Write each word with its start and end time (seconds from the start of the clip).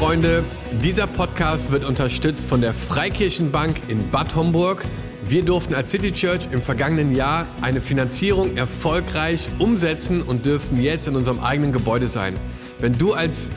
Freunde, 0.00 0.44
dieser 0.82 1.06
Podcast 1.06 1.72
wird 1.72 1.84
unterstützt 1.84 2.46
von 2.46 2.62
der 2.62 2.72
Freikirchenbank 2.72 3.82
in 3.88 4.10
Bad 4.10 4.34
Homburg. 4.34 4.86
Wir 5.28 5.44
durften 5.44 5.74
als 5.74 5.90
City 5.90 6.10
Church 6.10 6.48
im 6.52 6.62
vergangenen 6.62 7.14
Jahr 7.14 7.44
eine 7.60 7.82
Finanzierung 7.82 8.56
erfolgreich 8.56 9.46
umsetzen 9.58 10.22
und 10.22 10.46
dürften 10.46 10.80
jetzt 10.80 11.06
in 11.06 11.16
unserem 11.16 11.40
eigenen 11.40 11.70
Gebäude 11.70 12.08
sein. 12.08 12.34
Wenn 12.78 12.96
du 12.96 13.12
als 13.12 13.50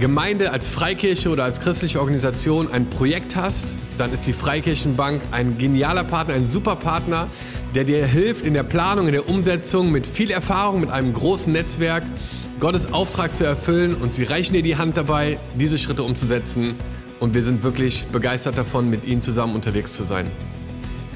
Gemeinde, 0.00 0.50
als 0.50 0.66
Freikirche 0.66 1.30
oder 1.30 1.44
als 1.44 1.60
christliche 1.60 2.00
Organisation 2.00 2.72
ein 2.72 2.90
Projekt 2.90 3.36
hast, 3.36 3.76
dann 3.96 4.12
ist 4.12 4.26
die 4.26 4.32
Freikirchenbank 4.32 5.22
ein 5.30 5.58
genialer 5.58 6.02
Partner, 6.02 6.34
ein 6.34 6.48
super 6.48 6.74
Partner, 6.74 7.28
der 7.76 7.84
dir 7.84 8.04
hilft 8.04 8.44
in 8.44 8.54
der 8.54 8.64
Planung, 8.64 9.06
in 9.06 9.12
der 9.12 9.28
Umsetzung 9.28 9.92
mit 9.92 10.08
viel 10.08 10.32
Erfahrung, 10.32 10.80
mit 10.80 10.90
einem 10.90 11.14
großen 11.14 11.52
Netzwerk, 11.52 12.02
Gottes 12.64 12.94
Auftrag 12.94 13.34
zu 13.34 13.44
erfüllen 13.44 13.94
und 13.94 14.14
sie 14.14 14.24
reichen 14.24 14.54
dir 14.54 14.62
die 14.62 14.76
Hand 14.76 14.96
dabei, 14.96 15.38
diese 15.54 15.76
Schritte 15.76 16.02
umzusetzen. 16.02 16.74
Und 17.20 17.34
wir 17.34 17.42
sind 17.42 17.62
wirklich 17.62 18.06
begeistert 18.06 18.56
davon, 18.56 18.88
mit 18.88 19.04
ihnen 19.04 19.20
zusammen 19.20 19.54
unterwegs 19.54 19.92
zu 19.92 20.02
sein. 20.02 20.30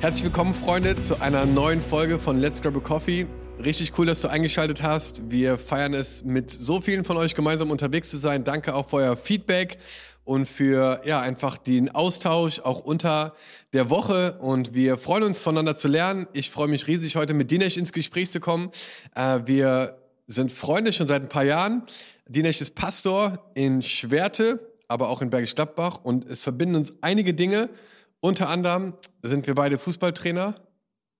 Herzlich 0.03 0.25
willkommen, 0.25 0.53
Freunde, 0.53 0.97
zu 0.97 1.23
einer 1.23 1.47
neuen 1.47 1.81
Folge 1.81 2.19
von 2.19 2.39
Let's 2.39 2.61
Grab 2.61 2.77
a 2.77 2.81
Coffee. 2.81 3.27
Richtig 3.65 3.99
cool, 3.99 4.05
dass 4.05 4.21
du 4.21 4.29
eingeschaltet 4.29 4.83
hast. 4.83 5.23
Wir 5.31 5.57
feiern 5.57 5.95
es, 5.95 6.23
mit 6.23 6.51
so 6.51 6.83
vielen 6.83 7.03
von 7.03 7.17
euch 7.17 7.35
gemeinsam 7.35 7.71
unterwegs 7.71 8.11
zu 8.11 8.19
sein. 8.19 8.45
Danke 8.45 8.75
auch 8.75 8.91
für 8.91 8.97
euer 8.97 9.17
Feedback 9.17 9.79
und 10.25 10.47
für 10.47 11.01
ja 11.07 11.23
einfach 11.23 11.57
den 11.57 11.95
Austausch 11.95 12.61
auch 12.61 12.81
unter 12.81 13.33
der 13.73 13.89
Woche. 13.89 14.37
Und 14.43 14.75
wir 14.75 14.99
freuen 14.99 15.23
uns, 15.23 15.41
voneinander 15.41 15.79
zu 15.79 15.89
lernen. 15.89 16.27
Ich 16.35 16.51
freue 16.51 16.69
mich 16.69 16.89
riesig, 16.89 17.17
heute 17.17 17.33
mit 17.33 17.51
Dinesh 17.51 17.79
ins 17.79 17.95
Gespräch 17.95 18.31
zu 18.31 18.39
kommen. 18.39 18.71
Äh, 19.15 19.41
wir 19.47 19.97
sind 20.29 20.53
Freunde 20.53 20.93
schon 20.93 21.07
seit 21.09 21.23
ein 21.23 21.29
paar 21.29 21.45
Jahren. 21.45 21.83
Dinesh 22.29 22.61
ist 22.61 22.75
Pastor 22.75 23.51
in 23.55 23.83
Schwerte, 23.83 24.75
aber 24.87 25.09
auch 25.09 25.23
in 25.23 25.31
Bergisch 25.31 25.55
Gladbach. 25.55 26.05
Und 26.05 26.27
es 26.29 26.43
verbinden 26.43 26.77
uns 26.77 26.93
einige 27.01 27.35
Dinge. 27.35 27.71
Unter 28.21 28.49
anderem 28.49 28.95
sind 29.23 29.47
wir 29.47 29.55
beide 29.55 29.79
Fußballtrainer. 29.79 30.55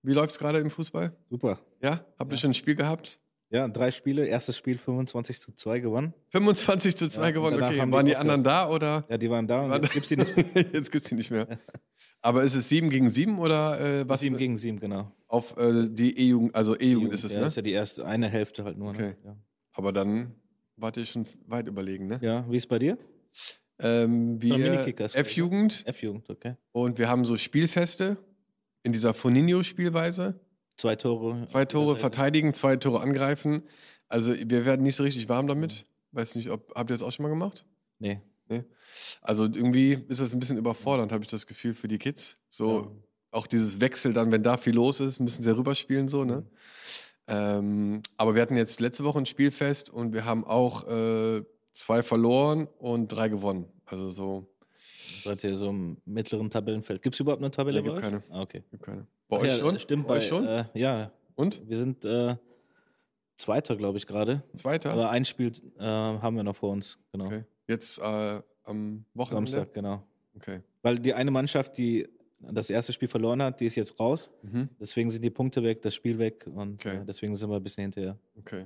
Wie 0.03 0.13
läuft 0.13 0.31
es 0.31 0.39
gerade 0.39 0.59
im 0.59 0.69
Fußball? 0.71 1.11
Super. 1.29 1.59
Ja? 1.81 2.05
Habt 2.17 2.31
ihr 2.31 2.37
schon 2.37 2.51
ein 2.51 2.53
Spiel 2.53 2.75
gehabt? 2.75 3.19
Ja, 3.51 3.67
drei 3.67 3.89
Spiele. 3.89 4.27
Erstes 4.27 4.57
Spiel 4.57 4.77
25 4.77 5.41
zu 5.41 5.51
2 5.55 5.79
gewonnen. 5.79 6.13
25 6.29 6.95
zu 6.95 7.09
2 7.09 7.21
Ja, 7.23 7.31
gewonnen, 7.31 7.61
okay. 7.61 7.79
Waren 7.79 7.91
wir 7.91 8.03
die 8.03 8.15
anderen 8.15 8.43
da 8.43 8.69
oder? 8.69 9.05
Ja, 9.09 9.17
die 9.17 9.29
waren 9.29 9.47
da 9.47 9.61
und 9.61 9.73
jetzt 9.73 9.91
gibt's 9.91 10.09
sie 10.09 10.17
nicht. 10.17 10.35
Jetzt 10.71 10.91
gibt's 10.91 11.09
sie 11.09 11.15
nicht 11.15 11.31
mehr. 11.31 11.47
Aber 12.21 12.43
ist 12.43 12.55
es 12.55 12.69
7 12.69 12.89
gegen 12.89 13.09
7 13.09 13.39
oder 13.39 13.79
äh, 13.79 14.09
was? 14.09 14.21
Sieben 14.21 14.37
gegen 14.37 14.57
sieben, 14.57 14.79
genau. 14.79 15.11
Auf 15.27 15.57
äh, 15.57 15.87
die 15.89 16.17
E-Jugend, 16.17 16.55
also 16.55 16.77
E-Jugend 16.77 17.13
ist 17.13 17.23
es, 17.23 17.33
ja, 17.33 17.39
ne? 17.39 17.47
ist 17.47 17.55
ja 17.55 17.61
die 17.61 17.71
erste, 17.71 18.05
eine 18.05 18.27
Hälfte 18.27 18.63
halt 18.65 18.77
nur. 18.77 18.89
Okay. 18.89 19.09
Ne? 19.09 19.17
Ja. 19.23 19.37
Aber 19.73 19.93
dann 19.93 20.35
wart 20.75 20.97
ihr 20.97 21.05
schon 21.05 21.25
weit 21.47 21.67
überlegen, 21.67 22.07
ne? 22.07 22.19
ja, 22.21 22.45
wie 22.49 22.57
ist 22.57 22.67
bei 22.67 22.79
dir? 22.79 22.97
Ähm, 23.81 24.41
wir 24.41 24.55
F-Jugend 24.97 25.83
F-Jugend, 25.85 26.29
okay. 26.29 26.55
und 26.73 26.97
wir 26.97 27.07
haben 27.07 27.23
so 27.23 27.37
Spielfeste 27.37 28.17
in 28.83 28.91
dieser 28.91 29.13
Foninho-Spielweise. 29.13 30.39
Zwei 30.75 30.95
Tore. 30.95 31.45
Zwei 31.45 31.65
Tore 31.65 31.97
verteidigen, 31.97 32.53
zwei 32.53 32.75
Tore 32.75 33.01
angreifen. 33.01 33.63
Also 34.07 34.33
wir 34.33 34.65
werden 34.65 34.83
nicht 34.83 34.95
so 34.95 35.03
richtig 35.03 35.29
warm 35.29 35.47
damit. 35.47 35.85
Weiß 36.11 36.35
nicht, 36.35 36.49
ob 36.49 36.73
habt 36.75 36.89
ihr 36.89 36.93
das 36.93 37.03
auch 37.03 37.11
schon 37.11 37.23
mal 37.23 37.29
gemacht? 37.29 37.65
Nee. 37.99 38.21
Also 39.21 39.45
irgendwie 39.45 39.93
ist 40.07 40.21
das 40.21 40.33
ein 40.33 40.39
bisschen 40.39 40.57
überfordernd, 40.57 41.11
habe 41.11 41.23
ich 41.23 41.29
das 41.29 41.47
Gefühl 41.47 41.73
für 41.73 41.87
die 41.87 41.97
Kids. 41.97 42.37
So 42.49 42.95
auch 43.31 43.47
dieses 43.47 43.79
Wechsel 43.79 44.13
dann, 44.13 44.31
wenn 44.31 44.43
da 44.43 44.57
viel 44.57 44.73
los 44.73 44.99
ist, 44.99 45.19
müssen 45.19 45.43
sie 45.43 45.55
rüberspielen 45.55 46.07
so, 46.07 46.23
ne? 46.25 46.43
Ähm, 47.27 48.01
aber 48.17 48.33
wir 48.33 48.41
hatten 48.41 48.57
jetzt 48.57 48.79
letzte 48.79 49.03
Woche 49.03 49.19
ein 49.19 49.27
Spielfest 49.27 49.91
und 49.91 50.13
wir 50.13 50.25
haben 50.25 50.43
auch 50.43 50.87
äh, 50.87 51.43
zwei 51.71 52.01
verloren 52.01 52.67
und 52.79 53.09
drei 53.09 53.29
gewonnen. 53.29 53.65
Also 53.85 54.09
so, 54.09 54.47
Seid 55.23 55.43
ihr 55.43 55.55
so 55.55 55.69
im 55.69 55.97
mittleren 56.05 56.49
Tabellenfeld? 56.49 57.01
Gibt 57.01 57.15
es 57.15 57.19
überhaupt 57.19 57.41
eine 57.41 57.51
Tabelle 57.51 57.81
Nee, 57.81 57.83
gibt 57.83 58.01
bei 58.01 58.07
euch? 58.07 58.11
keine. 58.11 58.23
Ah, 58.29 58.41
okay. 58.41 58.63
gibt 58.71 58.83
keine. 58.83 59.07
Bei 59.27 59.37
Ach 59.37 59.41
euch 59.41 59.47
ja, 59.49 59.57
schon? 59.57 59.79
Stimmt, 59.79 60.07
bei 60.07 60.17
euch 60.17 60.27
schon? 60.27 60.47
Äh, 60.47 60.65
ja, 60.73 61.11
und? 61.35 61.67
wir 61.67 61.77
sind 61.77 62.05
äh, 62.05 62.35
Zweiter, 63.35 63.75
glaube 63.75 63.97
ich, 63.97 64.05
gerade. 64.05 64.43
Zweiter? 64.53 64.91
Aber 64.91 65.11
ein 65.11 65.23
Spiel 65.23 65.51
äh, 65.77 65.83
haben 65.83 66.35
wir 66.35 66.43
noch 66.43 66.55
vor 66.55 66.71
uns, 66.71 66.99
genau. 67.11 67.27
Okay. 67.27 67.45
Jetzt 67.69 67.99
äh, 67.99 68.41
am 68.65 69.05
Wochenende? 69.13 69.51
Samstag, 69.51 69.73
genau. 69.73 70.03
Okay. 70.35 70.59
Weil 70.81 70.99
die 70.99 71.13
eine 71.13 71.31
Mannschaft, 71.31 71.77
die 71.77 72.07
das 72.41 72.69
erste 72.69 72.91
Spiel 72.93 73.07
verloren 73.07 73.41
hat, 73.41 73.59
die 73.59 73.65
ist 73.65 73.75
jetzt 73.75 73.99
raus. 73.99 74.31
Mhm. 74.43 74.69
Deswegen 74.79 75.11
sind 75.11 75.23
die 75.23 75.29
Punkte 75.29 75.61
weg, 75.63 75.81
das 75.81 75.93
Spiel 75.95 76.17
weg 76.19 76.45
und 76.47 76.85
Okay. 76.85 76.97
äh, 76.97 77.05
deswegen 77.05 77.35
sind 77.35 77.49
wir 77.49 77.57
ein 77.57 77.63
bisschen 77.63 77.83
hinterher. 77.83 78.17
Okay. 78.37 78.65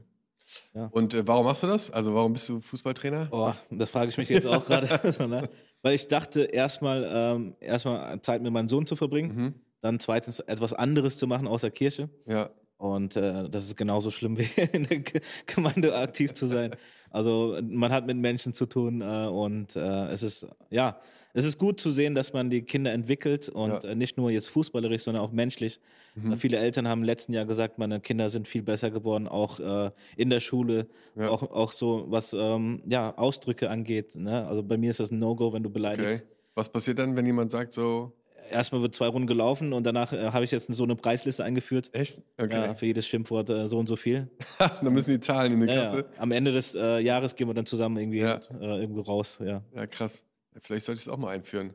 Ja. 0.74 0.88
Und 0.88 1.14
äh, 1.14 1.26
warum 1.28 1.46
machst 1.46 1.64
du 1.64 1.68
das? 1.68 1.90
Also 1.90 2.14
warum 2.14 2.34
bist 2.34 2.50
du 2.50 2.60
Fußballtrainer? 2.62 3.30
Oh, 3.32 3.54
das 3.72 3.90
frage 3.90 4.10
ich 4.10 4.18
mich 4.18 4.30
jetzt 4.30 4.46
auch 4.46 4.66
gerade. 4.66 4.88
so, 5.12 5.26
ne? 5.28 5.50
Weil 5.82 5.96
ich 5.96 6.08
dachte, 6.08 6.42
erstmal 6.44 7.10
ähm, 7.12 7.56
erstmal 7.60 8.22
Zeit 8.22 8.42
mit 8.42 8.52
meinem 8.52 8.70
Sohn 8.70 8.86
zu 8.86 8.96
verbringen, 8.96 9.36
Mhm. 9.36 9.54
dann 9.82 10.00
zweitens 10.00 10.40
etwas 10.42 10.74
anderes 10.74 11.18
zu 11.18 11.28
machen 11.28 11.48
außer 11.48 11.72
Kirche. 11.72 12.10
Ja. 12.28 12.50
Und 12.78 13.16
äh, 13.16 13.50
das 13.50 13.64
ist 13.66 13.78
genauso 13.78 14.12
schlimm 14.12 14.38
wie 14.38 14.48
in 14.74 14.84
der 14.86 15.00
Ge- 15.00 15.22
Gemeinde 15.48 15.96
aktiv 15.96 16.34
zu 16.34 16.46
sein. 16.48 16.76
Also 17.14 17.58
man 17.70 17.92
hat 17.94 18.06
mit 18.08 18.18
Menschen 18.18 18.52
zu 18.54 18.66
tun 18.66 19.02
äh, 19.02 19.28
und 19.28 19.76
äh, 19.78 20.08
es 20.08 20.24
ist 20.24 20.46
ja, 20.70 21.00
es 21.36 21.46
ist 21.46 21.58
gut 21.58 21.80
zu 21.80 21.92
sehen, 21.92 22.14
dass 22.16 22.34
man 22.34 22.50
die 22.50 22.64
Kinder 22.64 22.92
entwickelt 22.92 23.50
und 23.50 23.84
Ja. 23.84 23.92
äh, 23.92 23.96
nicht 23.96 24.18
nur 24.18 24.30
jetzt 24.32 24.50
fußballerisch, 24.50 25.04
sondern 25.04 25.24
auch 25.24 25.32
menschlich. 25.32 25.80
Mhm. 26.16 26.34
Äh, 26.34 26.36
viele 26.36 26.58
Eltern 26.58 26.88
haben 26.88 27.00
im 27.00 27.06
letzten 27.06 27.34
Jahr 27.34 27.46
gesagt, 27.46 27.78
meine 27.80 28.00
Kinder 28.02 28.30
sind 28.30 28.48
viel 28.48 28.64
besser 28.64 28.92
geworden, 28.92 29.28
auch 29.28 29.60
äh, 29.60 29.92
in 30.18 30.30
der 30.30 30.42
Schule, 30.42 30.88
Ja. 31.16 31.30
auch, 31.30 31.44
auch 31.44 31.72
so 31.72 32.06
was 32.10 32.34
ähm, 32.34 32.82
ja, 32.88 33.16
Ausdrücke 33.18 33.70
angeht. 33.70 34.16
Ne? 34.16 34.46
Also 34.48 34.62
bei 34.64 34.78
mir 34.78 34.90
ist 34.90 35.00
das 35.00 35.12
ein 35.12 35.20
No-Go, 35.20 35.54
wenn 35.54 35.64
du 35.64 35.70
Okay. 35.70 35.74
beleidigst. 35.80 36.26
Was 36.56 36.70
passiert 36.70 37.00
dann, 37.00 37.16
wenn 37.16 37.26
jemand 37.26 37.50
sagt 37.52 37.74
so, 37.74 38.12
Erstmal 38.52 38.82
wird 38.82 38.94
zwei 38.96 39.08
Runden 39.08 39.28
gelaufen 39.28 39.74
und 39.74 39.84
danach 39.86 40.14
äh, 40.14 40.32
habe 40.32 40.46
ich 40.46 40.52
jetzt 40.52 40.72
so 40.74 40.84
eine 40.84 40.96
Preisliste 40.96 41.44
eingeführt. 41.44 41.90
echt? 41.94 42.22
Okay. 42.38 42.54
Ja, 42.54 42.74
für 42.76 42.86
jedes 42.86 43.08
Schimpfwort 43.08 43.50
äh, 43.50 43.68
so 43.68 43.78
und 43.80 43.88
so 43.88 43.96
viel. 43.96 44.30
dann 44.60 44.94
müssen 44.94 45.12
die 45.12 45.20
Zahlen 45.20 45.54
in 45.54 45.62
die 45.62 45.68
Ja, 45.74 45.84
Kasse. 45.84 45.98
ja. 45.98 46.04
Am 46.22 46.32
Ende 46.32 46.52
des 46.52 46.76
äh, 46.76 47.00
Jahres 47.00 47.36
gehen 47.36 47.48
wir 47.48 47.54
dann 47.54 47.66
zusammen 47.66 47.98
irgendwie 47.98 48.20
Ja. 48.20 48.40
äh, 48.60 48.82
irgendwo 48.82 49.02
raus. 49.02 49.40
Ja, 49.44 49.64
Ja, 49.76 49.88
krass. 49.88 50.24
Vielleicht 50.62 50.86
sollte 50.86 51.00
ich 51.00 51.08
es 51.08 51.10
auch 51.12 51.18
mal 51.18 51.30
einführen. 51.30 51.74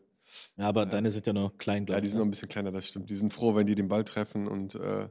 ja 0.56 0.68
aber 0.68 0.86
deine 0.86 1.10
sind 1.10 1.26
ja 1.26 1.32
noch 1.32 1.56
klein, 1.58 1.84
glaube 1.86 1.96
Ja, 1.96 2.00
die 2.00 2.06
ich. 2.06 2.12
sind 2.12 2.18
noch 2.20 2.24
ne? 2.26 2.28
ein 2.28 2.30
bisschen 2.32 2.48
kleiner, 2.48 2.70
das 2.72 2.86
stimmt. 2.86 3.10
Die 3.10 3.16
sind 3.16 3.32
froh, 3.32 3.54
wenn 3.56 3.66
die 3.66 3.74
den 3.74 3.88
Ball 3.88 4.04
treffen 4.04 4.46
und 4.46 4.74
äh, 4.76 5.08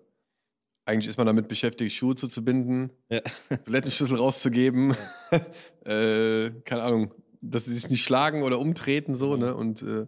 eigentlich 0.85 1.07
ist 1.09 1.17
man 1.17 1.28
damit 1.28 1.50
beschäftigt, 1.50 1.94
Schuhe 1.94 2.16
zuzubinden, 2.16 2.91
Ja. 3.09 3.19
Toilettenschlüssel 3.66 4.16
rauszugeben, 4.17 4.96
äh, 5.85 6.51
keine 6.63 6.84
Ahnung, 6.84 7.12
dass 7.41 7.65
sie 7.65 7.73
sich 7.73 7.89
nicht 7.89 8.03
schlagen 8.03 8.43
oder 8.43 8.59
umtreten 8.59 9.15
so, 9.15 9.33
Mhm. 9.33 9.39
ne? 9.39 9.55
Und 9.55 9.81
äh, 9.83 10.07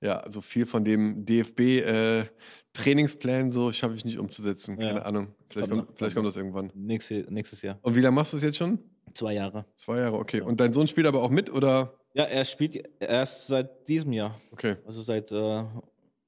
ja, 0.00 0.18
also 0.20 0.40
viel 0.40 0.66
von 0.66 0.84
dem 0.84 1.24
DFB 1.24 1.60
äh, 1.80 2.24
Trainingsplan 2.72 3.52
so 3.52 3.72
schaffe 3.72 3.94
ich 3.94 4.04
nicht 4.04 4.18
umzusetzen. 4.18 4.80
Ja. 4.80 4.88
Keine 4.88 5.04
Ahnung. 5.06 5.34
Vielleicht 5.48 5.70
Kommt 5.70 5.86
kommt, 5.86 5.98
vielleicht 5.98 6.16
kommt 6.16 6.28
das 6.28 6.36
irgendwann. 6.36 6.70
Nächste, 6.74 7.26
nächstes 7.28 7.60
Jahr. 7.62 7.78
Und 7.82 7.94
wie 7.96 8.00
lange 8.00 8.14
machst 8.14 8.32
du 8.32 8.38
es 8.38 8.42
jetzt 8.42 8.56
schon? 8.56 8.78
Zwei 9.14 9.34
Jahre. 9.34 9.66
Zwei 9.76 9.98
Jahre, 9.98 10.16
okay. 10.16 10.40
Und 10.40 10.58
dein 10.60 10.72
Sohn 10.72 10.86
spielt 10.86 11.06
aber 11.06 11.22
auch 11.22 11.28
mit 11.30 11.52
oder? 11.52 11.92
Ja, 12.14 12.24
er 12.24 12.44
spielt 12.46 12.82
erst 12.98 13.46
seit 13.48 13.86
diesem 13.88 14.12
Jahr, 14.12 14.40
Okay. 14.52 14.76
also 14.86 15.02
seit 15.02 15.30
äh, 15.32 15.64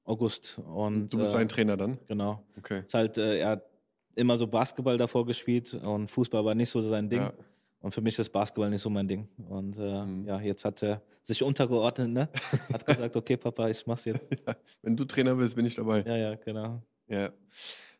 August. 0.03 0.59
Und, 0.59 1.11
Du 1.11 1.17
bist 1.17 1.31
äh, 1.31 1.37
sein 1.37 1.47
Trainer 1.49 1.77
dann? 1.77 1.97
Genau. 2.07 2.43
Okay. 2.57 2.83
Ist 2.85 2.93
halt, 2.93 3.17
äh, 3.17 3.39
er 3.39 3.49
hat 3.49 3.63
immer 4.15 4.37
so 4.37 4.45
Basketball 4.47 4.97
davor 4.97 5.25
gespielt 5.25 5.73
und 5.73 6.09
Fußball 6.09 6.45
war 6.45 6.53
nicht 6.55 6.69
so 6.69 6.79
sein 6.81 7.09
Ding. 7.09 7.21
Ja. 7.21 7.33
Und 7.85 7.91
für 7.91 8.01
mich 8.01 8.17
ist 8.17 8.29
Basketball 8.31 8.71
nicht 8.71 8.81
so 8.81 8.89
mein 8.89 9.07
Ding. 9.07 9.27
Und 9.47 9.77
äh, 9.77 10.03
Mhm. 10.05 10.25
ja, 10.25 10.41
jetzt 10.41 10.65
hat 10.65 10.81
er 10.81 11.03
sich 11.21 11.43
untergeordnet, 11.43 12.09
ne? 12.09 12.29
Hat 12.73 12.83
gesagt, 12.87 13.15
okay, 13.15 13.37
Papa, 13.37 13.69
ich 13.69 13.85
mach's 13.85 14.05
jetzt. 14.05 14.21
Ja. 14.47 14.55
Wenn 14.81 14.97
du 14.97 15.05
Trainer 15.05 15.35
bist, 15.35 15.55
bin 15.55 15.67
ich 15.67 15.75
dabei. 15.75 16.01
Ja, 16.01 16.17
ja, 16.17 16.33
genau. 16.33 16.81
Ja. 17.07 17.29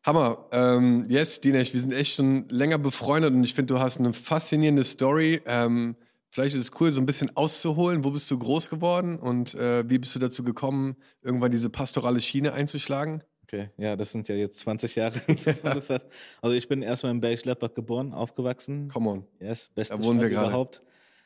Hammer. 0.02 0.48
Ähm, 0.52 1.06
yes, 1.08 1.40
Dinesh, 1.40 1.72
wir 1.74 1.82
sind 1.82 1.94
echt 1.94 2.16
schon 2.16 2.50
länger 2.50 2.80
befreundet 2.80 3.32
und 3.36 3.44
ich 3.44 3.54
finde, 3.54 3.76
du 3.76 3.80
hast 3.80 4.00
eine 4.00 4.12
faszinierende 4.14 4.84
Story. 4.84 5.40
Ähm, 5.46 5.96
vielleicht 6.32 6.56
ist 6.56 6.62
es 6.62 6.72
cool, 6.82 6.92
so 6.92 7.00
ein 7.00 7.06
bisschen 7.06 7.38
auszuholen. 7.38 8.04
Wo 8.04 8.10
bist 8.10 8.32
du 8.32 8.40
groß 8.40 8.72
geworden 8.72 9.20
und 9.20 9.54
äh, 9.54 9.88
wie 9.88 10.00
bist 10.00 10.16
du 10.16 10.20
dazu 10.20 10.44
gekommen, 10.44 10.96
irgendwann 11.22 11.52
diese 11.52 11.70
pastorale 11.70 12.22
Schiene 12.22 12.54
einzuschlagen? 12.54 13.22
Okay, 13.48 13.70
ja, 13.78 13.96
das 13.96 14.12
sind 14.12 14.28
ja 14.28 14.36
jetzt 14.36 14.60
20 14.60 14.96
Jahre 14.96 15.20
ungefähr. 15.64 16.02
Also 16.42 16.56
ich 16.56 16.68
bin 16.68 16.82
erstmal 16.82 17.12
in 17.12 17.22
Bergisch 17.22 17.44
Gladbach 17.44 17.74
geboren, 17.76 18.12
aufgewachsen. 18.12 18.90
Come 18.92 19.10
on. 19.10 19.26
Yes, 19.40 19.70
beste 19.70 19.96
Stadt 20.02 20.24
überhaupt. 20.32 20.82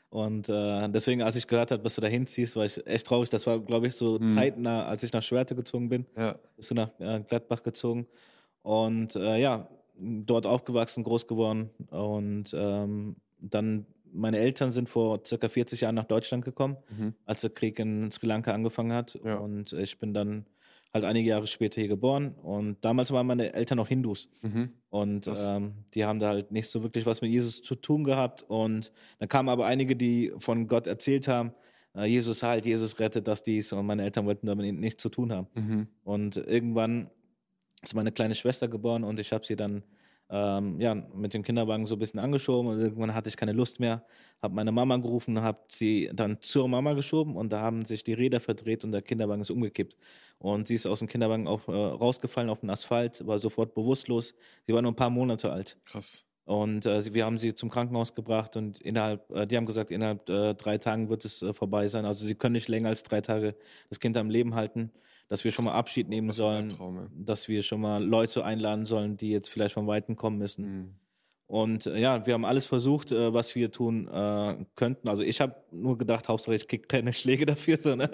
Und 0.09 0.49
äh, 0.49 0.89
deswegen, 0.89 1.21
als 1.21 1.35
ich 1.37 1.47
gehört 1.47 1.71
habe, 1.71 1.81
dass 1.83 1.95
du 1.95 2.01
da 2.01 2.07
hinziehst, 2.07 2.55
war 2.57 2.65
ich 2.65 2.85
echt 2.87 3.07
traurig. 3.07 3.29
Das 3.29 3.45
war, 3.47 3.59
glaube 3.59 3.87
ich, 3.87 3.95
so 3.95 4.17
Mhm. 4.19 4.29
zeitnah, 4.29 4.85
als 4.87 5.03
ich 5.03 5.13
nach 5.13 5.21
Schwerte 5.23 5.55
gezogen 5.55 5.87
bin, 5.87 6.05
Ja. 6.17 6.35
bist 6.57 6.71
du 6.71 6.75
nach 6.75 6.89
äh, 6.99 7.21
Gladbach 7.27 7.63
gezogen. 7.63 8.05
Und 8.63 9.15
äh, 9.15 9.37
ja, 9.37 9.69
dort 9.97 10.45
aufgewachsen, 10.45 11.03
groß 11.03 11.27
geworden. 11.27 11.69
Und 11.91 12.51
ähm, 12.53 13.15
dann, 13.39 13.85
meine 14.11 14.39
Eltern 14.39 14.71
sind 14.71 14.89
vor 14.89 15.21
circa 15.25 15.47
40 15.47 15.81
Jahren 15.81 15.95
nach 15.95 16.05
Deutschland 16.05 16.43
gekommen, 16.43 16.75
Mhm. 16.89 17.13
als 17.25 17.41
der 17.41 17.51
Krieg 17.51 17.77
in 17.79 18.11
Sri 18.11 18.25
Lanka 18.27 18.51
angefangen 18.51 18.91
hat. 18.93 19.17
Ja. 19.23 19.35
Und 19.37 19.71
ich 19.73 19.99
bin 19.99 20.13
dann 20.13 20.45
halt 20.93 21.05
einige 21.05 21.29
Jahre 21.29 21.47
später 21.47 21.81
hier 21.81 21.87
geboren. 21.87 22.33
Und 22.41 22.83
damals 22.83 23.11
waren 23.11 23.27
meine 23.27 23.53
Eltern 23.53 23.77
noch 23.77 23.87
Hindus. 23.87 24.29
Mhm. 24.41 24.73
Und 24.89 25.27
ähm, 25.27 25.73
die 25.93 26.05
haben 26.05 26.19
da 26.19 26.29
halt 26.29 26.51
nicht 26.51 26.67
so 26.67 26.81
wirklich 26.81 27.05
was 27.05 27.21
mit 27.21 27.31
Jesus 27.31 27.61
zu 27.61 27.75
tun 27.75 28.03
gehabt. 28.03 28.43
Und 28.43 28.91
dann 29.19 29.29
kamen 29.29 29.49
aber 29.49 29.65
einige, 29.65 29.95
die 29.95 30.33
von 30.39 30.67
Gott 30.67 30.87
erzählt 30.87 31.27
haben, 31.27 31.53
äh, 31.95 32.05
Jesus 32.05 32.43
halt, 32.43 32.65
Jesus 32.65 32.99
rettet, 32.99 33.27
das, 33.27 33.43
dies. 33.43 33.71
Und 33.71 33.85
meine 33.85 34.03
Eltern 34.03 34.25
wollten 34.25 34.47
damit 34.47 34.73
nichts 34.75 35.01
zu 35.01 35.09
tun 35.09 35.31
haben. 35.31 35.47
Mhm. 35.53 35.87
Und 36.03 36.37
irgendwann 36.37 37.09
ist 37.81 37.93
meine 37.93 38.11
kleine 38.11 38.35
Schwester 38.35 38.67
geboren 38.67 39.03
und 39.03 39.19
ich 39.19 39.31
habe 39.31 39.45
sie 39.45 39.55
dann 39.55 39.83
ähm, 40.29 40.79
ja, 40.79 40.93
mit 40.93 41.33
dem 41.33 41.43
Kinderwagen 41.43 41.87
so 41.87 41.95
ein 41.95 41.99
bisschen 41.99 42.19
angeschoben 42.19 42.69
und 42.69 42.79
irgendwann 42.79 43.15
hatte 43.15 43.29
ich 43.29 43.37
keine 43.37 43.51
Lust 43.51 43.79
mehr, 43.79 44.05
habe 44.41 44.53
meine 44.53 44.71
Mama 44.71 44.97
gerufen, 44.97 45.41
habe 45.41 45.59
sie 45.69 46.09
dann 46.13 46.41
zur 46.41 46.67
Mama 46.67 46.93
geschoben 46.93 47.35
und 47.35 47.51
da 47.51 47.61
haben 47.61 47.85
sich 47.85 48.03
die 48.03 48.13
Räder 48.13 48.39
verdreht 48.39 48.83
und 48.83 48.91
der 48.91 49.01
Kinderwagen 49.01 49.41
ist 49.41 49.49
umgekippt. 49.49 49.97
Und 50.37 50.67
sie 50.67 50.75
ist 50.75 50.85
aus 50.85 50.99
dem 50.99 51.07
Kinderwagen 51.07 51.47
auf, 51.47 51.67
äh, 51.67 51.71
rausgefallen 51.71 52.49
auf 52.49 52.61
den 52.61 52.69
Asphalt, 52.69 53.25
war 53.27 53.39
sofort 53.39 53.73
bewusstlos. 53.73 54.33
Sie 54.65 54.73
war 54.73 54.81
nur 54.81 54.91
ein 54.91 54.95
paar 54.95 55.09
Monate 55.09 55.51
alt. 55.51 55.77
Krass. 55.85 56.25
Und 56.45 56.87
äh, 56.87 57.13
wir 57.13 57.25
haben 57.25 57.37
sie 57.37 57.53
zum 57.53 57.69
Krankenhaus 57.69 58.15
gebracht 58.15 58.55
und 58.57 58.81
innerhalb, 58.81 59.29
äh, 59.29 59.45
die 59.45 59.55
haben 59.55 59.67
gesagt, 59.67 59.91
innerhalb 59.91 60.27
äh, 60.29 60.55
drei 60.55 60.79
Tagen 60.79 61.09
wird 61.09 61.23
es 61.23 61.43
äh, 61.43 61.53
vorbei 61.53 61.87
sein. 61.89 62.05
Also 62.05 62.25
sie 62.25 62.33
können 62.33 62.53
nicht 62.53 62.67
länger 62.67 62.89
als 62.89 63.03
drei 63.03 63.21
Tage 63.21 63.55
das 63.89 63.99
Kind 63.99 64.17
am 64.17 64.31
Leben 64.31 64.55
halten, 64.55 64.91
dass 65.29 65.43
wir 65.43 65.51
schon 65.51 65.65
mal 65.65 65.73
Abschied 65.73 66.09
nehmen 66.09 66.27
Das 66.27 66.37
sollen, 66.37 66.73
dass 67.15 67.47
wir 67.47 67.63
schon 67.63 67.81
mal 67.81 68.03
Leute 68.03 68.43
einladen 68.43 68.85
sollen, 68.85 69.15
die 69.15 69.29
jetzt 69.29 69.49
vielleicht 69.49 69.75
von 69.75 69.87
Weitem 69.87 70.15
kommen 70.15 70.37
müssen. 70.37 70.65
Mhm. 70.65 70.95
Und 71.49 71.87
äh, 71.87 71.97
ja, 71.97 72.27
wir 72.27 72.35
haben 72.35 72.45
alles 72.45 72.67
versucht, 72.67 73.11
äh, 73.11 73.33
was 73.33 73.55
wir 73.55 73.71
tun 73.71 74.07
äh, 74.07 74.65
könnten. 74.75 75.09
Also 75.09 75.23
ich 75.23 75.41
habe 75.41 75.55
nur 75.71 75.97
gedacht, 75.97 76.27
Hauptsache 76.27 76.55
ich 76.55 76.67
krieg 76.67 76.87
keine 76.87 77.11
Schläge 77.13 77.47
dafür, 77.47 77.79
so, 77.79 77.95
ne? 77.95 78.09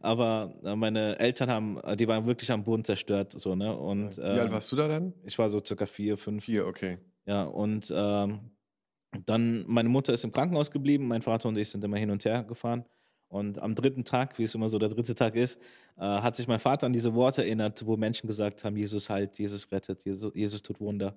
Aber 0.00 0.54
meine 0.76 1.18
Eltern 1.18 1.50
haben, 1.50 1.80
die 1.96 2.06
waren 2.06 2.26
wirklich 2.26 2.52
am 2.52 2.62
Boden 2.62 2.84
zerstört, 2.84 3.32
so, 3.32 3.56
ne? 3.56 3.76
Und 3.76 4.16
Wie 4.18 4.22
alt 4.22 4.50
äh, 4.50 4.52
warst 4.52 4.70
du 4.70 4.76
da 4.76 4.86
dann? 4.86 5.12
ich 5.24 5.36
war 5.38 5.50
so 5.50 5.60
circa 5.64 5.86
vier, 5.86 6.16
fünf. 6.16 6.44
Vier, 6.44 6.66
okay. 6.68 6.98
Ja, 7.26 7.42
und 7.44 7.92
ähm, 7.94 8.52
dann, 9.26 9.64
meine 9.66 9.88
Mutter 9.88 10.12
ist 10.12 10.22
im 10.22 10.30
Krankenhaus 10.30 10.70
geblieben, 10.70 11.08
mein 11.08 11.22
Vater 11.22 11.48
und 11.48 11.58
ich 11.58 11.70
sind 11.70 11.82
immer 11.82 11.96
hin 11.96 12.10
und 12.10 12.24
her 12.24 12.44
gefahren. 12.44 12.84
Und 13.28 13.60
am 13.60 13.74
dritten 13.74 14.04
Tag, 14.04 14.38
wie 14.38 14.44
es 14.44 14.54
immer 14.54 14.68
so 14.68 14.78
der 14.78 14.88
dritte 14.88 15.14
Tag 15.14 15.36
ist, 15.36 15.60
äh, 15.96 16.02
hat 16.02 16.36
sich 16.36 16.48
mein 16.48 16.60
Vater 16.60 16.86
an 16.86 16.92
diese 16.92 17.14
Worte 17.14 17.42
erinnert, 17.42 17.84
wo 17.86 17.96
Menschen 17.96 18.26
gesagt 18.26 18.64
haben, 18.64 18.76
Jesus 18.76 19.10
heilt, 19.10 19.38
Jesus 19.38 19.70
rettet, 19.70 20.04
Jesus, 20.04 20.32
Jesus 20.34 20.62
tut 20.62 20.80
Wunder. 20.80 21.14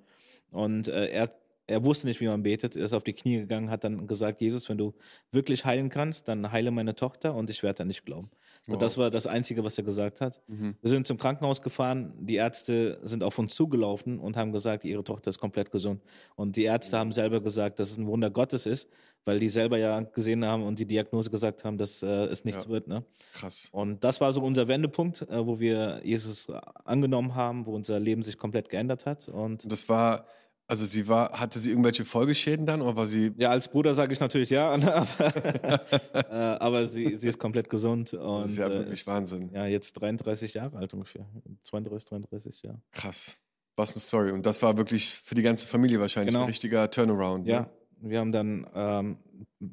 Und 0.52 0.90
äh, 0.90 1.08
er, 1.08 1.32
er 1.68 1.86
wusste 1.86 2.08
nicht, 2.08 2.20
wie 2.20 2.28
man 2.28 2.44
betet, 2.44 2.76
er 2.76 2.84
ist 2.84 2.94
auf 2.94 3.04
die 3.04 3.14
Knie 3.14 3.38
gegangen, 3.38 3.70
hat 3.70 3.86
dann 3.86 4.08
gesagt, 4.08 4.42
Jesus, 4.42 4.68
wenn 4.68 4.78
du 4.78 4.94
wirklich 5.32 5.64
heilen 5.64 5.90
kannst, 5.90 6.28
dann 6.28 6.52
heile 6.52 6.72
meine 6.72 6.96
Tochter 6.96 7.34
und 7.34 7.50
ich 7.50 7.64
werde 7.64 7.84
an 7.84 7.88
dich 7.88 8.04
glauben. 8.04 8.30
Wow. 8.68 8.78
Das 8.78 8.98
war 8.98 9.10
das 9.10 9.26
Einzige, 9.28 9.64
was 9.64 9.78
er 9.78 9.84
gesagt 9.84 10.22
hat. 10.22 10.42
Mhm. 10.48 10.76
Wir 10.82 10.90
sind 10.90 11.08
zum 11.08 11.18
Krankenhaus 11.18 11.62
gefahren, 11.62 12.14
die 12.20 12.36
Ärzte 12.36 13.00
sind 13.02 13.24
auf 13.24 13.40
uns 13.40 13.56
zugelaufen 13.56 14.20
und 14.20 14.38
haben 14.38 14.52
gesagt, 14.52 14.86
ihre 14.86 15.04
Tochter 15.04 15.30
ist 15.30 15.40
komplett 15.40 15.72
gesund. 15.72 16.02
Und 16.36 16.56
die 16.56 16.64
Ärzte 16.64 16.98
haben 16.98 17.12
selber 17.12 17.42
gesagt, 17.42 17.80
dass 17.80 17.90
es 17.92 17.98
ein 17.98 18.06
Wunder 18.08 18.30
Gottes 18.30 18.66
ist, 18.68 18.88
weil 19.26 19.40
die 19.40 19.50
selber 19.50 19.78
ja 19.78 20.00
gesehen 20.02 20.46
haben 20.46 20.64
und 20.64 20.78
die 20.80 20.86
Diagnose 20.86 21.30
gesagt 21.32 21.64
haben, 21.64 21.78
dass 21.78 22.04
äh, 22.04 22.08
es 22.26 22.44
nichts 22.46 22.66
Ja. 22.66 22.70
wird. 22.72 22.88
Ne? 22.88 23.04
Krass. 23.34 23.68
Und 23.72 24.04
das 24.04 24.22
war 24.22 24.32
so 24.32 24.42
unser 24.44 24.68
Wendepunkt, 24.68 25.24
äh, 25.24 25.46
wo 25.46 25.60
wir 25.60 26.02
Jesus 26.04 26.48
angenommen 26.86 27.34
haben, 27.36 27.66
wo 27.66 27.74
unser 27.74 28.00
Leben 28.00 28.22
sich 28.24 28.38
komplett 28.38 28.70
geändert 28.70 29.06
hat. 29.06 29.28
Und 29.28 29.64
Und 29.64 29.72
das 29.72 29.90
war, 29.90 30.26
also 30.72 30.86
sie 30.86 31.08
war, 31.08 31.34
hatte 31.40 31.60
sie 31.60 31.70
irgendwelche 31.70 32.06
Folgeschäden 32.06 32.66
dann 32.66 32.82
oder 32.82 32.96
war 32.96 33.06
sie. 33.08 33.34
ja, 33.38 33.50
als 33.50 33.68
Bruder 33.68 33.94
sage 33.94 34.14
ich 34.14 34.20
natürlich 34.20 34.50
ja, 34.50 34.76
ne, 34.78 34.94
aber, 34.96 35.32
äh, 36.14 36.36
aber 36.60 36.86
sie, 36.88 37.18
sie 37.18 37.28
ist 37.28 37.38
komplett 37.38 37.70
gesund. 37.70 38.14
Und, 38.14 38.42
Das 38.44 38.52
ist 38.52 38.58
ja 38.58 38.70
wirklich 38.70 39.02
ist, 39.02 39.08
Wahnsinn. 39.08 39.52
Ja, 39.54 39.66
jetzt 39.68 39.94
33 39.94 40.54
Jahre 40.54 40.78
alt 40.78 40.94
ungefähr. 40.94 41.26
32, 41.64 42.10
33, 42.10 42.62
ja. 42.64 42.76
Krass. 42.92 43.38
Was 43.76 43.94
eine 43.94 44.02
Story. 44.02 44.32
Und 44.32 44.46
das 44.46 44.62
war 44.64 44.78
wirklich 44.78 45.10
für 45.24 45.36
die 45.36 45.42
ganze 45.44 45.68
Familie 45.68 46.00
wahrscheinlich 46.00 46.34
Genau. 46.34 46.46
ein 46.46 46.50
richtiger 46.50 46.90
Turnaround. 46.90 47.48
Ja, 47.48 47.62
Ne? 47.62 47.70
wir 48.10 48.20
haben 48.20 48.32
dann 48.32 48.66
ähm, 48.74 49.18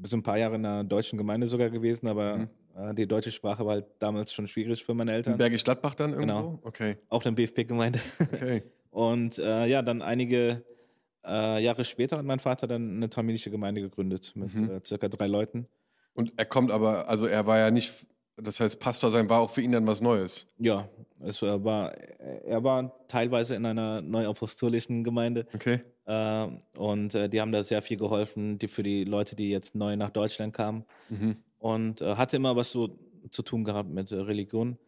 so 0.02 0.16
ein 0.16 0.22
paar 0.22 0.36
Jahre 0.38 0.56
in 0.56 0.66
einer 0.66 0.84
deutschen 0.84 1.16
Gemeinde 1.16 1.46
sogar 1.46 1.70
gewesen, 1.70 2.08
aber 2.08 2.36
Mhm. 2.38 2.48
äh, 2.76 2.94
die 2.94 3.06
deutsche 3.06 3.30
Sprache 3.30 3.64
war 3.64 3.74
halt 3.74 3.86
damals 3.98 4.32
schon 4.32 4.46
schwierig 4.48 4.84
für 4.84 4.94
meine 4.94 5.12
In 5.12 5.16
Eltern. 5.16 5.38
Bergisch 5.38 5.64
Gladbach 5.64 5.94
dann 5.94 6.10
irgendwo? 6.12 6.26
Genau. 6.26 6.58
Okay. 6.62 6.96
Auch 7.08 7.24
eine 7.24 7.34
BFP-Gemeinde. 7.34 8.00
Okay. 8.32 8.62
Und 8.90 9.38
äh, 9.38 9.66
ja, 9.66 9.82
dann 9.82 10.02
einige 10.02 10.64
äh, 11.28 11.60
Jahre 11.62 11.84
später 11.84 12.16
hat 12.18 12.24
mein 12.24 12.38
Vater 12.40 12.66
dann 12.66 12.96
eine 12.96 13.10
tamilische 13.10 13.50
Gemeinde 13.50 13.80
gegründet 13.80 14.32
mit 14.34 14.54
Mhm. 14.54 14.70
äh, 14.70 14.80
circa 14.84 15.08
drei 15.08 15.26
Leuten. 15.26 15.66
Und 16.14 16.32
er 16.36 16.44
kommt 16.46 16.70
aber, 16.72 17.08
also 17.08 17.26
er 17.26 17.46
war 17.46 17.58
ja 17.58 17.70
nicht, 17.70 17.92
das 18.36 18.60
heißt, 18.60 18.80
Pastor 18.80 19.10
sein 19.10 19.28
war 19.28 19.40
auch 19.40 19.50
für 19.50 19.60
ihn 19.62 19.72
dann 19.72 19.86
was 19.86 20.00
Neues. 20.00 20.46
Ja, 20.58 20.88
es 21.20 21.42
war, 21.42 21.92
er 21.94 22.62
war 22.64 23.06
teilweise 23.08 23.54
in 23.56 23.66
einer 23.66 24.00
neuapostolischen 24.00 25.04
Gemeinde 25.04 25.46
Okay. 25.54 25.80
äh, 26.06 26.48
und 26.78 27.14
die 27.14 27.40
haben 27.40 27.52
da 27.52 27.62
sehr 27.62 27.82
viel 27.82 27.96
geholfen, 27.96 28.58
die 28.58 28.68
für 28.68 28.82
die 28.82 29.04
Leute, 29.04 29.36
die 29.36 29.50
jetzt 29.50 29.74
neu 29.74 29.96
nach 29.96 30.10
Deutschland 30.10 30.54
kamen. 30.54 30.84
Mhm. 31.10 31.36
und 31.58 32.00
äh, 32.02 32.14
hatte 32.16 32.36
immer 32.36 32.54
was 32.56 32.70
so 32.70 32.96
zu 33.30 33.42
tun 33.42 33.64
gehabt 33.64 33.90
mit 33.90 34.10
äh, 34.12 34.16
Religion. 34.16 34.78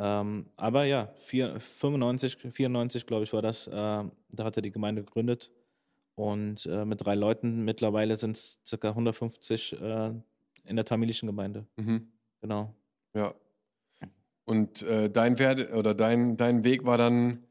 Ähm, 0.00 0.46
aber 0.56 0.84
ja, 0.84 1.12
vier, 1.16 1.58
95, 1.60 2.36
94, 2.52 3.06
glaube 3.06 3.24
ich, 3.24 3.32
war 3.32 3.42
das. 3.42 3.66
Äh, 3.66 3.72
da 3.72 4.10
hat 4.44 4.56
er 4.56 4.62
die 4.62 4.70
Gemeinde 4.70 5.02
gegründet. 5.02 5.50
Und 6.18 6.66
äh, 6.66 6.84
mit 6.84 7.04
drei 7.06 7.14
Leuten 7.14 7.64
mittlerweile 7.64 8.16
sind 8.16 8.36
es 8.36 8.58
ca. 8.80 8.88
150 8.88 9.80
äh, 9.80 10.10
in 10.64 10.74
der 10.74 10.84
tamilischen 10.84 11.28
Gemeinde. 11.28 11.64
Mhm. 11.76 12.08
Genau. 12.40 12.74
Ja. 13.14 13.34
Und 14.44 14.82
äh, 14.82 15.08
dein 15.08 15.38
Werde 15.38 15.70
oder 15.74 15.94
dein, 15.94 16.36
dein 16.36 16.64
Weg 16.64 16.84
war 16.84 16.98
dann, 16.98 17.44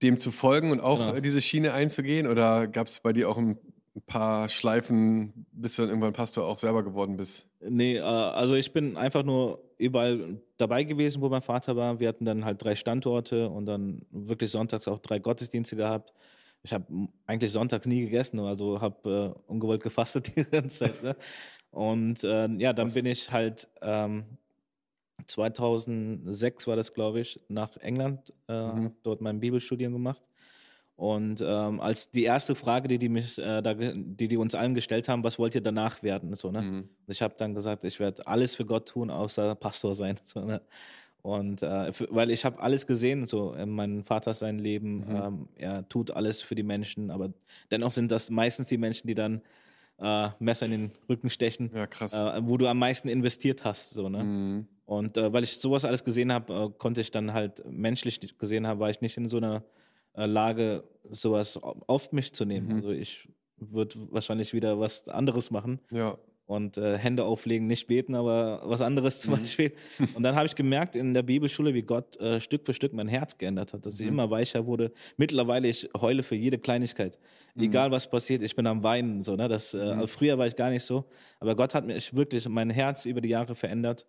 dem 0.00 0.18
zu 0.18 0.32
folgen 0.32 0.70
und 0.70 0.80
auch 0.80 0.98
Genau. 1.08 1.20
diese 1.20 1.42
Schiene 1.42 1.74
einzugehen? 1.74 2.26
Oder 2.26 2.66
gab 2.66 2.86
es 2.86 3.00
bei 3.00 3.12
dir 3.12 3.28
auch 3.28 3.36
ein, 3.36 3.58
ein 3.94 4.02
paar 4.06 4.48
Schleifen, 4.48 5.46
bis 5.52 5.76
du 5.76 5.82
dann 5.82 5.90
irgendwann 5.90 6.14
Pastor 6.14 6.46
auch 6.46 6.58
selber 6.58 6.82
geworden 6.82 7.18
bist? 7.18 7.46
Nee, 7.60 7.98
äh, 7.98 8.00
also 8.00 8.54
ich 8.54 8.72
bin 8.72 8.96
einfach 8.96 9.22
nur 9.22 9.62
überall 9.76 10.40
dabei 10.56 10.84
gewesen, 10.84 11.20
wo 11.20 11.28
mein 11.28 11.42
Vater 11.42 11.76
war. 11.76 12.00
Wir 12.00 12.08
hatten 12.08 12.24
dann 12.24 12.46
halt 12.46 12.64
drei 12.64 12.74
Standorte 12.74 13.50
und 13.50 13.66
dann 13.66 14.06
wirklich 14.10 14.50
sonntags 14.50 14.88
auch 14.88 14.98
drei 15.00 15.18
Gottesdienste 15.18 15.76
gehabt. 15.76 16.14
Ich 16.62 16.72
habe 16.72 17.08
eigentlich 17.26 17.52
sonntags 17.52 17.86
nie 17.86 18.02
gegessen, 18.02 18.38
also 18.40 18.80
habe 18.80 19.34
äh, 19.48 19.50
ungewollt 19.50 19.82
gefastet 19.82 20.36
die 20.36 20.44
ganze 20.44 20.78
Zeit. 20.86 21.02
Ne? 21.02 21.16
Und 21.70 22.24
äh, 22.24 22.48
ja, 22.58 22.72
dann 22.72 22.86
Was? 22.86 22.94
bin 22.94 23.06
ich 23.06 23.30
halt 23.30 23.68
ähm, 23.82 24.38
2006 25.26 26.66
war 26.66 26.76
das, 26.76 26.94
glaube 26.94 27.20
ich, 27.20 27.40
nach 27.48 27.76
England, 27.78 28.32
äh, 28.48 28.52
Mhm. 28.72 28.96
dort 29.02 29.20
mein 29.20 29.40
Bibelstudium 29.40 29.92
gemacht. 29.92 30.22
Und 30.96 31.42
ähm, 31.46 31.80
als 31.80 32.10
die 32.10 32.24
erste 32.24 32.54
Frage, 32.54 32.88
die 32.88 32.98
die 32.98 33.08
mich, 33.08 33.38
äh, 33.38 33.62
da, 33.62 33.74
die 33.74 34.28
die 34.28 34.36
uns 34.36 34.54
allen 34.54 34.74
gestellt 34.74 35.08
haben, 35.08 35.24
was 35.24 35.38
wollt 35.38 35.54
ihr 35.54 35.62
danach 35.62 36.02
werden? 36.02 36.34
So, 36.34 36.50
ne? 36.52 36.68
Mhm. 36.70 36.90
Ich 37.06 37.22
habe 37.22 37.34
dann 37.38 37.54
gesagt, 37.54 37.84
ich 37.84 38.00
werde 38.00 38.26
alles 38.26 38.54
für 38.56 38.66
Gott 38.66 38.88
tun, 38.88 39.10
außer 39.10 39.54
Pastor 39.56 39.94
sein. 39.94 40.16
So, 40.24 40.44
ne? 40.44 40.62
Und 41.22 41.62
äh, 41.62 41.92
weil 42.10 42.30
ich 42.30 42.44
habe 42.44 42.60
alles 42.60 42.86
gesehen, 42.86 43.26
so 43.26 43.52
in 43.54 43.70
meinem 43.70 44.04
Vater 44.04 44.32
sein 44.34 44.58
Leben, 44.58 44.98
Mhm. 45.00 45.16
ähm, 45.16 45.48
er 45.56 45.88
tut 45.88 46.10
alles 46.12 46.40
für 46.42 46.54
die 46.54 46.62
Menschen, 46.62 47.10
aber 47.10 47.32
dennoch 47.70 47.92
sind 47.92 48.10
das 48.10 48.30
meistens 48.30 48.68
die 48.68 48.78
Menschen, 48.78 49.06
die 49.06 49.14
dann 49.14 49.42
äh, 49.98 50.30
Messer 50.38 50.64
in 50.66 50.72
den 50.72 50.92
Rücken 51.10 51.28
stechen, 51.28 51.70
Ja, 51.74 51.86
krass. 51.86 52.14
äh, 52.14 52.40
wo 52.42 52.56
du 52.56 52.66
am 52.66 52.78
meisten 52.78 53.08
investiert 53.08 53.64
hast. 53.66 53.90
So, 53.90 54.08
ne? 54.08 54.24
Mhm. 54.24 54.66
Und 54.86 55.18
äh, 55.18 55.30
weil 55.32 55.44
ich 55.44 55.58
sowas 55.58 55.84
alles 55.84 56.02
gesehen 56.04 56.32
habe, 56.32 56.52
äh, 56.54 56.70
konnte 56.78 57.02
ich 57.02 57.10
dann 57.10 57.34
halt 57.34 57.62
menschlich 57.70 58.18
gesehen 58.38 58.66
haben, 58.66 58.80
war 58.80 58.88
ich 58.88 59.02
nicht 59.02 59.16
in 59.18 59.28
so 59.28 59.36
einer 59.36 59.62
äh, 60.14 60.24
Lage, 60.24 60.84
sowas 61.10 61.62
au- 61.62 61.76
auf 61.86 62.12
mich 62.12 62.32
zu 62.32 62.46
nehmen. 62.46 62.68
Mhm. 62.68 62.74
Also 62.76 62.90
ich 62.90 63.28
würde 63.58 63.94
wahrscheinlich 64.10 64.54
wieder 64.54 64.80
was 64.80 65.06
anderes 65.08 65.50
machen 65.50 65.80
Ja. 65.90 66.16
Und 66.50 66.76
äh, 66.78 66.98
Hände 66.98 67.24
auflegen, 67.24 67.66
nicht 67.68 67.86
beten, 67.86 68.14
aber 68.14 68.60
was 68.64 68.80
anderes 68.80 69.20
zum 69.20 69.34
Mhm. 69.34 69.38
Beispiel. 69.40 69.72
Und 70.14 70.22
dann 70.24 70.34
habe 70.34 70.46
ich 70.46 70.54
gemerkt 70.56 70.96
in 70.96 71.14
der 71.14 71.22
Bibelschule, 71.22 71.72
wie 71.74 71.82
Gott 71.82 72.16
äh, 72.20 72.40
Stück 72.40 72.66
für 72.66 72.74
Stück 72.74 72.92
mein 72.92 73.08
Herz 73.08 73.38
geändert 73.38 73.72
hat, 73.72 73.86
dass 73.86 73.94
ich 73.94 74.02
Mhm. 74.06 74.12
immer 74.12 74.30
weicher 74.30 74.66
wurde. 74.66 74.90
Mittlerweile 75.16 75.68
ich 75.68 75.88
heule 76.00 76.22
für 76.22 76.34
jede 76.34 76.58
Kleinigkeit, 76.58 77.18
Mhm. 77.54 77.62
egal 77.64 77.90
was 77.92 78.10
passiert, 78.10 78.42
ich 78.42 78.54
bin 78.56 78.66
am 78.66 78.82
Weinen. 78.82 79.22
So, 79.22 79.36
ne? 79.36 79.48
das, 79.48 79.74
äh, 79.74 79.94
Mhm. 79.94 80.08
früher 80.08 80.36
war 80.38 80.46
ich 80.48 80.56
gar 80.56 80.70
nicht 80.70 80.82
so, 80.84 81.04
aber 81.38 81.54
Gott 81.54 81.74
hat 81.74 81.86
mich 81.86 82.14
wirklich 82.14 82.48
mein 82.48 82.70
Herz 82.70 83.06
über 83.06 83.20
die 83.20 83.28
Jahre 83.30 83.54
verändert 83.54 84.06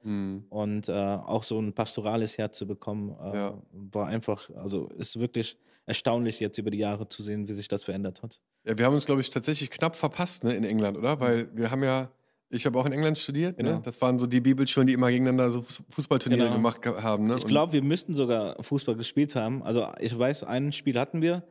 und 0.50 0.90
äh, 0.90 0.92
auch 0.92 1.44
so 1.44 1.60
ein 1.60 1.74
pastorales 1.74 2.38
Herz 2.38 2.58
zu 2.58 2.66
bekommen, 2.68 3.16
äh, 3.22 3.36
Ja. 3.38 3.62
war 3.72 4.08
einfach, 4.08 4.50
also 4.56 4.88
ist 4.98 5.20
wirklich 5.20 5.58
erstaunlich 5.86 6.40
jetzt 6.40 6.58
über 6.58 6.72
die 6.72 6.78
Jahre 6.78 7.08
zu 7.08 7.22
sehen, 7.24 7.48
wie 7.48 7.54
sich 7.54 7.68
das 7.68 7.84
verändert 7.84 8.22
hat. 8.24 8.40
Ja, 8.64 8.78
wir 8.78 8.86
haben 8.86 8.94
uns, 8.94 9.06
glaube 9.06 9.22
ich, 9.22 9.30
tatsächlich 9.30 9.70
knapp 9.72 9.96
verpasst 9.96 10.44
ne, 10.44 10.54
in 10.54 10.64
England, 10.64 10.96
oder? 10.98 11.20
Weil 11.20 11.50
wir 11.56 11.72
haben 11.72 11.84
ja, 11.84 12.12
ich 12.52 12.66
habe 12.66 12.78
auch 12.80 12.86
in 12.86 12.92
England 12.92 13.18
studiert. 13.18 13.58
Genau. 13.58 13.76
Ne? 13.76 13.82
Das 13.84 14.02
waren 14.02 14.20
so 14.20 14.28
die 14.28 14.42
Bibelschulen, 14.42 14.88
die 14.88 14.94
immer 14.94 15.10
gegeneinander 15.10 15.52
so 15.52 15.62
Fu- 15.62 15.84
Fußballturniere 15.90 16.44
Genau. 16.44 16.56
gemacht 16.56 16.82
ge- 16.82 17.02
haben. 17.02 17.28
Ne? 17.28 17.36
Ich 17.38 17.48
glaube, 17.48 17.74
wir 17.74 17.82
müssten 17.84 18.14
sogar 18.16 18.62
Fußball 18.62 18.96
gespielt 18.96 19.36
haben. 19.36 19.64
Also 19.64 19.88
ich 20.00 20.18
weiß, 20.18 20.44
ein 20.44 20.72
Spiel 20.72 21.00
hatten 21.00 21.22
wir. 21.22 21.44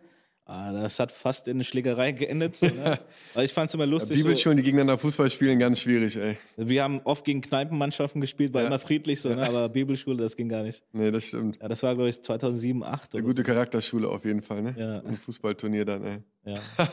Ah, 0.47 0.73
Das 0.73 0.99
hat 0.99 1.13
fast 1.13 1.47
in 1.47 1.59
eine 1.59 1.65
Schlägerei 1.65 2.11
geendet. 2.11 2.57
So, 2.57 2.67
ne? 2.67 2.99
Aber 3.35 3.45
ich 3.45 3.53
fand 3.53 3.69
es 3.69 3.75
immer 3.75 3.85
ja, 3.85 3.91
lustig. 3.91 4.19
So, 4.19 4.25
Bibelschulen, 4.25 4.57
die 4.57 4.65
gegeneinander 4.65 4.99
Fußball 4.99 5.31
spielen, 5.31 5.61
ganz 5.61 5.79
schwierig, 5.81 6.17
ey. 6.17 6.39
wir 6.57 6.83
haben 6.83 7.01
oft 7.05 7.25
gegen 7.25 7.41
Kneipenmannschaften 7.41 8.21
gespielt, 8.21 8.53
war 8.53 8.63
Ja. 8.63 8.67
immer 8.67 8.81
friedlich, 8.81 9.21
so, 9.21 9.29
ne? 9.29 9.47
aber 9.47 9.69
Bibelschule, 9.69 10.17
das 10.17 10.35
ging 10.37 10.49
gar 10.49 10.65
nicht. 10.65 10.83
Nee, 10.93 11.13
das 11.13 11.25
stimmt. 11.27 11.59
Ja, 11.63 11.69
das 11.69 11.85
war, 11.85 11.95
glaube 11.95 12.09
ich, 12.11 12.21
2007, 12.21 12.81
2008. 12.81 13.15
Eine 13.15 13.23
gute 13.23 13.43
Charakterschule 13.45 14.09
auf 14.09 14.25
jeden 14.25 14.43
Fall, 14.43 14.63
ne? 14.63 14.75
Ja. 14.77 15.01
So 15.03 15.07
ein 15.07 15.17
Fußballturnier 15.19 15.85
dann, 15.85 16.05
ey. 16.05 16.19
so. 16.45 16.51
Ja. 16.51 16.59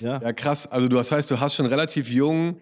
ja. 0.00 0.20
Ja, 0.22 0.32
krass. 0.32 0.66
Also 0.66 0.86
du, 0.88 0.94
das 0.96 1.10
heißt, 1.10 1.28
du 1.30 1.40
hast 1.40 1.54
schon 1.56 1.66
relativ 1.66 2.08
jung 2.08 2.60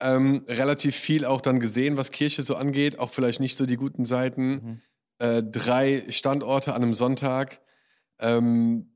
ähm, 0.00 0.44
relativ 0.48 0.96
viel 0.96 1.24
auch 1.24 1.40
dann 1.40 1.60
gesehen, 1.60 1.96
was 1.96 2.10
Kirche 2.10 2.42
so 2.42 2.56
angeht, 2.56 2.98
auch 2.98 3.10
vielleicht 3.10 3.40
nicht 3.40 3.56
so 3.56 3.66
die 3.66 3.76
guten 3.76 4.04
Seiten. 4.04 4.50
Mhm. 4.50 4.80
Äh, 5.18 5.42
drei 5.42 6.04
Standorte 6.10 6.74
an 6.74 6.82
einem 6.82 6.94
Sonntag. 6.94 7.60
Ähm, 8.18 8.92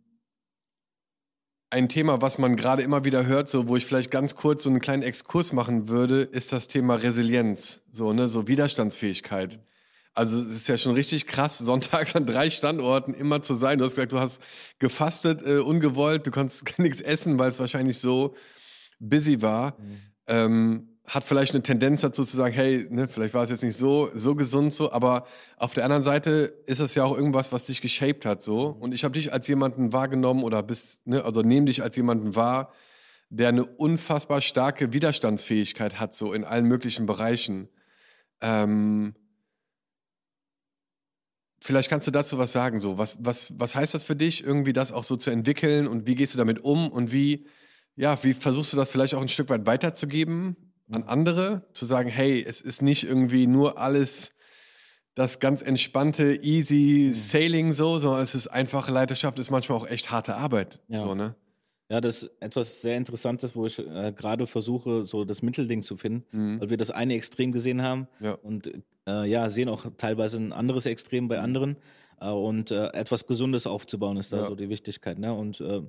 ein 1.70 1.88
Thema, 1.88 2.20
was 2.20 2.38
man 2.38 2.56
gerade 2.56 2.82
immer 2.82 3.04
wieder 3.04 3.26
hört, 3.26 3.48
so 3.48 3.68
wo 3.68 3.76
ich 3.76 3.86
vielleicht 3.86 4.10
ganz 4.10 4.34
kurz 4.34 4.64
so 4.64 4.70
einen 4.70 4.80
kleinen 4.80 5.04
Exkurs 5.04 5.52
machen 5.52 5.88
würde, 5.88 6.22
ist 6.22 6.52
das 6.52 6.66
Thema 6.66 6.96
Resilienz, 6.96 7.82
so 7.92 8.12
ne, 8.12 8.28
so 8.28 8.48
Widerstandsfähigkeit. 8.48 9.60
Also 10.12 10.40
es 10.40 10.48
ist 10.48 10.68
ja 10.68 10.76
schon 10.76 10.94
richtig 10.94 11.28
krass, 11.28 11.58
sonntags 11.58 12.16
an 12.16 12.26
drei 12.26 12.50
Standorten 12.50 13.14
immer 13.14 13.42
zu 13.42 13.54
sein. 13.54 13.78
Du 13.78 13.84
hast 13.84 13.94
gesagt, 13.94 14.12
du 14.12 14.18
hast 14.18 14.40
gefastet, 14.80 15.46
äh, 15.46 15.58
ungewollt, 15.58 16.26
du 16.26 16.32
konntest 16.32 16.64
nichts 16.78 17.00
essen, 17.00 17.38
weil 17.38 17.50
es 17.50 17.60
wahrscheinlich 17.60 17.98
so 17.98 18.34
busy 18.98 19.40
war. 19.40 19.78
Mhm. 19.78 20.00
Ähm, 20.26 20.89
hat 21.10 21.24
vielleicht 21.24 21.54
eine 21.54 21.62
Tendenz 21.64 22.02
dazu 22.02 22.24
zu 22.24 22.36
sagen, 22.36 22.54
hey, 22.54 22.86
ne, 22.88 23.08
vielleicht 23.08 23.34
war 23.34 23.42
es 23.42 23.50
jetzt 23.50 23.64
nicht 23.64 23.76
so, 23.76 24.10
so 24.14 24.36
gesund 24.36 24.72
so, 24.72 24.92
aber 24.92 25.26
auf 25.56 25.74
der 25.74 25.82
anderen 25.82 26.04
Seite 26.04 26.54
ist 26.66 26.78
es 26.78 26.94
ja 26.94 27.02
auch 27.02 27.16
irgendwas, 27.16 27.50
was 27.50 27.66
dich 27.66 27.82
geshaped 27.82 28.24
hat 28.24 28.42
so. 28.42 28.68
Und 28.68 28.94
ich 28.94 29.02
habe 29.02 29.14
dich 29.14 29.32
als 29.32 29.48
jemanden 29.48 29.92
wahrgenommen 29.92 30.44
oder 30.44 30.62
bist, 30.62 31.04
ne, 31.08 31.24
also 31.24 31.42
nehme 31.42 31.66
dich 31.66 31.82
als 31.82 31.96
jemanden 31.96 32.36
wahr, 32.36 32.72
der 33.28 33.48
eine 33.48 33.64
unfassbar 33.64 34.40
starke 34.40 34.92
Widerstandsfähigkeit 34.92 35.98
hat, 35.98 36.14
so 36.14 36.32
in 36.32 36.44
allen 36.44 36.66
möglichen 36.66 37.06
Bereichen. 37.06 37.68
Ähm, 38.40 39.16
vielleicht 41.60 41.90
kannst 41.90 42.06
du 42.06 42.12
dazu 42.12 42.38
was 42.38 42.52
sagen, 42.52 42.78
so. 42.78 42.98
Was, 42.98 43.18
was, 43.20 43.52
was 43.58 43.74
heißt 43.74 43.94
das 43.94 44.04
für 44.04 44.16
dich, 44.16 44.44
irgendwie 44.44 44.72
das 44.72 44.92
auch 44.92 45.04
so 45.04 45.16
zu 45.16 45.30
entwickeln 45.30 45.88
und 45.88 46.06
wie 46.06 46.14
gehst 46.14 46.34
du 46.34 46.38
damit 46.38 46.60
um 46.60 46.88
und 46.88 47.10
wie, 47.10 47.48
ja, 47.96 48.16
wie 48.22 48.32
versuchst 48.32 48.72
du 48.72 48.76
das 48.76 48.92
vielleicht 48.92 49.14
auch 49.14 49.22
ein 49.22 49.28
Stück 49.28 49.48
weit 49.48 49.66
weiterzugeben? 49.66 50.69
An 50.90 51.04
andere, 51.04 51.66
zu 51.72 51.86
sagen, 51.86 52.08
hey, 52.08 52.44
es 52.46 52.60
ist 52.60 52.82
nicht 52.82 53.04
irgendwie 53.04 53.46
nur 53.46 53.78
alles 53.78 54.32
das 55.14 55.38
ganz 55.38 55.62
entspannte, 55.62 56.38
easy 56.42 57.08
mhm. 57.08 57.12
Sailing 57.12 57.72
so, 57.72 57.98
sondern 57.98 58.22
es 58.22 58.34
ist 58.34 58.48
einfach, 58.48 58.88
Leiterschaft 58.88 59.38
ist 59.38 59.50
manchmal 59.50 59.78
auch 59.78 59.86
echt 59.86 60.10
harte 60.10 60.36
Arbeit. 60.36 60.80
Ja. 60.88 61.00
So, 61.00 61.14
ne? 61.14 61.34
Ja, 61.90 62.00
das 62.00 62.22
ist 62.22 62.30
etwas 62.38 62.82
sehr 62.82 62.96
Interessantes, 62.96 63.56
wo 63.56 63.66
ich 63.66 63.78
äh, 63.80 64.12
gerade 64.12 64.46
versuche, 64.46 65.02
so 65.02 65.24
das 65.24 65.42
Mittelding 65.42 65.82
zu 65.82 65.96
finden, 65.96 66.24
mhm. 66.30 66.60
weil 66.60 66.70
wir 66.70 66.76
das 66.76 66.92
eine 66.92 67.14
Extrem 67.14 67.50
gesehen 67.50 67.82
haben 67.82 68.06
ja. 68.20 68.34
und 68.34 68.70
äh, 69.08 69.24
ja, 69.28 69.48
sehen 69.48 69.68
auch 69.68 69.86
teilweise 69.96 70.36
ein 70.36 70.52
anderes 70.52 70.86
Extrem 70.86 71.26
bei 71.26 71.40
anderen. 71.40 71.76
Äh, 72.20 72.28
und 72.28 72.70
äh, 72.70 72.88
etwas 72.92 73.26
Gesundes 73.26 73.66
aufzubauen 73.66 74.16
ist 74.18 74.32
da 74.32 74.38
ja. 74.38 74.42
so 74.44 74.54
die 74.54 74.68
Wichtigkeit. 74.68 75.18
Ne? 75.18 75.32
Und 75.32 75.60
äh, 75.60 75.82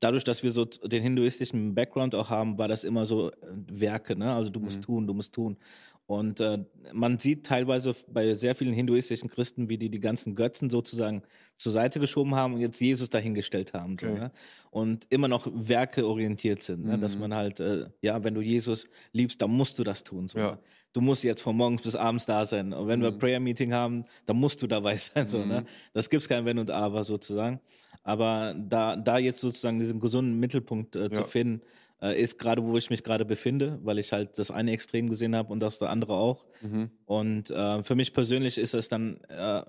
dadurch, 0.00 0.24
dass 0.24 0.42
wir 0.42 0.50
so 0.50 0.64
den 0.64 1.02
hinduistischen 1.02 1.74
Background 1.74 2.14
auch 2.14 2.30
haben, 2.30 2.58
war 2.58 2.68
das 2.68 2.84
immer 2.84 3.06
so 3.06 3.30
äh, 3.30 3.34
Werke, 3.68 4.16
ne? 4.16 4.32
Also 4.32 4.50
du 4.50 4.60
musst 4.60 4.78
mhm. 4.78 4.82
tun, 4.82 5.06
du 5.06 5.14
musst 5.14 5.32
tun. 5.32 5.56
Und 6.06 6.40
äh, 6.40 6.64
man 6.92 7.18
sieht 7.18 7.46
teilweise 7.46 7.94
bei 8.08 8.34
sehr 8.34 8.54
vielen 8.54 8.72
hinduistischen 8.72 9.28
Christen, 9.28 9.68
wie 9.68 9.76
die 9.76 9.90
die 9.90 9.98
ganzen 9.98 10.36
Götzen 10.36 10.70
sozusagen 10.70 11.22
zur 11.56 11.72
Seite 11.72 11.98
geschoben 11.98 12.36
haben 12.36 12.54
und 12.54 12.60
jetzt 12.60 12.80
Jesus 12.80 13.10
dahingestellt 13.10 13.72
haben. 13.74 13.94
Okay. 13.94 14.06
So, 14.06 14.20
ne? 14.20 14.32
Und 14.70 15.06
immer 15.10 15.26
noch 15.26 15.48
Werke 15.52 16.06
orientiert 16.06 16.62
sind. 16.62 16.84
Ne? 16.84 16.96
Mhm. 16.96 17.00
Dass 17.00 17.18
man 17.18 17.34
halt, 17.34 17.58
äh, 17.58 17.86
ja, 18.02 18.22
wenn 18.22 18.34
du 18.34 18.40
Jesus 18.40 18.88
liebst, 19.12 19.42
dann 19.42 19.50
musst 19.50 19.78
du 19.80 19.84
das 19.84 20.04
tun. 20.04 20.28
So, 20.28 20.38
ja. 20.38 20.50
ne? 20.52 20.58
Du 20.92 21.00
musst 21.00 21.24
jetzt 21.24 21.42
von 21.42 21.56
morgens 21.56 21.82
bis 21.82 21.96
abends 21.96 22.24
da 22.24 22.46
sein. 22.46 22.72
Und 22.72 22.86
wenn 22.86 23.00
mhm. 23.00 23.04
wir 23.04 23.12
Prayer 23.12 23.40
Meeting 23.40 23.72
haben, 23.72 24.04
dann 24.26 24.36
musst 24.36 24.62
du 24.62 24.68
dabei 24.68 24.96
sein. 24.96 25.26
So, 25.26 25.44
ne? 25.44 25.62
Mhm. 25.62 25.66
Das 25.92 26.08
gibt's 26.08 26.28
kein 26.28 26.44
Wenn 26.44 26.58
und 26.58 26.70
Aber 26.70 27.02
sozusagen. 27.02 27.60
Aber 28.06 28.54
da, 28.56 28.94
da 28.94 29.18
jetzt 29.18 29.40
sozusagen 29.40 29.80
diesen 29.80 29.98
gesunden 29.98 30.38
Mittelpunkt 30.38 30.94
äh, 30.94 31.02
ja. 31.02 31.10
zu 31.10 31.24
finden, 31.24 31.60
äh, 32.00 32.16
ist 32.22 32.38
gerade, 32.38 32.62
wo 32.62 32.76
ich 32.76 32.88
mich 32.88 33.02
gerade 33.02 33.24
befinde, 33.24 33.80
weil 33.82 33.98
ich 33.98 34.12
halt 34.12 34.38
das 34.38 34.52
eine 34.52 34.70
Extrem 34.70 35.10
gesehen 35.10 35.34
habe 35.34 35.52
und 35.52 35.58
das 35.58 35.82
andere 35.82 36.14
auch. 36.14 36.46
Mhm. 36.62 36.90
Und 37.04 37.50
äh, 37.50 37.82
für 37.82 37.96
mich 37.96 38.12
persönlich 38.12 38.58
ist 38.58 38.74
es 38.74 38.88
dann, 38.88 39.16
äh, 39.24 39.62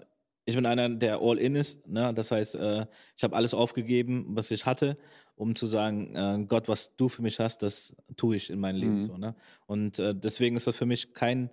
ich 0.45 0.53
bin 0.53 0.67
einer, 0.67 0.87
der 0.87 1.19
all 1.19 1.39
in 1.39 1.55
ist. 1.55 1.87
Ne? 1.87 2.13
Das 2.13 2.29
heißt, 2.29 2.53
äh, 2.57 2.85
ich 3.15 3.23
habe 3.23 3.35
alles 3.35 3.55
aufgegeben, 3.55 4.27
was 4.29 4.51
ich 4.51 4.67
hatte, 4.67 4.99
um 5.35 5.55
zu 5.55 5.65
sagen, 5.65 6.15
äh, 6.15 6.45
Gott, 6.47 6.67
was 6.67 6.95
du 6.95 7.09
für 7.09 7.23
mich 7.23 7.39
hast, 7.39 7.63
das 7.63 7.95
tue 8.17 8.35
ich 8.35 8.51
in 8.51 8.59
meinem 8.59 8.75
Leben. 8.75 9.01
Mhm. 9.01 9.05
So, 9.07 9.17
ne? 9.17 9.35
Und 9.65 9.97
deswegen 9.97 10.57
ist 10.57 10.67
das 10.67 10.75
für 10.75 10.85
mich 10.85 11.11
kein 11.15 11.49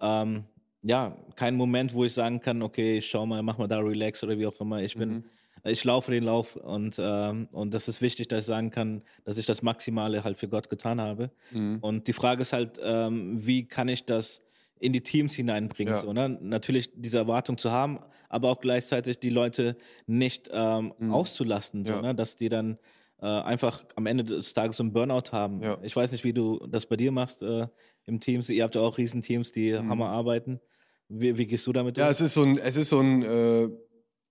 ähm, 0.00 0.44
ja, 0.82 1.14
kein 1.34 1.56
Moment, 1.56 1.92
wo 1.92 2.04
ich 2.04 2.14
sagen 2.14 2.40
kann, 2.40 2.62
okay, 2.62 3.02
schau 3.02 3.26
mal, 3.26 3.42
mach 3.42 3.58
mal 3.58 3.66
da 3.66 3.80
relax 3.80 4.22
oder 4.22 4.38
wie 4.38 4.46
auch 4.46 4.58
immer. 4.60 4.80
Ich 4.80 4.94
bin 4.96 5.10
mhm 5.10 5.24
ich 5.64 5.84
laufe 5.84 6.10
den 6.10 6.24
Lauf 6.24 6.56
und, 6.56 6.96
ähm, 6.98 7.48
und 7.52 7.74
das 7.74 7.88
ist 7.88 8.00
wichtig, 8.00 8.28
dass 8.28 8.40
ich 8.40 8.46
sagen 8.46 8.70
kann, 8.70 9.02
dass 9.24 9.38
ich 9.38 9.46
das 9.46 9.62
Maximale 9.62 10.24
halt 10.24 10.38
für 10.38 10.48
Gott 10.48 10.70
getan 10.70 11.00
habe. 11.00 11.30
Mhm. 11.50 11.78
Und 11.80 12.08
die 12.08 12.12
Frage 12.12 12.42
ist 12.42 12.52
halt, 12.52 12.80
ähm, 12.82 13.34
wie 13.44 13.66
kann 13.66 13.88
ich 13.88 14.04
das 14.04 14.42
in 14.78 14.92
die 14.92 15.02
Teams 15.02 15.34
hineinbringen? 15.34 15.94
Ja. 15.94 16.00
So, 16.00 16.12
ne? 16.12 16.38
Natürlich 16.40 16.90
diese 16.94 17.18
Erwartung 17.18 17.58
zu 17.58 17.70
haben, 17.70 17.98
aber 18.28 18.50
auch 18.50 18.60
gleichzeitig 18.60 19.18
die 19.18 19.30
Leute 19.30 19.76
nicht 20.06 20.48
ähm, 20.52 20.94
mhm. 20.98 21.12
auszulasten, 21.12 21.84
so, 21.84 21.94
ja. 21.94 22.02
ne? 22.02 22.14
dass 22.14 22.36
die 22.36 22.48
dann 22.48 22.78
äh, 23.20 23.26
einfach 23.26 23.84
am 23.96 24.06
Ende 24.06 24.24
des 24.24 24.54
Tages 24.54 24.78
so 24.78 24.82
einen 24.82 24.92
Burnout 24.92 25.32
haben. 25.32 25.62
Ja. 25.62 25.78
Ich 25.82 25.94
weiß 25.94 26.12
nicht, 26.12 26.24
wie 26.24 26.32
du 26.32 26.58
das 26.68 26.86
bei 26.86 26.96
dir 26.96 27.12
machst 27.12 27.42
äh, 27.42 27.66
im 28.06 28.18
Teams. 28.20 28.48
Ihr 28.48 28.64
habt 28.64 28.74
ja 28.74 28.80
auch 28.80 28.96
Riesenteams, 28.96 29.52
die 29.52 29.72
mhm. 29.72 29.90
Hammer 29.90 30.08
arbeiten. 30.08 30.60
Wie, 31.08 31.36
wie, 31.36 31.46
gehst 31.46 31.66
du 31.66 31.72
damit 31.72 31.98
um? 31.98 32.04
Ja, 32.04 32.10
es 32.10 32.20
ist 32.20 32.34
so 32.34 32.42
ein, 32.44 32.56
es 32.56 32.76
ist 32.76 32.88
so 32.88 33.00
ein 33.00 33.22
äh 33.22 33.68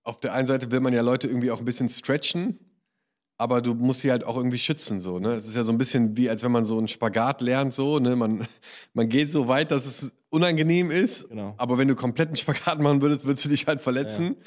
auf 0.02 0.20
der 0.20 0.34
einen 0.34 0.46
Seite 0.46 0.70
will 0.70 0.80
man 0.80 0.92
ja 0.92 1.02
Leute 1.02 1.28
irgendwie 1.28 1.50
auch 1.50 1.58
ein 1.58 1.64
bisschen 1.64 1.88
stretchen, 1.88 2.58
aber 3.36 3.62
du 3.62 3.74
musst 3.74 4.00
sie 4.00 4.10
halt 4.10 4.24
auch 4.24 4.36
irgendwie 4.36 4.58
schützen 4.58 5.00
so, 5.00 5.18
ne? 5.18 5.30
Es 5.30 5.46
ist 5.46 5.56
ja 5.56 5.64
so 5.64 5.72
ein 5.72 5.78
bisschen 5.78 6.16
wie 6.16 6.28
als 6.28 6.42
wenn 6.42 6.52
man 6.52 6.66
so 6.66 6.76
einen 6.78 6.88
Spagat 6.88 7.40
lernt 7.40 7.72
so, 7.72 7.98
ne? 7.98 8.16
Man 8.16 8.46
man 8.94 9.08
geht 9.08 9.32
so 9.32 9.48
weit, 9.48 9.70
dass 9.70 9.86
es 9.86 10.12
unangenehm 10.28 10.90
ist, 10.90 11.28
genau. 11.28 11.54
aber 11.56 11.78
wenn 11.78 11.88
du 11.88 11.96
komplett 11.96 12.28
einen 12.28 12.36
Spagat 12.36 12.80
machen 12.80 13.02
würdest, 13.02 13.24
würdest 13.24 13.44
du 13.44 13.48
dich 13.48 13.66
halt 13.66 13.80
verletzen. 13.80 14.36
Ja. 14.38 14.46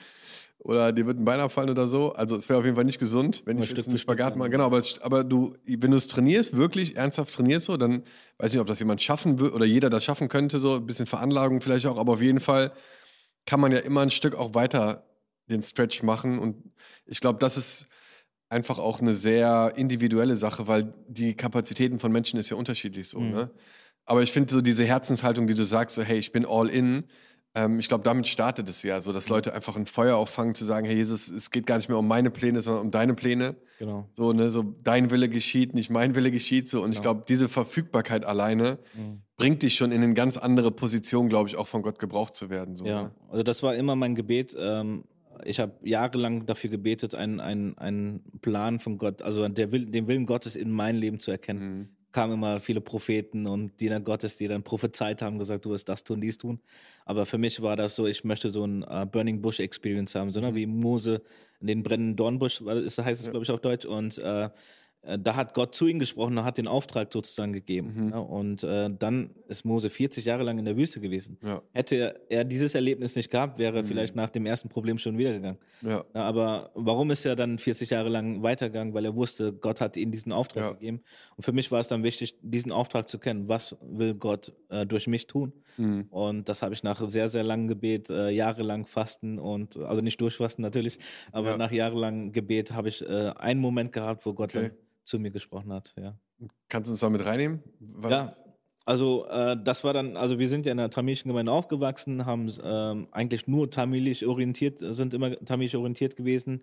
Oder 0.59 0.93
dir 0.93 1.05
wird 1.05 1.19
ein 1.19 1.25
Bein 1.25 1.41
abfallen 1.41 1.69
oder 1.69 1.87
so. 1.87 2.13
Also 2.13 2.37
es 2.37 2.47
wäre 2.47 2.57
auf 2.57 2.63
jeden 2.63 2.77
Fall 2.77 2.85
nicht 2.85 2.99
gesund, 2.99 3.43
wenn 3.45 3.61
ich 3.61 3.71
jetzt 3.71 3.89
einen 3.89 3.97
Spagat 3.97 4.37
mache. 4.37 4.49
Genau, 4.49 4.63
aber, 4.63 4.81
aber 5.01 5.25
du, 5.25 5.53
wenn 5.65 5.91
du 5.91 5.97
es 5.97 6.07
trainierst, 6.07 6.55
wirklich 6.55 6.95
ernsthaft 6.95 7.33
trainierst, 7.33 7.65
so, 7.65 7.75
dann 7.75 8.03
weiß 8.37 8.47
ich 8.47 8.53
nicht, 8.53 8.61
ob 8.61 8.67
das 8.67 8.79
jemand 8.79 9.01
schaffen 9.01 9.39
wird 9.39 9.53
oder 9.53 9.65
jeder 9.65 9.89
das 9.89 10.05
schaffen 10.05 10.29
könnte, 10.29 10.61
so 10.61 10.75
ein 10.75 10.85
bisschen 10.85 11.05
Veranlagung 11.05 11.59
vielleicht 11.59 11.85
auch, 11.85 11.97
aber 11.97 12.13
auf 12.13 12.21
jeden 12.21 12.39
Fall 12.39 12.71
kann 13.45 13.59
man 13.59 13.73
ja 13.73 13.79
immer 13.79 14.01
ein 14.01 14.09
Stück 14.09 14.35
auch 14.35 14.53
weiter 14.53 15.03
den 15.49 15.61
Stretch 15.61 16.03
machen. 16.03 16.39
Und 16.39 16.55
ich 17.05 17.19
glaube, 17.19 17.39
das 17.39 17.57
ist 17.57 17.87
einfach 18.49 18.79
auch 18.79 19.01
eine 19.01 19.13
sehr 19.13 19.73
individuelle 19.75 20.37
Sache, 20.37 20.67
weil 20.67 20.93
die 21.07 21.35
Kapazitäten 21.35 21.99
von 21.99 22.11
Menschen 22.11 22.39
ist 22.39 22.49
ja 22.49 22.55
unterschiedlich 22.55 23.09
so. 23.09 23.19
Mhm. 23.19 23.31
Ne? 23.31 23.51
Aber 24.05 24.21
ich 24.21 24.31
finde 24.31 24.53
so 24.53 24.61
diese 24.61 24.85
Herzenshaltung, 24.85 25.47
die 25.47 25.55
du 25.55 25.63
sagst, 25.63 25.95
so 25.95 26.03
hey, 26.03 26.19
ich 26.19 26.31
bin 26.31 26.45
all 26.45 26.69
in. 26.69 27.05
Ähm, 27.55 27.79
ich 27.79 27.87
glaube, 27.87 28.03
damit 28.03 28.27
startet 28.27 28.67
es 28.67 28.83
ja, 28.83 28.99
so 28.99 29.13
dass 29.13 29.27
mhm. 29.27 29.35
Leute 29.35 29.53
einfach 29.53 29.75
ein 29.75 29.85
Feuer 29.85 30.17
auffangen, 30.17 30.55
zu 30.55 30.65
sagen, 30.65 30.85
hey 30.85 30.95
Jesus, 30.95 31.29
es 31.29 31.51
geht 31.51 31.67
gar 31.67 31.77
nicht 31.77 31.87
mehr 31.87 31.97
um 31.97 32.07
meine 32.07 32.31
Pläne, 32.31 32.61
sondern 32.61 32.85
um 32.85 32.91
deine 32.91 33.13
Pläne. 33.13 33.55
Genau. 33.79 34.07
So 34.13 34.33
ne, 34.33 34.49
so 34.49 34.63
dein 34.83 35.11
Wille 35.11 35.29
geschieht, 35.29 35.73
nicht 35.73 35.89
mein 35.89 36.15
Wille 36.15 36.31
geschieht. 36.31 36.67
So 36.67 36.79
und 36.79 36.83
genau. 36.85 36.93
ich 36.95 37.01
glaube, 37.01 37.23
diese 37.27 37.49
Verfügbarkeit 37.49 38.25
alleine 38.25 38.79
mhm. 38.95 39.21
bringt 39.37 39.61
dich 39.61 39.75
schon 39.75 39.91
in 39.91 40.03
eine 40.03 40.13
ganz 40.13 40.37
andere 40.37 40.71
Position, 40.71 41.29
glaube 41.29 41.49
ich, 41.49 41.55
auch 41.55 41.67
von 41.67 41.81
Gott 41.81 41.99
gebraucht 41.99 42.35
zu 42.35 42.49
werden. 42.49 42.75
So, 42.75 42.85
ja, 42.85 43.03
ne? 43.03 43.11
also 43.29 43.43
das 43.43 43.63
war 43.63 43.75
immer 43.75 43.95
mein 43.95 44.15
Gebet. 44.15 44.55
Ähm 44.57 45.03
ich 45.45 45.59
habe 45.59 45.73
jahrelang 45.83 46.45
dafür 46.45 46.69
gebetet, 46.69 47.15
einen, 47.15 47.39
einen, 47.39 47.77
einen 47.77 48.21
Plan 48.41 48.79
von 48.79 48.97
Gott, 48.97 49.21
also 49.21 49.47
der 49.47 49.71
Will, 49.71 49.85
den 49.85 50.07
Willen 50.07 50.25
Gottes 50.25 50.55
in 50.55 50.71
mein 50.71 50.95
Leben 50.95 51.19
zu 51.19 51.31
erkennen. 51.31 51.77
Mhm. 51.77 51.89
Kamen 52.11 52.33
immer 52.33 52.59
viele 52.59 52.79
Propheten 52.79 53.47
und 53.47 53.79
Diener 53.79 53.99
Gottes, 53.99 54.37
die 54.37 54.47
dann 54.47 54.61
prophezeit 54.61 55.23
haben, 55.23 55.39
gesagt, 55.39 55.65
du 55.65 55.71
wirst 55.71 55.89
das 55.89 56.03
tun, 56.03 56.21
dies 56.21 56.37
tun. 56.37 56.59
Aber 57.05 57.25
für 57.25 57.39
mich 57.39 57.61
war 57.61 57.75
das 57.75 57.95
so, 57.95 58.05
ich 58.05 58.23
möchte 58.23 58.51
so 58.51 58.65
ein 58.65 58.83
uh, 58.83 59.05
Burning 59.05 59.41
Bush 59.41 59.59
Experience 59.59 60.13
haben, 60.13 60.31
so 60.31 60.39
ne, 60.39 60.51
mhm. 60.51 60.55
wie 60.55 60.65
Mose 60.67 61.23
in 61.59 61.67
den 61.67 61.83
brennenden 61.83 62.15
Dornbusch, 62.15 62.61
heißt 62.61 62.97
es, 62.97 63.25
ja. 63.25 63.31
glaube 63.31 63.43
ich, 63.43 63.51
auf 63.51 63.61
Deutsch. 63.61 63.85
Und 63.85 64.19
uh, 64.19 64.49
da 65.19 65.35
hat 65.35 65.53
Gott 65.53 65.75
zu 65.75 65.87
ihm 65.87 65.99
gesprochen 65.99 66.37
und 66.37 66.45
hat 66.45 66.57
den 66.57 66.67
Auftrag 66.67 67.11
sozusagen 67.11 67.51
gegeben. 67.51 67.93
Mhm. 67.95 68.09
Ja, 68.11 68.19
und 68.19 68.63
äh, 68.63 68.89
dann 68.97 69.31
ist 69.47 69.65
Mose 69.65 69.89
40 69.89 70.23
Jahre 70.23 70.43
lang 70.43 70.57
in 70.59 70.65
der 70.65 70.77
Wüste 70.77 71.01
gewesen. 71.01 71.37
Ja. 71.43 71.61
Hätte 71.73 72.21
er 72.29 72.45
dieses 72.45 72.73
Erlebnis 72.73 73.15
nicht 73.15 73.29
gehabt, 73.29 73.57
wäre 73.57 73.75
er 73.75 73.83
mhm. 73.83 73.87
vielleicht 73.87 74.15
nach 74.15 74.29
dem 74.29 74.45
ersten 74.45 74.69
Problem 74.69 74.97
schon 74.97 75.17
wiedergegangen. 75.17 75.57
Ja. 75.81 76.05
ja. 76.13 76.21
aber 76.21 76.71
warum 76.73 77.11
ist 77.11 77.25
er 77.25 77.35
dann 77.35 77.57
40 77.57 77.89
Jahre 77.89 78.07
lang 78.07 78.43
weitergegangen? 78.43 78.93
Weil 78.93 79.03
er 79.03 79.15
wusste, 79.15 79.51
Gott 79.51 79.81
hat 79.81 79.97
ihm 79.97 80.11
diesen 80.11 80.31
Auftrag 80.31 80.79
gegeben. 80.79 81.01
Und 81.35 81.43
für 81.43 81.51
mich 81.51 81.69
war 81.69 81.81
es 81.81 81.89
dann 81.89 82.03
wichtig, 82.03 82.37
diesen 82.41 82.71
Auftrag 82.71 83.09
zu 83.09 83.19
kennen. 83.19 83.49
Was 83.49 83.75
will 83.81 84.13
Gott 84.13 84.53
äh, 84.69 84.85
durch 84.85 85.07
mich 85.07 85.27
tun? 85.27 85.51
Mhm. 85.77 86.07
Und 86.11 86.47
das 86.47 86.61
habe 86.61 86.73
ich 86.73 86.83
nach 86.83 87.09
sehr, 87.09 87.27
sehr 87.27 87.43
langem 87.43 87.67
Gebet, 87.67 88.09
äh, 88.09 88.29
jahrelang 88.29 88.85
Fasten 88.85 89.37
und, 89.37 89.77
also 89.77 90.01
nicht 90.01 90.21
durchfasten 90.21 90.61
natürlich, 90.61 90.99
aber 91.31 91.57
nach 91.57 91.71
jahrelangem 91.71 92.31
Gebet 92.31 92.71
habe 92.71 92.89
ich 92.89 93.01
äh, 93.01 93.31
einen 93.35 93.59
Moment 93.59 93.91
gehabt, 93.91 94.25
wo 94.25 94.33
Gott 94.33 94.55
okay. 94.55 94.69
dann 94.69 94.77
zu 95.03 95.19
mir 95.19 95.31
gesprochen 95.31 95.73
hat, 95.73 95.93
ja. 95.97 96.17
Kannst 96.67 96.89
du 96.89 96.93
uns 96.93 96.99
da 96.99 97.09
mit 97.09 97.23
reinnehmen? 97.23 97.63
Was? 97.79 98.11
Ja, 98.11 98.33
also 98.85 99.25
äh, 99.27 99.55
das 99.63 99.83
war 99.83 99.93
dann, 99.93 100.17
also 100.17 100.39
wir 100.39 100.49
sind 100.49 100.65
ja 100.65 100.71
in 100.71 100.77
der 100.77 100.89
tamilischen 100.89 101.29
Gemeinde 101.29 101.51
aufgewachsen, 101.51 102.25
haben 102.25 102.51
ähm, 102.63 103.07
eigentlich 103.11 103.47
nur 103.47 103.69
tamilisch 103.69 104.23
orientiert, 104.23 104.79
sind 104.79 105.13
immer 105.13 105.35
tamilisch 105.45 105.75
orientiert 105.75 106.15
gewesen 106.15 106.61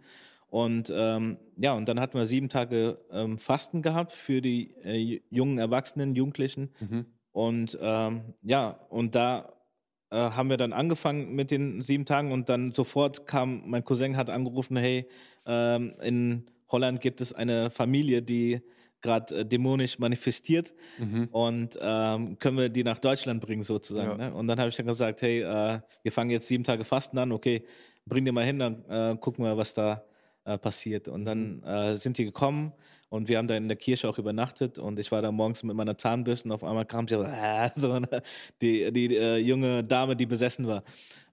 Und 0.50 0.92
ähm, 0.94 1.38
ja, 1.56 1.74
und 1.74 1.88
dann 1.88 2.00
hatten 2.00 2.18
wir 2.18 2.26
sieben 2.26 2.48
Tage 2.48 2.98
ähm, 3.12 3.38
Fasten 3.38 3.82
gehabt 3.82 4.12
für 4.12 4.40
die 4.40 4.74
äh, 4.82 5.22
jungen 5.30 5.58
Erwachsenen, 5.58 6.16
Jugendlichen. 6.16 6.70
Mhm. 6.80 7.06
Und 7.30 7.78
ähm, 7.80 8.34
ja, 8.42 8.70
und 8.88 9.14
da 9.14 9.52
äh, 10.10 10.16
haben 10.16 10.50
wir 10.50 10.56
dann 10.56 10.72
angefangen 10.72 11.34
mit 11.36 11.52
den 11.52 11.82
sieben 11.82 12.04
Tagen 12.04 12.32
und 12.32 12.48
dann 12.48 12.74
sofort 12.74 13.28
kam, 13.28 13.62
mein 13.70 13.84
Cousin 13.84 14.16
hat 14.16 14.28
angerufen, 14.28 14.76
hey, 14.76 15.08
ähm, 15.46 15.92
in 16.02 16.46
Holland 16.70 17.00
gibt 17.00 17.20
es 17.20 17.32
eine 17.32 17.70
Familie, 17.70 18.22
die 18.22 18.60
gerade 19.02 19.40
äh, 19.40 19.44
dämonisch 19.46 19.98
manifestiert 19.98 20.74
Mhm. 20.98 21.28
und 21.32 21.78
ähm, 21.80 22.38
können 22.38 22.58
wir 22.58 22.68
die 22.68 22.84
nach 22.84 22.98
Deutschland 22.98 23.40
bringen 23.40 23.62
sozusagen. 23.62 24.20
Ja. 24.20 24.28
Ne? 24.28 24.34
Und 24.34 24.46
dann 24.46 24.58
habe 24.58 24.68
ich 24.68 24.76
dann 24.76 24.86
gesagt, 24.86 25.22
hey, 25.22 25.40
äh, 25.40 25.80
wir 26.02 26.12
fangen 26.12 26.30
jetzt 26.30 26.48
sieben 26.48 26.64
Tage 26.64 26.84
Fasten 26.84 27.16
an, 27.18 27.32
okay, 27.32 27.64
bring 28.06 28.24
die 28.24 28.32
mal 28.32 28.44
hin, 28.44 28.58
dann 28.58 28.84
äh, 28.88 29.16
gucken 29.16 29.44
wir, 29.44 29.56
was 29.56 29.72
da 29.74 30.04
äh, 30.44 30.58
passiert. 30.58 31.08
Und 31.08 31.24
dann 31.24 31.62
äh, 31.62 31.96
sind 31.96 32.18
die 32.18 32.24
gekommen 32.26 32.72
und 33.08 33.28
wir 33.28 33.38
haben 33.38 33.48
da 33.48 33.56
in 33.56 33.68
der 33.68 33.76
Kirche 33.76 34.08
auch 34.08 34.18
übernachtet 34.18 34.78
und 34.78 34.98
ich 34.98 35.10
war 35.10 35.22
da 35.22 35.32
morgens 35.32 35.62
mit 35.62 35.74
meiner 35.76 35.96
Zahnbürste 35.96 36.48
und 36.48 36.52
auf 36.52 36.64
einmal 36.64 36.84
kam 36.84 37.08
sie 37.08 37.14
äh, 37.16 37.70
so 37.76 37.92
eine, 37.92 38.06
die, 38.62 38.92
die 38.92 39.16
äh, 39.16 39.36
junge 39.38 39.82
Dame, 39.82 40.14
die 40.14 40.26
besessen 40.26 40.66
war. 40.66 40.82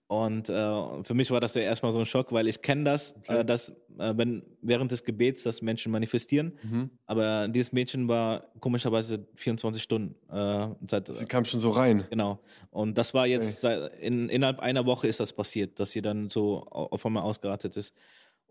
Und 0.08 0.48
äh, 0.50 1.04
für 1.04 1.14
mich 1.14 1.32
war 1.32 1.42
das 1.42 1.54
ja 1.56 1.64
erstmal 1.64 1.92
so 1.92 2.00
ein 2.00 2.06
Schock, 2.06 2.32
weil 2.32 2.48
ich 2.48 2.62
kenne 2.62 2.86
das, 2.86 3.14
Okay. 3.18 3.40
äh, 3.40 3.46
dass 3.46 3.70
äh, 4.00 4.14
wenn 4.16 4.42
während 4.62 4.90
des 4.92 5.04
Gebets 5.04 5.44
das 5.44 5.62
Menschen 5.62 5.92
manifestieren, 5.92 6.54
Mhm. 6.64 6.90
aber 7.06 7.48
dieses 7.50 7.74
Mädchen 7.74 8.08
war 8.08 8.46
komischerweise 8.62 9.28
24 9.36 9.84
Stunden 9.84 10.16
äh, 10.34 10.70
seit, 10.90 11.14
Sie 11.14 11.26
kam 11.26 11.44
schon 11.44 11.60
so 11.60 11.72
rein. 11.72 12.06
Genau. 12.10 12.40
Und 12.72 12.98
das 12.98 13.14
war 13.14 13.28
jetzt 13.28 13.60
seit, 13.62 13.94
in, 14.00 14.30
innerhalb 14.30 14.60
einer 14.60 14.86
Woche 14.86 15.08
ist 15.08 15.20
das 15.20 15.34
passiert, 15.34 15.78
dass 15.80 15.92
sie 15.92 16.02
dann 16.02 16.30
so 16.30 16.66
au- 16.70 16.88
auf 16.92 17.06
einmal 17.06 17.24
ausgeartet 17.24 17.76
ist. 17.76 17.94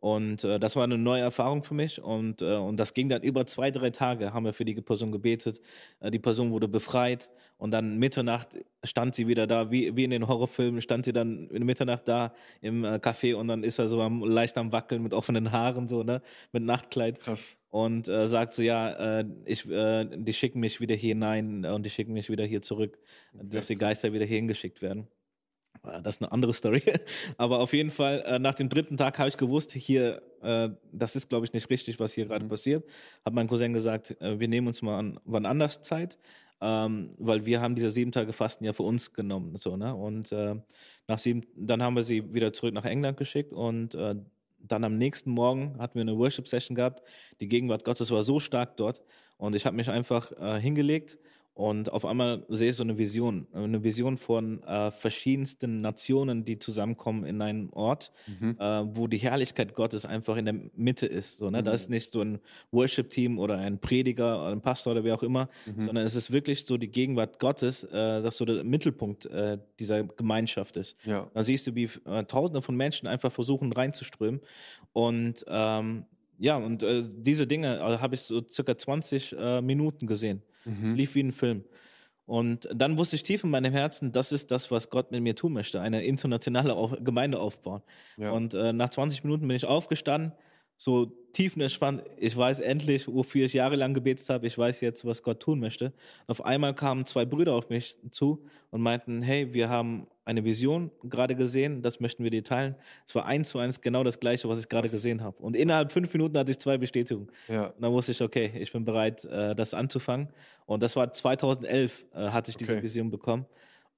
Und 0.06 0.44
äh, 0.44 0.60
das 0.60 0.76
war 0.76 0.84
eine 0.84 0.98
neue 0.98 1.22
Erfahrung 1.22 1.64
für 1.64 1.74
mich. 1.74 2.00
Und, 2.00 2.40
äh, 2.40 2.54
und 2.54 2.76
das 2.76 2.94
ging 2.94 3.08
dann 3.08 3.24
über 3.24 3.44
zwei, 3.44 3.72
drei 3.72 3.90
Tage, 3.90 4.32
haben 4.32 4.44
wir 4.44 4.52
für 4.52 4.64
die 4.64 4.80
Person 4.80 5.10
gebetet. 5.10 5.60
Äh, 5.98 6.12
die 6.12 6.20
Person 6.20 6.52
wurde 6.52 6.68
befreit. 6.68 7.28
Und 7.58 7.72
dann 7.72 7.98
Mitternacht 7.98 8.56
stand 8.84 9.16
sie 9.16 9.26
wieder 9.26 9.48
da, 9.48 9.72
wie, 9.72 9.96
wie 9.96 10.04
in 10.04 10.10
den 10.10 10.28
Horrorfilmen, 10.28 10.80
stand 10.80 11.06
sie 11.06 11.12
dann 11.12 11.48
in 11.48 11.64
Mitternacht 11.66 12.06
da 12.06 12.32
im 12.60 12.84
äh, 12.84 12.98
Café 12.98 13.34
und 13.34 13.48
dann 13.48 13.64
ist 13.64 13.80
er 13.80 13.88
so 13.88 14.00
am, 14.00 14.22
leicht 14.22 14.56
am 14.58 14.70
Wackeln 14.70 15.02
mit 15.02 15.12
offenen 15.12 15.50
Haaren, 15.50 15.88
so, 15.88 16.04
ne? 16.04 16.22
Mit 16.52 16.62
Nachtkleid 16.62 17.18
Krass. 17.18 17.56
und 17.70 18.06
äh, 18.06 18.28
sagt 18.28 18.52
so, 18.52 18.62
ja, 18.62 19.20
äh, 19.20 19.24
ich, 19.44 19.68
äh, 19.68 20.04
die 20.04 20.32
schicken 20.34 20.60
mich 20.60 20.80
wieder 20.80 20.94
hier 20.94 21.14
hinein 21.14 21.64
und 21.64 21.84
die 21.84 21.90
schicken 21.90 22.12
mich 22.12 22.30
wieder 22.30 22.44
hier 22.44 22.62
zurück, 22.62 22.96
dass 23.32 23.66
die 23.66 23.76
Geister 23.76 24.12
wieder 24.12 24.24
hier 24.24 24.36
hingeschickt 24.36 24.82
werden. 24.82 25.08
Äh, 25.86 26.02
Das 26.02 26.16
ist 26.16 26.22
eine 26.22 26.32
andere 26.32 26.52
Story. 26.52 26.82
Aber 27.38 27.60
auf 27.60 27.72
jeden 27.72 27.90
Fall, 27.90 28.22
äh, 28.26 28.38
nach 28.38 28.54
dem 28.54 28.68
dritten 28.68 28.96
Tag 28.96 29.18
habe 29.18 29.28
ich 29.28 29.36
gewusst, 29.36 29.72
hier, 29.72 30.22
äh, 30.42 30.70
das 30.92 31.16
ist, 31.16 31.28
glaube 31.28 31.46
ich, 31.46 31.52
nicht 31.52 31.70
richtig, 31.70 31.98
was 32.00 32.12
hier 32.12 32.26
gerade 32.26 32.46
passiert. 32.46 32.84
Hat 33.24 33.32
mein 33.32 33.48
Cousin 33.48 33.72
gesagt, 33.72 34.20
äh, 34.20 34.38
wir 34.38 34.48
nehmen 34.48 34.66
uns 34.66 34.82
mal 34.82 34.98
an, 34.98 35.20
wann 35.24 35.46
anders 35.46 35.82
Zeit, 35.82 36.18
ähm, 36.60 37.12
weil 37.18 37.44
wir 37.46 37.60
haben 37.60 37.74
diese 37.74 37.90
sieben 37.90 38.12
Tage 38.12 38.32
Fasten 38.32 38.64
ja 38.64 38.72
für 38.72 38.82
uns 38.82 39.12
genommen. 39.12 39.56
So, 39.58 39.76
ne? 39.76 39.94
Und 39.94 40.32
äh, 40.32 40.54
nach 41.06 41.18
sieben, 41.18 41.42
dann 41.56 41.82
haben 41.82 41.96
wir 41.96 42.02
sie 42.02 42.32
wieder 42.34 42.52
zurück 42.52 42.74
nach 42.74 42.84
England 42.84 43.16
geschickt 43.18 43.52
und 43.52 43.94
äh, 43.94 44.14
dann 44.58 44.82
am 44.82 44.98
nächsten 44.98 45.30
Morgen 45.30 45.78
hatten 45.78 45.94
wir 45.94 46.02
eine 46.02 46.16
Worship-Session 46.16 46.74
gehabt. 46.74 47.02
Die 47.40 47.46
Gegenwart 47.46 47.84
Gottes 47.84 48.10
war 48.10 48.22
so 48.22 48.40
stark 48.40 48.76
dort 48.76 49.02
und 49.36 49.54
ich 49.54 49.64
habe 49.64 49.76
mich 49.76 49.88
einfach 49.88 50.32
hingelegt 50.60 51.18
und 51.56 51.90
auf 51.90 52.04
einmal 52.04 52.44
sehe 52.50 52.68
ich 52.68 52.76
so 52.76 52.82
eine 52.82 52.98
Vision, 52.98 53.46
eine 53.54 53.82
Vision 53.82 54.18
von 54.18 54.62
äh, 54.64 54.90
verschiedensten 54.90 55.80
Nationen, 55.80 56.44
die 56.44 56.58
zusammenkommen 56.58 57.24
in 57.24 57.40
einen 57.40 57.70
Ort, 57.70 58.12
Mhm. 58.26 58.56
äh, 58.60 58.84
wo 58.94 59.06
die 59.06 59.16
Herrlichkeit 59.16 59.74
Gottes 59.74 60.04
einfach 60.04 60.36
in 60.36 60.44
der 60.44 60.54
Mitte 60.76 61.06
ist. 61.06 61.38
So, 61.38 61.48
ne? 61.48 61.62
Da 61.62 61.72
ist 61.72 61.88
nicht 61.88 62.12
so 62.12 62.20
ein 62.20 62.40
Worship-Team 62.72 63.38
oder 63.38 63.56
ein 63.56 63.78
Prediger 63.80 64.38
oder 64.42 64.52
ein 64.52 64.60
Pastor 64.60 64.92
oder 64.92 65.02
wer 65.04 65.14
auch 65.14 65.22
immer, 65.22 65.48
sondern 65.78 66.04
es 66.04 66.14
ist 66.14 66.30
wirklich 66.30 66.66
so 66.66 66.76
die 66.76 66.88
Gegenwart 66.90 67.38
Gottes, 67.38 67.84
äh, 67.84 67.90
das 68.20 68.36
so 68.36 68.44
der 68.44 68.62
Mittelpunkt 68.62 69.24
äh, 69.24 69.56
dieser 69.80 70.04
Gemeinschaft 70.04 70.76
ist. 70.76 70.98
Ja. 71.06 71.30
Dann 71.32 71.44
siehst 71.46 71.66
du, 71.66 71.74
wie 71.74 71.88
äh, 72.04 72.24
Tausende 72.24 72.60
von 72.60 72.76
Menschen 72.76 73.06
einfach 73.08 73.32
versuchen 73.32 73.72
reinzuströmen. 73.72 74.42
Und 74.92 75.42
ähm, 75.48 76.04
ja, 76.38 76.56
und 76.58 76.82
äh, 76.82 77.02
diese 77.16 77.46
Dinge 77.46 77.76
äh, 77.78 77.98
habe 77.98 78.14
ich 78.14 78.20
so 78.20 78.42
circa 78.46 78.76
20 78.76 79.34
äh, 79.38 79.62
Minuten 79.62 80.06
gesehen. 80.06 80.42
Es 80.84 80.94
lief 80.94 81.14
wie 81.14 81.22
ein 81.22 81.32
Film. 81.32 81.64
Und 82.26 82.68
dann 82.74 82.98
wusste 82.98 83.14
ich 83.16 83.22
tief 83.22 83.44
in 83.44 83.50
meinem 83.50 83.72
Herzen, 83.72 84.10
das 84.10 84.32
ist 84.32 84.50
das, 84.50 84.70
was 84.72 84.90
Gott 84.90 85.12
mit 85.12 85.22
mir 85.22 85.36
tun 85.36 85.52
möchte, 85.52 85.80
eine 85.80 86.04
internationale 86.04 86.98
Gemeinde 87.00 87.38
aufbauen. 87.38 87.82
Ja. 88.16 88.32
Und 88.32 88.52
äh, 88.54 88.72
nach 88.72 88.90
20 88.90 89.22
Minuten 89.22 89.46
bin 89.46 89.56
ich 89.56 89.64
aufgestanden, 89.64 90.32
so 90.78 91.06
tiefenentspannt. 91.32 92.02
Ich 92.18 92.36
weiß 92.36 92.60
endlich, 92.60 93.06
wofür 93.08 93.44
ich 93.46 93.52
jahrelang 93.52 93.92
gebetet 93.94 94.28
habe. 94.30 94.46
Ich 94.46 94.56
weiß 94.56 94.80
jetzt, 94.80 95.04
was 95.04 95.22
Gott 95.22 95.40
tun 95.40 95.60
möchte. 95.60 95.92
Auf 96.26 96.44
einmal 96.44 96.74
kamen 96.74 97.04
zwei 97.06 97.24
Brüder 97.24 97.52
auf 97.54 97.68
mich 97.68 97.96
zu 98.10 98.44
und 98.70 98.80
meinten, 98.80 99.20
hey, 99.22 99.52
wir 99.52 99.68
haben 99.68 100.06
eine 100.24 100.44
Vision 100.44 100.90
gerade 101.04 101.36
gesehen, 101.36 101.82
das 101.82 102.00
möchten 102.00 102.24
wir 102.24 102.30
dir 102.30 102.42
teilen. 102.42 102.74
Es 103.06 103.14
war 103.14 103.26
eins 103.26 103.50
zu 103.50 103.58
eins 103.58 103.80
genau 103.80 104.02
das 104.02 104.18
Gleiche, 104.18 104.48
was 104.48 104.58
ich 104.60 104.68
gerade 104.68 104.88
gesehen 104.88 105.22
habe. 105.22 105.36
Und 105.42 105.54
innerhalb 105.56 105.92
fünf 105.92 106.12
Minuten 106.12 106.36
hatte 106.38 106.50
ich 106.50 106.58
zwei 106.58 106.78
Bestätigungen. 106.78 107.30
Ja. 107.48 107.66
Und 107.66 107.82
dann 107.82 107.92
wusste 107.92 108.12
ich, 108.12 108.20
okay, 108.22 108.50
ich 108.58 108.72
bin 108.72 108.84
bereit, 108.84 109.24
äh, 109.26 109.54
das 109.54 109.72
anzufangen. 109.74 110.28
Und 110.66 110.82
das 110.82 110.96
war 110.96 111.12
2011, 111.12 112.06
äh, 112.14 112.28
hatte 112.30 112.50
ich 112.50 112.56
diese 112.56 112.72
Okay. 112.74 112.82
Vision 112.82 113.10
bekommen. 113.10 113.46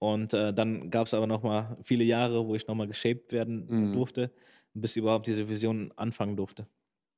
Und 0.01 0.35
äh, 0.35 0.53
dann 0.53 0.91
gab 0.91 1.07
es 1.07 1.15
aber 1.15 1.27
noch 1.27 1.43
mal 1.43 1.77
viele 1.83 2.05
Jahre, 2.05 2.47
wo 2.47 2.55
ich 2.55 2.67
noch 2.69 2.75
mal 2.75 2.87
geshaped 2.87 3.33
werden 3.33 3.67
Mhm. 3.69 3.93
durfte, 3.95 4.31
bis 4.75 4.97
überhaupt 4.97 5.27
diese 5.27 5.49
Vision 5.49 5.93
anfangen 5.97 6.37
durfte. 6.37 6.67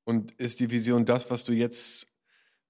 Und 0.04 0.32
ist 0.32 0.60
die 0.60 0.70
Vision 0.70 1.04
das, 1.04 1.30
was 1.30 1.44
du 1.44 1.52
jetzt 1.52 2.06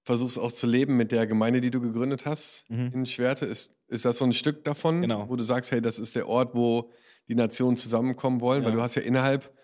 versuchst 0.03 0.37
auch 0.39 0.51
zu 0.51 0.67
leben 0.67 0.97
mit 0.97 1.11
der 1.11 1.27
Gemeinde, 1.27 1.61
die 1.61 1.69
du 1.71 1.79
gegründet 1.79 2.25
hast 2.25 2.65
in 2.69 3.05
Schwerte? 3.05 3.45
Ist, 3.45 3.73
ist 3.87 4.05
das 4.05 4.17
so 4.17 4.25
ein 4.25 4.33
Stück 4.33 4.63
davon, 4.63 4.97
Mhm. 4.97 5.01
Genau. 5.01 5.29
wo 5.29 5.35
du 5.35 5.43
sagst, 5.43 5.71
hey, 5.71 5.81
das 5.81 5.99
ist 5.99 6.15
der 6.15 6.27
Ort, 6.27 6.55
wo 6.55 6.91
die 7.27 7.35
Nationen 7.35 7.77
zusammenkommen 7.77 8.41
wollen? 8.41 8.63
Weil 8.63 8.71
Ja. 8.71 8.75
du 8.77 8.81
hast 8.81 8.95
ja 8.95 9.01
innerhalb 9.03 9.55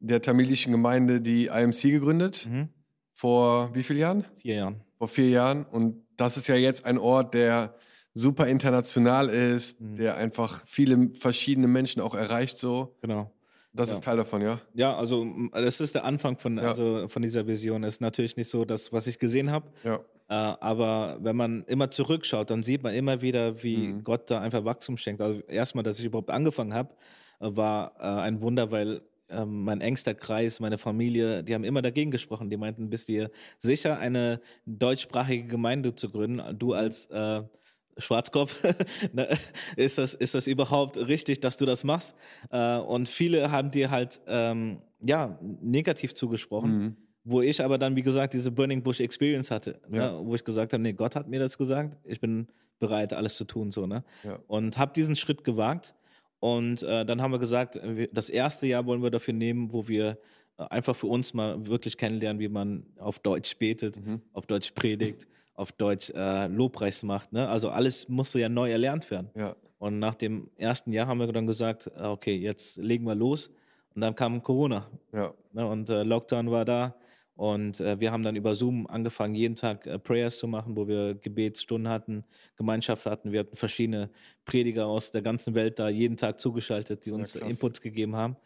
der 0.00 0.20
tamilischen 0.22 0.72
Gemeinde 0.72 1.20
die 1.20 1.46
IMC 1.46 1.90
gegründet. 1.90 2.46
Mhm. 2.50 2.68
Vor 3.12 3.72
wie 3.74 3.82
vielen 3.82 4.00
Jahren? 4.00 4.24
Vier 4.40 4.54
Jahren. 4.56 4.80
Vor 4.98 5.08
vier 5.08 5.28
Jahren. 5.28 5.64
Und 5.64 6.04
das 6.16 6.36
ist 6.36 6.48
ja 6.48 6.56
jetzt 6.56 6.84
ein 6.84 6.98
Ort, 6.98 7.34
der 7.34 7.76
super 8.14 8.46
international 8.48 9.28
ist, 9.28 9.80
Mhm. 9.80 9.96
der 9.96 10.16
einfach 10.16 10.64
viele 10.66 11.10
verschiedene 11.14 11.68
Menschen 11.68 12.00
auch 12.02 12.14
erreicht 12.14 12.58
so. 12.58 12.96
Genau. 13.00 13.30
Das 13.74 13.88
Ja. 13.88 13.94
ist 13.94 14.04
Teil 14.04 14.16
davon, 14.18 14.42
ja? 14.42 14.60
Ja, 14.74 14.96
also 14.96 15.26
das 15.52 15.80
ist 15.80 15.94
der 15.94 16.04
Anfang 16.04 16.38
von, 16.38 16.58
Ja. 16.58 16.64
also, 16.64 17.08
von 17.08 17.22
dieser 17.22 17.46
Vision. 17.46 17.84
Ist 17.84 18.00
natürlich 18.00 18.36
nicht 18.36 18.50
so 18.50 18.64
das, 18.64 18.92
was 18.92 19.06
ich 19.06 19.18
gesehen 19.18 19.50
habe. 19.50 19.66
Ja. 19.82 19.96
Äh, 20.28 20.34
aber 20.34 21.18
wenn 21.22 21.36
man 21.36 21.64
immer 21.64 21.90
zurückschaut, 21.90 22.50
dann 22.50 22.62
sieht 22.62 22.82
man 22.82 22.94
immer 22.94 23.22
wieder, 23.22 23.62
wie 23.62 23.76
Mhm. 23.88 24.04
Gott 24.04 24.30
da 24.30 24.40
einfach 24.40 24.64
Wachstum 24.64 24.96
schenkt. 24.98 25.20
Also 25.22 25.40
erstmal, 25.48 25.84
dass 25.84 25.98
ich 25.98 26.04
überhaupt 26.04 26.30
angefangen 26.30 26.74
habe, 26.74 26.90
äh, 27.40 27.48
war 27.56 27.94
äh, 27.98 28.02
ein 28.02 28.40
Wunder, 28.42 28.70
weil 28.70 29.02
ähm, 29.30 29.64
mein 29.64 29.80
engster 29.80 30.12
Kreis, 30.14 30.60
meine 30.60 30.76
Familie, 30.76 31.42
die 31.42 31.54
haben 31.54 31.64
immer 31.64 31.80
dagegen 31.80 32.10
gesprochen. 32.10 32.50
Die 32.50 32.58
meinten, 32.58 32.90
bist 32.90 33.08
du 33.08 33.12
dir 33.12 33.30
sicher, 33.58 33.98
eine 33.98 34.42
deutschsprachige 34.66 35.46
Gemeinde 35.46 35.94
zu 35.94 36.10
gründen? 36.10 36.58
Du 36.58 36.74
als 36.74 37.06
äh, 37.06 37.42
Schwarzkopf, 37.98 38.64
ne, 39.12 39.28
ist, 39.76 39.98
das, 39.98 40.14
ist 40.14 40.34
das 40.34 40.46
überhaupt 40.46 40.96
richtig, 40.96 41.40
dass 41.40 41.56
du 41.56 41.66
das 41.66 41.84
machst? 41.84 42.14
Äh, 42.50 42.78
und 42.78 43.08
viele 43.08 43.50
haben 43.50 43.70
dir 43.70 43.90
halt 43.90 44.20
ähm, 44.26 44.78
ja 45.04 45.38
negativ 45.60 46.14
zugesprochen. 46.14 46.78
Mhm. 46.78 46.96
Wo 47.24 47.40
ich 47.40 47.62
aber 47.62 47.78
dann, 47.78 47.94
wie 47.94 48.02
gesagt, 48.02 48.34
diese 48.34 48.50
Burning 48.50 48.82
Bush 48.82 48.98
Experience 48.98 49.52
hatte, 49.52 49.80
Ja. 49.92 50.10
ne, 50.12 50.20
wo 50.26 50.34
ich 50.34 50.42
gesagt 50.42 50.72
habe, 50.72 50.82
nee, 50.82 50.92
Gott 50.92 51.14
hat 51.14 51.28
mir 51.28 51.38
das 51.38 51.56
gesagt, 51.56 51.96
ich 52.04 52.18
bin 52.20 52.48
bereit, 52.80 53.12
alles 53.12 53.36
zu 53.36 53.44
tun, 53.44 53.70
so, 53.70 53.86
ne? 53.86 54.02
Ja. 54.24 54.40
Und 54.48 54.76
habe 54.76 54.92
diesen 54.92 55.14
Schritt 55.14 55.44
gewagt. 55.44 55.94
Und 56.40 56.82
äh, 56.82 57.04
dann 57.06 57.22
haben 57.22 57.30
wir 57.30 57.38
gesagt, 57.38 57.78
das 58.12 58.28
erste 58.28 58.66
Jahr 58.66 58.86
wollen 58.86 59.04
wir 59.04 59.10
dafür 59.10 59.34
nehmen, 59.34 59.72
wo 59.72 59.86
wir 59.86 60.18
äh, 60.58 60.64
einfach 60.64 60.96
für 60.96 61.06
uns 61.06 61.32
mal 61.32 61.64
wirklich 61.68 61.96
kennenlernen, 61.96 62.40
wie 62.40 62.48
man 62.48 62.86
auf 62.98 63.20
Deutsch 63.20 63.56
betet, 63.56 64.04
Mhm. 64.04 64.20
auf 64.32 64.46
Deutsch 64.46 64.72
predigt, 64.72 65.28
auf 65.54 65.72
Deutsch 65.72 66.10
äh, 66.10 66.46
Lobpreis 66.46 67.02
macht. 67.02 67.32
Ne? 67.32 67.48
Also 67.48 67.70
alles 67.70 68.08
musste 68.08 68.40
ja 68.40 68.48
neu 68.48 68.70
erlernt 68.70 69.10
werden. 69.10 69.30
Ja. 69.34 69.54
Und 69.78 69.98
nach 69.98 70.14
dem 70.14 70.50
ersten 70.56 70.92
Jahr 70.92 71.06
haben 71.06 71.18
wir 71.18 71.26
dann 71.32 71.46
gesagt, 71.46 71.90
äh, 71.96 72.04
okay, 72.04 72.36
jetzt 72.36 72.76
legen 72.76 73.04
wir 73.04 73.14
los. 73.14 73.50
Und 73.94 74.00
dann 74.00 74.14
kam 74.14 74.42
Corona. 74.42 74.88
Ja. 75.12 75.34
Ne? 75.52 75.66
Und 75.66 75.90
äh, 75.90 76.02
Lockdown 76.02 76.50
war 76.50 76.64
da. 76.64 76.94
Und 77.34 77.80
äh, 77.80 77.98
wir 77.98 78.12
haben 78.12 78.22
dann 78.22 78.36
über 78.36 78.54
Zoom 78.54 78.86
angefangen, 78.86 79.34
jeden 79.34 79.56
Tag 79.56 79.86
äh, 79.86 79.98
Prayers 79.98 80.38
zu 80.38 80.46
machen, 80.46 80.76
wo 80.76 80.86
wir 80.86 81.14
Gebetsstunden 81.14 81.90
hatten, 81.90 82.24
Gemeinschaft 82.56 83.06
hatten. 83.06 83.32
Wir 83.32 83.40
hatten 83.40 83.56
verschiedene 83.56 84.10
Prediger 84.44 84.86
aus 84.86 85.10
der 85.10 85.22
ganzen 85.22 85.54
Welt 85.54 85.78
da 85.78 85.88
jeden 85.88 86.16
Tag 86.16 86.38
zugeschaltet, 86.38 87.06
die 87.06 87.10
uns 87.10 87.32
krass. 87.32 87.50
Inputs 87.50 87.80
gegeben 87.80 88.16
haben. 88.16 88.36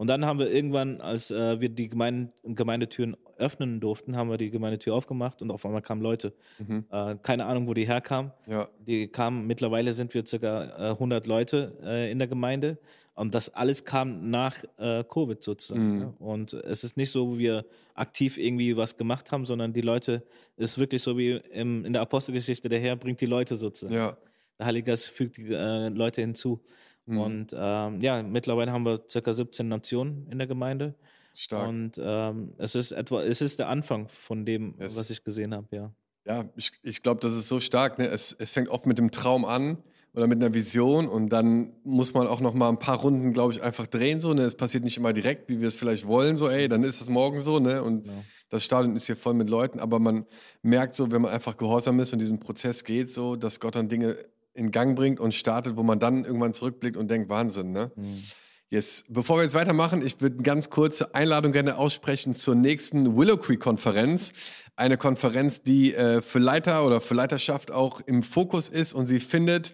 Und 0.00 0.06
dann 0.06 0.24
haben 0.24 0.38
wir 0.38 0.50
irgendwann, 0.50 1.02
als 1.02 1.30
äh, 1.30 1.60
wir 1.60 1.68
die 1.68 1.86
Gemein 1.86 2.32
Gemeindetüren 2.42 3.18
öffnen 3.36 3.80
durften, 3.80 4.16
haben 4.16 4.30
wir 4.30 4.38
die 4.38 4.48
Gemeindetür 4.48 4.94
aufgemacht 4.94 5.42
und 5.42 5.50
auf 5.50 5.66
einmal 5.66 5.82
kamen 5.82 6.00
Leute. 6.00 6.32
Mhm. 6.58 6.86
Äh, 6.90 7.16
keine 7.22 7.44
Ahnung, 7.44 7.66
wo 7.66 7.74
die 7.74 7.86
herkamen. 7.86 8.32
Ja. 8.46 8.66
Die 8.78 9.08
kamen, 9.08 9.46
mittlerweile 9.46 9.92
sind 9.92 10.14
wir 10.14 10.24
circa 10.24 10.92
äh, 10.92 10.92
100 10.92 11.26
Leute 11.26 11.76
äh, 11.84 12.10
in 12.10 12.18
der 12.18 12.28
Gemeinde 12.28 12.78
Und 13.14 13.34
das 13.34 13.50
alles 13.50 13.84
kam 13.84 14.30
nach 14.30 14.64
äh, 14.78 15.04
Covid 15.04 15.44
sozusagen. 15.44 15.96
Mhm. 15.96 16.00
Ja? 16.00 16.14
Und 16.18 16.54
es 16.54 16.82
ist 16.82 16.96
nicht 16.96 17.10
so, 17.10 17.34
wie 17.34 17.40
wir 17.40 17.66
aktiv 17.92 18.38
irgendwie 18.38 18.78
was 18.78 18.96
gemacht 18.96 19.30
haben, 19.32 19.44
sondern 19.44 19.74
die 19.74 19.82
Leute, 19.82 20.24
es 20.56 20.70
ist 20.70 20.78
wirklich 20.78 21.02
so 21.02 21.18
wie 21.18 21.32
im, 21.52 21.84
in 21.84 21.92
der 21.92 22.00
Apostelgeschichte, 22.00 22.70
der 22.70 22.80
Herr 22.80 22.96
bringt 22.96 23.20
die 23.20 23.26
Leute 23.26 23.54
sozusagen. 23.54 23.94
Ja. 23.94 24.16
Der 24.58 24.64
Heilige 24.64 24.92
Geist 24.92 25.08
fügt 25.08 25.36
die 25.36 25.52
äh, 25.52 25.88
Leute 25.88 26.22
hinzu. 26.22 26.62
Mhm. 27.06 27.18
Und 27.18 27.54
ähm, 27.56 28.00
ja, 28.00 28.22
mittlerweile 28.22 28.72
haben 28.72 28.84
wir 28.84 29.00
circa 29.08 29.32
17 29.32 29.66
Nationen 29.68 30.26
in 30.30 30.38
der 30.38 30.46
Gemeinde. 30.46 30.94
Stark. 31.34 31.68
Und 31.68 31.92
ähm, 32.02 32.52
es 32.58 32.74
ist 32.74 32.92
etwa, 32.92 33.22
es 33.22 33.40
ist 33.40 33.58
der 33.58 33.68
Anfang 33.68 34.08
von 34.08 34.44
dem, 34.44 34.74
Yes. 34.78 34.96
was 34.96 35.10
ich 35.10 35.24
gesehen 35.24 35.54
habe, 35.54 35.66
ja. 35.74 35.92
Ja, 36.26 36.44
ich, 36.56 36.72
ich 36.82 37.02
glaube, 37.02 37.20
das 37.20 37.32
ist 37.34 37.48
so 37.48 37.60
stark. 37.60 37.98
Ne? 37.98 38.06
Es, 38.06 38.36
es 38.38 38.52
fängt 38.52 38.68
oft 38.68 38.84
mit 38.84 38.98
dem 38.98 39.10
Traum 39.10 39.44
an 39.44 39.78
oder 40.12 40.26
mit 40.26 40.42
einer 40.42 40.52
Vision 40.52 41.08
und 41.08 41.30
dann 41.30 41.72
muss 41.82 42.12
man 42.14 42.26
auch 42.26 42.40
noch 42.40 42.52
mal 42.52 42.68
ein 42.68 42.78
paar 42.78 42.98
Runden, 43.00 43.32
glaube 43.32 43.52
ich, 43.54 43.62
einfach 43.62 43.86
drehen. 43.86 44.20
So, 44.20 44.34
ne? 44.34 44.42
Es 44.42 44.54
passiert 44.56 44.84
nicht 44.84 44.98
immer 44.98 45.12
direkt, 45.12 45.48
wie 45.48 45.60
wir 45.60 45.68
es 45.68 45.76
vielleicht 45.76 46.06
wollen. 46.06 46.36
So, 46.36 46.48
ey, 46.48 46.68
dann 46.68 46.82
ist 46.84 47.00
es 47.00 47.08
morgen 47.08 47.40
so. 47.40 47.58
Ne? 47.58 47.82
Und 47.82 48.02
Genau. 48.04 48.24
das 48.50 48.64
Stadion 48.64 48.96
ist 48.96 49.06
hier 49.06 49.16
voll 49.16 49.34
mit 49.34 49.48
Leuten. 49.48 49.80
Aber 49.80 49.98
man 49.98 50.26
merkt 50.62 50.94
so, 50.94 51.10
wenn 51.10 51.22
man 51.22 51.32
einfach 51.32 51.56
gehorsam 51.56 51.98
ist 52.00 52.12
und 52.12 52.18
diesen 52.18 52.38
Prozess 52.40 52.84
geht, 52.84 53.10
so, 53.10 53.36
dass 53.36 53.58
Gott 53.60 53.76
dann 53.76 53.88
Dinge 53.88 54.16
in 54.54 54.70
Gang 54.70 54.96
bringt 54.96 55.20
und 55.20 55.34
startet, 55.34 55.76
wo 55.76 55.82
man 55.82 55.98
dann 55.98 56.24
irgendwann 56.24 56.52
zurückblickt 56.52 56.96
und 56.96 57.08
denkt, 57.08 57.28
Wahnsinn. 57.28 57.72
Ne? 57.72 57.90
Mhm. 57.96 58.24
Yes. 58.72 59.04
Bevor 59.08 59.38
wir 59.38 59.42
jetzt 59.42 59.54
weitermachen, 59.54 60.06
ich 60.06 60.20
würde 60.20 60.36
eine 60.36 60.44
ganz 60.44 60.70
kurze 60.70 61.12
Einladung 61.12 61.50
gerne 61.50 61.76
aussprechen 61.76 62.34
zur 62.34 62.54
nächsten 62.54 63.16
Willow 63.16 63.36
Creek 63.36 63.58
Konferenz. 63.58 64.32
Eine 64.76 64.96
Konferenz, 64.96 65.62
die 65.62 65.92
äh, 65.92 66.22
für 66.22 66.38
Leiter 66.38 66.86
oder 66.86 67.00
für 67.00 67.14
Leiterschaft 67.14 67.72
auch 67.72 68.00
im 68.06 68.22
Fokus 68.22 68.68
ist 68.68 68.92
und 68.92 69.06
sie 69.06 69.18
findet 69.18 69.72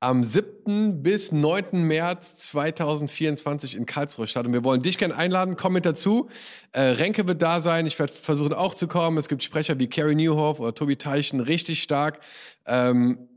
am 0.00 0.24
7. 0.24 1.02
bis 1.02 1.30
9. 1.30 1.82
März 1.82 2.36
2024 2.36 3.76
in 3.76 3.84
Karlsruhe 3.84 4.26
statt. 4.26 4.46
Und 4.46 4.54
wir 4.54 4.64
wollen 4.64 4.80
dich 4.80 4.96
gerne 4.96 5.14
einladen, 5.14 5.56
komm 5.56 5.74
mit 5.74 5.84
dazu. 5.84 6.30
Äh, 6.72 6.80
Renke 6.80 7.28
wird 7.28 7.42
da 7.42 7.60
sein, 7.60 7.86
ich 7.86 7.98
werde 7.98 8.14
versuchen 8.14 8.54
auch 8.54 8.72
zu 8.72 8.88
kommen. 8.88 9.18
Es 9.18 9.28
gibt 9.28 9.42
Sprecher 9.42 9.78
wie 9.78 9.88
Carrie 9.88 10.14
Newhoff 10.14 10.58
oder 10.58 10.74
Tobi 10.74 10.96
Teichen, 10.96 11.40
richtig 11.40 11.82
stark. 11.82 12.20
Ähm, 12.66 13.28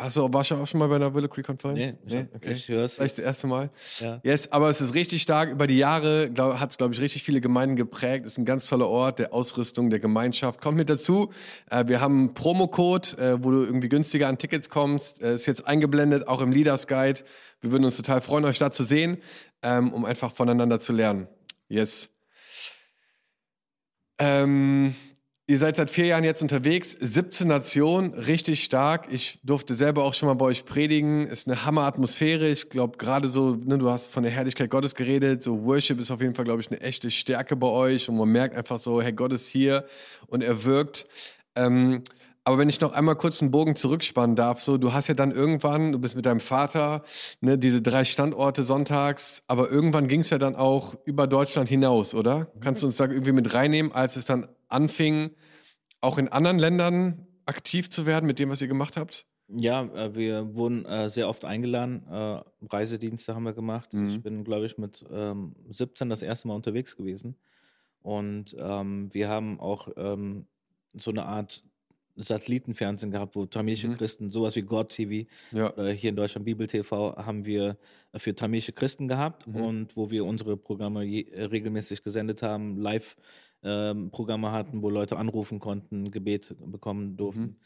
Hast 0.00 0.16
du, 0.16 0.32
warst 0.32 0.52
du 0.52 0.54
auch 0.54 0.66
schon 0.66 0.78
mal 0.78 0.86
bei 0.88 0.94
einer 0.94 1.12
Willow 1.12 1.26
Creek 1.26 1.44
Konferenz? 1.44 1.78
Nee, 1.78 1.94
ich, 2.06 2.16
hab- 2.16 2.44
ich 2.44 2.68
höre 2.68 2.84
es. 2.84 2.94
Vielleicht 2.94 3.18
das 3.18 3.24
erste 3.24 3.48
Mal? 3.48 3.68
Ja. 3.98 4.20
Yes, 4.22 4.52
aber 4.52 4.70
es 4.70 4.80
ist 4.80 4.94
richtig 4.94 5.22
stark. 5.22 5.50
Über 5.50 5.66
die 5.66 5.76
Jahre 5.76 6.30
hat 6.38 6.70
es, 6.70 6.78
glaube 6.78 6.94
ich, 6.94 7.00
richtig 7.00 7.24
viele 7.24 7.40
Gemeinden 7.40 7.74
geprägt. 7.74 8.24
Ist 8.24 8.38
ein 8.38 8.44
ganz 8.44 8.68
toller 8.68 8.86
Ort 8.88 9.18
der 9.18 9.32
Ausrüstung, 9.34 9.90
der 9.90 9.98
Gemeinschaft. 9.98 10.60
Kommt 10.60 10.76
mit 10.78 10.88
dazu. 10.88 11.32
Äh, 11.68 11.88
wir 11.88 12.00
haben 12.00 12.18
einen 12.18 12.34
Promocode, 12.34 13.18
äh, 13.18 13.42
wo 13.42 13.50
du 13.50 13.62
irgendwie 13.64 13.88
günstiger 13.88 14.28
an 14.28 14.38
Tickets 14.38 14.68
kommst. 14.70 15.20
Äh, 15.20 15.34
ist 15.34 15.46
jetzt 15.46 15.66
eingeblendet, 15.66 16.28
auch 16.28 16.42
im 16.42 16.52
Leaders 16.52 16.86
Guide. 16.86 17.20
Wir 17.60 17.72
würden 17.72 17.84
uns 17.84 17.96
total 17.96 18.20
freuen, 18.20 18.44
euch 18.44 18.58
da 18.60 18.70
zu 18.70 18.84
sehen, 18.84 19.18
ähm, 19.62 19.92
um 19.92 20.04
einfach 20.04 20.32
voneinander 20.32 20.78
zu 20.78 20.92
lernen. 20.92 21.26
Yes. 21.68 22.10
Ähm, 24.20 24.94
ihr 25.48 25.56
seid 25.56 25.76
seit 25.76 25.90
vier 25.90 26.06
Jahren 26.06 26.24
jetzt 26.24 26.42
unterwegs, 26.42 26.92
17 27.00 27.48
Nationen, 27.48 28.12
richtig 28.12 28.62
stark. 28.62 29.06
Ich 29.10 29.40
durfte 29.42 29.74
selber 29.74 30.04
auch 30.04 30.12
schon 30.12 30.28
mal 30.28 30.34
bei 30.34 30.44
euch 30.44 30.66
predigen. 30.66 31.26
Ist 31.26 31.48
eine 31.48 31.64
Hammer-Atmosphäre. 31.64 32.48
Ich 32.48 32.68
glaube, 32.68 32.98
gerade 32.98 33.30
so, 33.30 33.56
ne, 33.64 33.78
du 33.78 33.88
hast 33.88 34.08
von 34.08 34.22
der 34.22 34.30
Herrlichkeit 34.30 34.68
Gottes 34.68 34.94
geredet. 34.94 35.42
So 35.42 35.64
Worship 35.64 35.98
ist 36.00 36.10
auf 36.10 36.20
jeden 36.20 36.34
Fall, 36.34 36.44
glaube 36.44 36.60
ich, 36.60 36.70
eine 36.70 36.82
echte 36.82 37.10
Stärke 37.10 37.56
bei 37.56 37.66
euch. 37.66 38.10
Und 38.10 38.18
man 38.18 38.28
merkt 38.28 38.56
einfach 38.56 38.78
so, 38.78 39.00
hey, 39.00 39.12
Gott 39.12 39.32
ist 39.32 39.48
hier 39.48 39.86
und 40.26 40.42
er 40.42 40.64
wirkt. 40.64 41.06
Ähm, 41.56 42.02
aber 42.44 42.58
wenn 42.58 42.68
ich 42.68 42.80
noch 42.80 42.92
einmal 42.92 43.16
kurz 43.16 43.40
einen 43.40 43.50
Bogen 43.50 43.74
zurückspannen 43.74 44.36
darf, 44.36 44.60
so, 44.60 44.76
du 44.76 44.92
hast 44.92 45.08
ja 45.08 45.14
dann 45.14 45.32
irgendwann, 45.32 45.92
du 45.92 45.98
bist 45.98 46.14
mit 46.14 46.26
deinem 46.26 46.40
Vater, 46.40 47.02
ne, 47.40 47.56
diese 47.56 47.80
drei 47.80 48.04
Standorte 48.04 48.64
sonntags, 48.64 49.42
aber 49.46 49.70
irgendwann 49.70 50.08
ging 50.08 50.20
es 50.20 50.30
ja 50.30 50.38
dann 50.38 50.56
auch 50.56 50.94
über 51.04 51.26
Deutschland 51.26 51.68
hinaus, 51.70 52.14
oder? 52.14 52.48
Kannst 52.60 52.82
du 52.82 52.86
uns 52.86 52.96
da 52.96 53.04
irgendwie 53.04 53.32
mit 53.32 53.52
reinnehmen, 53.52 53.92
als 53.92 54.16
es 54.16 54.24
dann 54.24 54.46
anfing, 54.68 55.30
auch 56.00 56.18
in 56.18 56.28
anderen 56.28 56.58
Ländern 56.58 57.26
aktiv 57.46 57.90
zu 57.90 58.06
werden 58.06 58.26
mit 58.26 58.38
dem, 58.38 58.50
was 58.50 58.60
ihr 58.62 58.68
gemacht 58.68 58.96
habt? 58.96 59.26
Ja, 59.48 59.82
äh, 59.94 60.14
wir 60.14 60.54
wurden 60.54 60.84
äh, 60.84 61.08
sehr 61.08 61.28
oft 61.28 61.44
eingeladen. 61.46 62.06
Äh, 62.06 62.42
Reisedienste 62.70 63.34
haben 63.34 63.44
wir 63.44 63.54
gemacht. 63.54 63.94
Mhm. 63.94 64.08
Ich 64.08 64.22
bin, 64.22 64.44
glaube 64.44 64.66
ich, 64.66 64.76
mit 64.76 65.04
ähm, 65.10 65.56
17 65.70 66.10
das 66.10 66.22
erste 66.22 66.48
Mal 66.48 66.54
unterwegs 66.54 66.96
gewesen. 66.96 67.34
Und 68.02 68.54
ähm, 68.58 69.08
wir 69.12 69.28
haben 69.28 69.58
auch 69.58 69.88
ähm, 69.96 70.46
so 70.92 71.10
eine 71.10 71.24
Art 71.24 71.64
Satellitenfernsehen 72.16 73.12
gehabt, 73.12 73.36
wo 73.36 73.46
tamilische 73.46 73.88
Mhm. 73.88 73.96
Christen, 73.96 74.30
sowas 74.30 74.56
wie 74.56 74.62
God 74.62 74.90
TV, 74.90 75.28
Ja. 75.52 75.72
oder 75.74 75.90
hier 75.92 76.10
in 76.10 76.16
Deutschland 76.16 76.44
Bibel 76.44 76.66
TV, 76.66 77.16
haben 77.16 77.46
wir 77.46 77.78
für 78.16 78.34
tamilische 78.34 78.72
Christen 78.72 79.08
gehabt 79.08 79.46
Mhm. 79.46 79.56
und 79.62 79.96
wo 79.96 80.10
wir 80.10 80.24
unsere 80.24 80.56
Programme 80.56 81.00
regelmäßig 81.02 82.02
gesendet 82.02 82.42
haben, 82.42 82.76
Live-Programme 83.62 84.52
hatten, 84.52 84.82
wo 84.82 84.90
Leute 84.90 85.16
anrufen 85.16 85.58
konnten, 85.60 86.10
Gebet 86.10 86.54
bekommen 86.58 87.16
durften. 87.16 87.56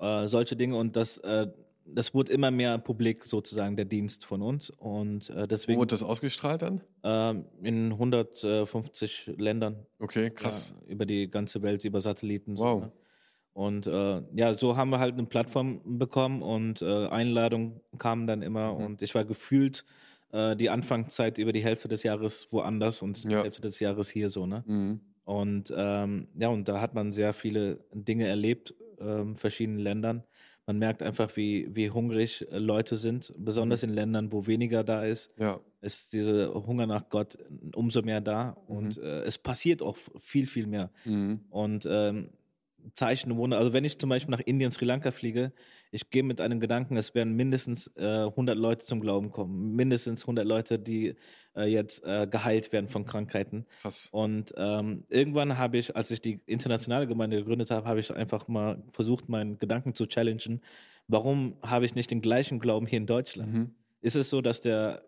Mhm. 0.00 0.06
Äh, 0.06 0.28
solche 0.28 0.56
Dinge 0.56 0.76
und 0.76 0.96
das, 0.96 1.18
äh, 1.18 1.48
das 1.84 2.14
wurde 2.14 2.32
immer 2.32 2.50
mehr 2.50 2.78
publik 2.78 3.24
sozusagen, 3.24 3.76
der 3.76 3.84
Dienst 3.86 4.24
von 4.24 4.42
uns 4.42 4.70
und 4.70 5.30
äh, 5.30 5.34
Wo 5.42 5.46
deswegen 5.46 5.80
wurde 5.80 5.90
das 5.94 6.02
ausgestrahlt 6.02 6.62
dann? 6.62 6.82
ähm, 7.04 7.46
in 7.62 7.92
150 7.98 9.26
Ländern 9.38 9.86
Okay, 10.00 10.30
krass. 10.30 10.74
ja, 10.86 10.88
über 10.88 11.06
die 11.06 11.30
ganze 11.30 11.62
Welt, 11.62 11.84
über 11.84 12.00
Satelliten. 12.00 12.56
so, 12.56 12.64
Wow. 12.64 12.80
ne? 12.82 12.92
Und 13.52 13.86
äh, 13.88 14.22
ja, 14.36 14.54
so 14.56 14.76
haben 14.76 14.90
wir 14.90 15.00
halt 15.00 15.14
eine 15.14 15.26
Plattform 15.26 15.98
bekommen 15.98 16.42
und 16.42 16.82
äh, 16.82 17.08
Einladungen 17.08 17.80
kamen 17.98 18.26
dann 18.26 18.42
immer 18.42 18.74
Mhm. 18.74 18.84
und 18.86 19.02
ich 19.02 19.14
war 19.14 19.24
gefühlt 19.24 19.84
äh, 20.32 20.56
die 20.56 20.70
Anfangszeit 20.70 21.38
über 21.38 21.52
die 21.52 21.62
Hälfte 21.64 21.88
des 21.88 22.02
Jahres 22.04 22.48
woanders 22.52 23.02
und 23.02 23.28
die 23.28 23.28
Ja. 23.32 23.42
Hälfte 23.42 23.62
des 23.62 23.80
Jahres 23.80 24.08
hier 24.10 24.30
so, 24.30 24.46
ne? 24.46 24.62
Mhm. 24.66 25.00
Und 25.24 25.72
ähm, 25.76 26.28
ja, 26.38 26.48
und 26.48 26.68
da 26.68 26.80
hat 26.80 26.94
man 26.94 27.12
sehr 27.12 27.32
viele 27.32 27.84
Dinge 27.92 28.26
erlebt, 28.26 28.74
ähm, 28.98 29.36
verschiedenen 29.36 29.78
Ländern. 29.78 30.24
Man 30.66 30.78
merkt 30.78 31.02
einfach, 31.02 31.36
wie, 31.36 31.68
wie 31.74 31.90
hungrig 31.90 32.46
äh, 32.50 32.58
Leute 32.58 32.96
sind, 32.96 33.32
besonders 33.38 33.82
in 33.82 33.90
Ländern, 33.90 34.32
wo 34.32 34.46
weniger 34.46 34.84
da 34.84 35.04
ist, 35.04 35.32
Ja. 35.38 35.60
ist 35.80 36.12
dieser 36.12 36.52
Hunger 36.54 36.86
nach 36.86 37.08
Gott 37.08 37.38
umso 37.74 38.02
mehr 38.02 38.20
da 38.20 38.50
und 38.66 38.98
äh, 38.98 39.22
es 39.22 39.38
passiert 39.38 39.82
auch 39.82 39.96
viel, 40.18 40.46
viel 40.46 40.66
mehr. 40.66 40.90
Mhm. 41.04 41.40
Und 41.50 41.86
ähm, 41.90 42.30
Zeichen 42.94 43.30
und 43.32 43.36
Wunder. 43.38 43.58
Also 43.58 43.72
wenn 43.74 43.84
ich 43.84 43.98
zum 43.98 44.08
Beispiel 44.08 44.30
nach 44.30 44.40
Indien, 44.40 44.70
Sri 44.70 44.86
Lanka 44.86 45.10
fliege, 45.10 45.52
ich 45.90 46.08
gehe 46.08 46.22
mit 46.22 46.40
einem 46.40 46.60
Gedanken, 46.60 46.96
es 46.96 47.14
werden 47.14 47.34
mindestens 47.34 47.88
äh, 47.96 48.24
100 48.24 48.56
Leute 48.56 48.86
zum 48.86 49.00
Glauben 49.00 49.30
kommen. 49.30 49.74
Mindestens 49.76 50.22
100 50.22 50.46
Leute, 50.46 50.78
die 50.78 51.14
äh, 51.56 51.64
jetzt 51.64 52.04
äh, 52.04 52.26
geheilt 52.26 52.72
werden 52.72 52.88
von 52.88 53.04
Krankheiten. 53.04 53.66
Krass. 53.82 54.08
Und 54.12 54.54
ähm, 54.56 55.04
irgendwann 55.08 55.58
habe 55.58 55.78
ich, 55.78 55.94
als 55.96 56.10
ich 56.10 56.20
die 56.20 56.40
internationale 56.46 57.06
Gemeinde 57.06 57.38
gegründet 57.38 57.70
habe, 57.70 57.88
habe 57.88 58.00
ich 58.00 58.14
einfach 58.14 58.48
mal 58.48 58.82
versucht, 58.90 59.28
meinen 59.28 59.58
Gedanken 59.58 59.94
zu 59.94 60.06
challengen. 60.06 60.60
Warum 61.08 61.56
habe 61.62 61.84
ich 61.86 61.94
nicht 61.94 62.10
den 62.10 62.20
gleichen 62.20 62.60
Glauben 62.60 62.86
hier 62.86 62.98
in 62.98 63.06
Deutschland? 63.06 63.52
Mhm. 63.52 63.74
Ist 64.00 64.16
es 64.16 64.30
so, 64.30 64.40
dass 64.40 64.60
der 64.60 65.02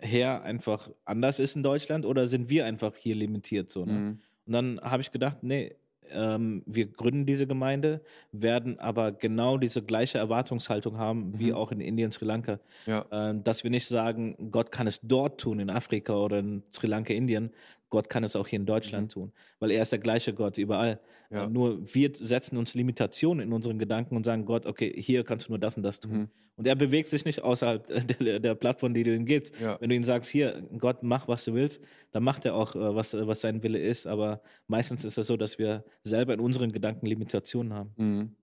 Herr 0.00 0.42
einfach 0.42 0.90
anders 1.04 1.38
ist 1.38 1.56
in 1.56 1.62
Deutschland 1.62 2.04
oder 2.04 2.26
sind 2.26 2.50
wir 2.50 2.66
einfach 2.66 2.94
hier 2.96 3.14
limitiert 3.14 3.70
so? 3.70 3.84
Ne? 3.84 3.92
Mhm. 3.92 4.18
Und 4.46 4.52
dann 4.52 4.80
habe 4.82 5.00
ich 5.00 5.10
gedacht, 5.10 5.38
nee, 5.42 5.76
ähm, 6.12 6.62
wir 6.66 6.86
gründen 6.86 7.26
diese 7.26 7.46
Gemeinde, 7.46 8.02
werden 8.32 8.78
aber 8.78 9.12
genau 9.12 9.58
diese 9.58 9.82
gleiche 9.82 10.18
Erwartungshaltung 10.18 10.98
haben 10.98 11.38
wie 11.38 11.50
Mhm. 11.50 11.54
auch 11.56 11.72
in 11.72 11.80
Indien, 11.80 12.12
Sri 12.12 12.24
Lanka. 12.26 12.58
Ja. 12.86 13.04
Ähm, 13.10 13.42
dass 13.44 13.64
wir 13.64 13.70
nicht 13.70 13.86
sagen, 13.86 14.50
Gott 14.50 14.72
kann 14.72 14.86
es 14.86 15.00
dort 15.02 15.40
tun, 15.40 15.60
in 15.60 15.70
Afrika 15.70 16.14
oder 16.14 16.38
in 16.40 16.62
Sri 16.72 16.86
Lanka, 16.86 17.12
Indien. 17.14 17.50
Gott 17.94 18.10
kann 18.10 18.24
es 18.24 18.34
auch 18.34 18.48
hier 18.48 18.58
in 18.58 18.66
Deutschland 18.66 19.12
tun, 19.12 19.32
weil 19.60 19.70
er 19.70 19.80
ist 19.80 19.92
der 19.92 20.00
gleiche 20.00 20.34
Gott 20.34 20.58
überall. 20.58 20.98
Mhm. 21.30 21.36
Ja. 21.36 21.44
Äh, 21.44 21.48
nur 21.48 21.94
wir 21.94 22.10
setzen 22.12 22.56
uns 22.56 22.74
Limitationen 22.74 23.46
in 23.46 23.52
unseren 23.52 23.78
Gedanken 23.78 24.16
und 24.16 24.26
sagen, 24.26 24.46
Gott, 24.46 24.66
okay, 24.66 24.92
hier 24.96 25.22
kannst 25.22 25.46
du 25.46 25.52
nur 25.52 25.60
das 25.60 25.76
und 25.76 25.84
das 25.84 26.00
tun. 26.00 26.12
Mhm. 26.12 26.28
Und 26.56 26.66
er 26.66 26.74
bewegt 26.74 27.08
sich 27.08 27.24
nicht 27.24 27.44
außerhalb 27.44 27.86
der, 28.18 28.40
der 28.40 28.54
Plattform, 28.56 28.94
die 28.94 29.04
du 29.04 29.14
ihm 29.14 29.26
gibst. 29.26 29.60
Ja. 29.60 29.80
Wenn 29.80 29.90
du 29.90 29.94
ihm 29.94 30.02
sagst, 30.02 30.28
hier, 30.28 30.60
Gott, 30.76 31.04
mach, 31.04 31.28
was 31.28 31.44
du 31.44 31.54
willst, 31.54 31.84
dann 32.10 32.24
macht 32.24 32.44
er 32.46 32.56
auch, 32.56 32.74
äh, 32.74 32.96
was, 32.96 33.14
was 33.14 33.40
sein 33.40 33.62
Wille 33.62 33.78
ist. 33.78 34.08
Aber 34.08 34.42
meistens 34.66 35.04
ist 35.04 35.16
es 35.16 35.28
so, 35.28 35.36
dass 35.36 35.56
wir 35.56 35.84
selber 36.02 36.34
in 36.34 36.40
unseren 36.40 36.72
Gedanken 36.72 37.06
Limitationen 37.06 37.74
haben. 37.74 37.92
Mhm. 37.96 38.34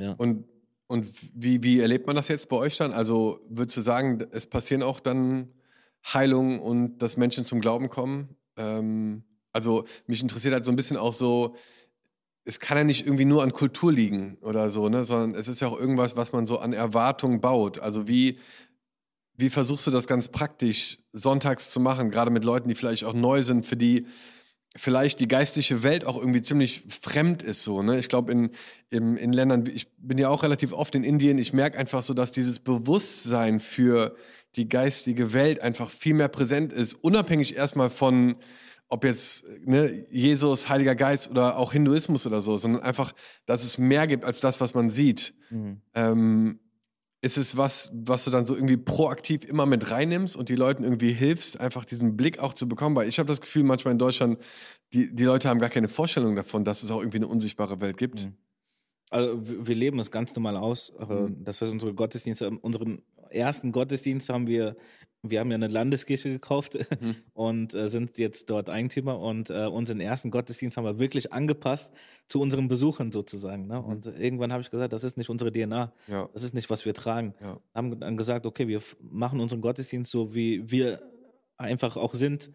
Ja. 0.00 0.12
Und, 0.12 0.44
und 0.86 1.08
wie, 1.34 1.60
wie 1.64 1.80
erlebt 1.80 2.06
man 2.06 2.14
das 2.14 2.28
jetzt 2.28 2.48
bei 2.48 2.56
euch 2.56 2.76
dann? 2.76 2.92
Also 2.92 3.40
würdest 3.48 3.76
du 3.76 3.80
sagen, 3.80 4.24
es 4.30 4.46
passieren 4.46 4.84
auch 4.84 5.00
dann 5.00 5.48
Heilungen 6.06 6.60
und 6.60 6.98
dass 6.98 7.16
Menschen 7.16 7.44
zum 7.44 7.60
Glauben 7.60 7.88
kommen? 7.88 8.36
Ähm, 8.62 9.24
also 9.52 9.84
mich 10.06 10.22
interessiert 10.22 10.54
halt 10.54 10.64
so 10.64 10.72
ein 10.72 10.76
bisschen 10.76 10.96
auch 10.96 11.12
so, 11.12 11.56
es 12.44 12.58
kann 12.58 12.78
ja 12.78 12.84
nicht 12.84 13.06
irgendwie 13.06 13.24
nur 13.24 13.42
an 13.42 13.52
Kultur 13.52 13.92
liegen 13.92 14.36
oder 14.40 14.70
so, 14.70 14.88
ne? 14.88 15.04
sondern 15.04 15.34
es 15.34 15.48
ist 15.48 15.60
ja 15.60 15.68
auch 15.68 15.78
irgendwas, 15.78 16.16
was 16.16 16.32
man 16.32 16.46
so 16.46 16.58
an 16.58 16.72
Erwartungen 16.72 17.40
baut. 17.40 17.78
Also 17.78 18.08
wie, 18.08 18.38
wie 19.36 19.50
versuchst 19.50 19.86
du 19.86 19.90
das 19.90 20.06
ganz 20.06 20.28
praktisch 20.28 20.98
sonntags 21.12 21.70
zu 21.70 21.80
machen, 21.80 22.10
gerade 22.10 22.30
mit 22.30 22.44
Leuten, 22.44 22.68
die 22.68 22.74
vielleicht 22.74 23.04
auch 23.04 23.14
neu 23.14 23.42
sind, 23.42 23.66
für 23.66 23.76
die 23.76 24.06
vielleicht 24.74 25.20
die 25.20 25.28
geistliche 25.28 25.82
Welt 25.82 26.04
auch 26.04 26.16
irgendwie 26.16 26.40
ziemlich 26.40 26.82
fremd 26.88 27.42
ist 27.42 27.62
so. 27.62 27.82
Ne? 27.82 27.98
Ich 27.98 28.08
glaube, 28.08 28.32
in, 28.32 28.50
in, 28.90 29.16
in 29.16 29.32
Ländern, 29.32 29.66
ich 29.72 29.92
bin 29.98 30.16
ja 30.18 30.30
auch 30.30 30.42
relativ 30.42 30.72
oft 30.72 30.94
in 30.94 31.04
Indien, 31.04 31.38
ich 31.38 31.52
merke 31.52 31.78
einfach 31.78 32.02
so, 32.02 32.14
dass 32.14 32.32
dieses 32.32 32.58
Bewusstsein 32.58 33.60
für 33.60 34.16
die 34.56 34.68
geistige 34.68 35.32
Welt 35.32 35.60
einfach 35.60 35.90
viel 35.90 36.14
mehr 36.14 36.28
präsent 36.28 36.72
ist, 36.72 36.94
unabhängig 36.94 37.56
erstmal 37.56 37.90
von, 37.90 38.36
ob 38.88 39.04
jetzt 39.04 39.44
ne, 39.64 40.06
Jesus, 40.10 40.68
Heiliger 40.68 40.94
Geist 40.94 41.30
oder 41.30 41.56
auch 41.56 41.72
Hinduismus 41.72 42.26
oder 42.26 42.42
so, 42.42 42.56
sondern 42.56 42.82
einfach, 42.82 43.12
dass 43.46 43.64
es 43.64 43.78
mehr 43.78 44.06
gibt 44.06 44.24
als 44.24 44.40
das, 44.40 44.60
was 44.60 44.74
man 44.74 44.90
sieht. 44.90 45.34
Mhm. 45.50 45.80
Ähm, 45.94 46.60
ist 47.24 47.38
es 47.38 47.56
was, 47.56 47.92
was 47.94 48.24
du 48.24 48.30
dann 48.32 48.44
so 48.44 48.54
irgendwie 48.54 48.76
proaktiv 48.76 49.44
immer 49.44 49.64
mit 49.64 49.90
reinnimmst 49.90 50.34
und 50.36 50.48
die 50.48 50.56
Leuten 50.56 50.82
irgendwie 50.82 51.12
hilfst, 51.12 51.58
einfach 51.58 51.84
diesen 51.84 52.16
Blick 52.16 52.40
auch 52.40 52.52
zu 52.52 52.68
bekommen? 52.68 52.96
Weil 52.96 53.08
ich 53.08 53.20
habe 53.20 53.28
das 53.28 53.40
Gefühl, 53.40 53.62
manchmal 53.62 53.92
in 53.92 53.98
Deutschland, 53.98 54.38
die, 54.92 55.14
die 55.14 55.24
Leute 55.24 55.48
haben 55.48 55.60
gar 55.60 55.70
keine 55.70 55.88
Vorstellung 55.88 56.34
davon, 56.34 56.64
dass 56.64 56.82
es 56.82 56.90
auch 56.90 56.98
irgendwie 56.98 57.18
eine 57.18 57.28
unsichtbare 57.28 57.80
Welt 57.80 57.96
gibt. 57.96 58.26
Mhm. 58.26 58.34
Also 59.08 59.38
wir 59.40 59.74
leben 59.74 59.98
es 60.00 60.10
ganz 60.10 60.34
normal 60.34 60.56
aus. 60.56 60.92
Mhm. 60.98 61.44
Das 61.44 61.60
heißt, 61.60 61.70
unsere 61.70 61.94
Gottesdienste, 61.94 62.50
unseren 62.50 63.02
ersten 63.34 63.72
Gottesdienst 63.72 64.28
haben 64.28 64.46
wir 64.46 64.76
wir 65.22 65.38
haben 65.38 65.50
ja 65.50 65.54
eine 65.54 65.68
Landeskirche 65.68 66.30
gekauft 66.30 66.76
mhm. 67.00 67.16
und 67.32 67.74
äh, 67.74 67.88
sind 67.88 68.18
jetzt 68.18 68.50
dort 68.50 68.68
Eigentümer 68.68 69.18
und 69.20 69.50
äh, 69.50 69.66
unseren 69.66 70.00
ersten 70.00 70.30
Gottesdienst 70.30 70.76
haben 70.76 70.84
wir 70.84 70.98
wirklich 70.98 71.32
angepasst 71.32 71.92
zu 72.28 72.40
unseren 72.40 72.68
Besuchern 72.68 73.12
sozusagen. 73.12 73.68
Ne? 73.68 73.80
Mhm. 73.80 73.84
Und 73.84 74.06
irgendwann 74.06 74.52
habe 74.52 74.62
ich 74.62 74.70
gesagt, 74.70 74.92
das 74.92 75.04
ist 75.04 75.16
nicht 75.16 75.30
unsere 75.30 75.52
DNA, 75.52 75.92
ja. 76.08 76.28
das 76.32 76.42
ist 76.42 76.54
nicht, 76.54 76.70
was 76.70 76.84
wir 76.84 76.92
tragen. 76.92 77.34
Ja. 77.40 77.60
Haben 77.74 78.00
dann 78.00 78.16
gesagt, 78.16 78.46
okay, 78.46 78.66
wir 78.66 78.82
machen 79.00 79.40
unseren 79.40 79.60
Gottesdienst 79.60 80.10
so, 80.10 80.34
wie 80.34 80.68
wir 80.68 81.00
einfach 81.56 81.96
auch 81.96 82.14
sind. 82.14 82.50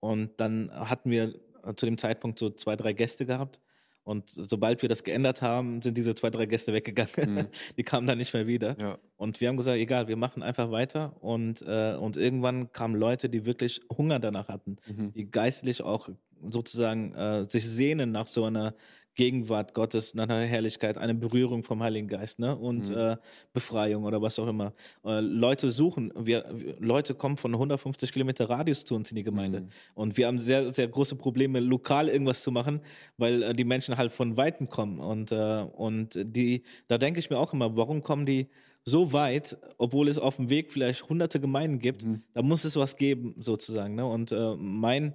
Und 0.00 0.40
dann 0.40 0.70
hatten 0.72 1.10
wir 1.10 1.34
zu 1.74 1.84
dem 1.84 1.98
Zeitpunkt 1.98 2.38
so 2.38 2.48
zwei, 2.48 2.76
drei 2.76 2.92
Gäste 2.92 3.26
gehabt 3.26 3.60
und 4.06 4.30
sobald 4.30 4.82
wir 4.82 4.88
das 4.88 5.02
geändert 5.02 5.42
haben, 5.42 5.82
sind 5.82 5.96
diese 5.96 6.14
zwei, 6.14 6.30
drei 6.30 6.46
Gäste 6.46 6.72
weggegangen. 6.72 7.34
Mhm. 7.34 7.46
Die 7.76 7.82
kamen 7.82 8.06
dann 8.06 8.18
nicht 8.18 8.32
mehr 8.32 8.46
wieder. 8.46 8.76
Ja. 8.80 8.98
Und 9.16 9.40
wir 9.40 9.48
haben 9.48 9.56
gesagt, 9.56 9.78
egal, 9.78 10.06
wir 10.06 10.14
machen 10.14 10.44
einfach 10.44 10.70
weiter. 10.70 11.16
Und, 11.20 11.62
äh, 11.62 11.96
und 11.96 12.16
irgendwann 12.16 12.70
kamen 12.70 12.94
Leute, 12.94 13.28
die 13.28 13.46
wirklich 13.46 13.80
Hunger 13.98 14.20
danach 14.20 14.48
hatten, 14.48 14.76
mhm. 14.86 15.12
die 15.12 15.28
geistlich 15.28 15.82
auch 15.82 16.08
sozusagen 16.48 17.14
äh, 17.16 17.46
sich 17.48 17.68
sehnen 17.68 18.12
nach 18.12 18.28
so 18.28 18.44
einer 18.44 18.76
Gegenwart 19.16 19.74
Gottes, 19.74 20.14
nach 20.14 20.24
einer 20.24 20.44
Herrlichkeit, 20.44 20.98
eine 20.98 21.14
Berührung 21.14 21.62
vom 21.62 21.82
Heiligen 21.82 22.06
Geist 22.06 22.38
ne? 22.38 22.54
und 22.54 22.90
mhm. 22.90 22.96
äh, 22.96 23.16
Befreiung 23.52 24.04
oder 24.04 24.22
was 24.22 24.38
auch 24.38 24.46
immer. 24.46 24.72
Äh, 25.04 25.20
Leute 25.20 25.70
suchen, 25.70 26.12
wir, 26.16 26.44
Leute 26.78 27.14
kommen 27.14 27.38
von 27.38 27.52
150 27.52 28.12
Kilometer 28.12 28.48
Radius 28.48 28.84
zu 28.84 28.94
uns 28.94 29.10
in 29.10 29.16
die 29.16 29.24
Gemeinde 29.24 29.62
mhm. 29.62 29.68
und 29.94 30.16
wir 30.16 30.26
haben 30.26 30.38
sehr, 30.38 30.72
sehr 30.72 30.86
große 30.86 31.16
Probleme, 31.16 31.60
lokal 31.60 32.08
irgendwas 32.08 32.42
zu 32.42 32.52
machen, 32.52 32.80
weil 33.16 33.42
äh, 33.42 33.54
die 33.54 33.64
Menschen 33.64 33.96
halt 33.96 34.12
von 34.12 34.36
Weitem 34.36 34.68
kommen 34.68 35.00
und, 35.00 35.32
äh, 35.32 35.64
und 35.72 36.18
die, 36.22 36.62
da 36.86 36.98
denke 36.98 37.18
ich 37.18 37.30
mir 37.30 37.38
auch 37.38 37.52
immer, 37.52 37.76
warum 37.76 38.02
kommen 38.02 38.26
die 38.26 38.48
so 38.84 39.12
weit, 39.12 39.58
obwohl 39.78 40.08
es 40.08 40.18
auf 40.18 40.36
dem 40.36 40.48
Weg 40.48 40.70
vielleicht 40.70 41.08
hunderte 41.08 41.40
Gemeinden 41.40 41.80
gibt, 41.80 42.04
mhm. 42.04 42.22
da 42.34 42.42
muss 42.42 42.64
es 42.64 42.76
was 42.76 42.96
geben 42.96 43.34
sozusagen. 43.38 43.96
Ne? 43.96 44.06
Und 44.06 44.30
äh, 44.30 44.54
mein 44.56 45.14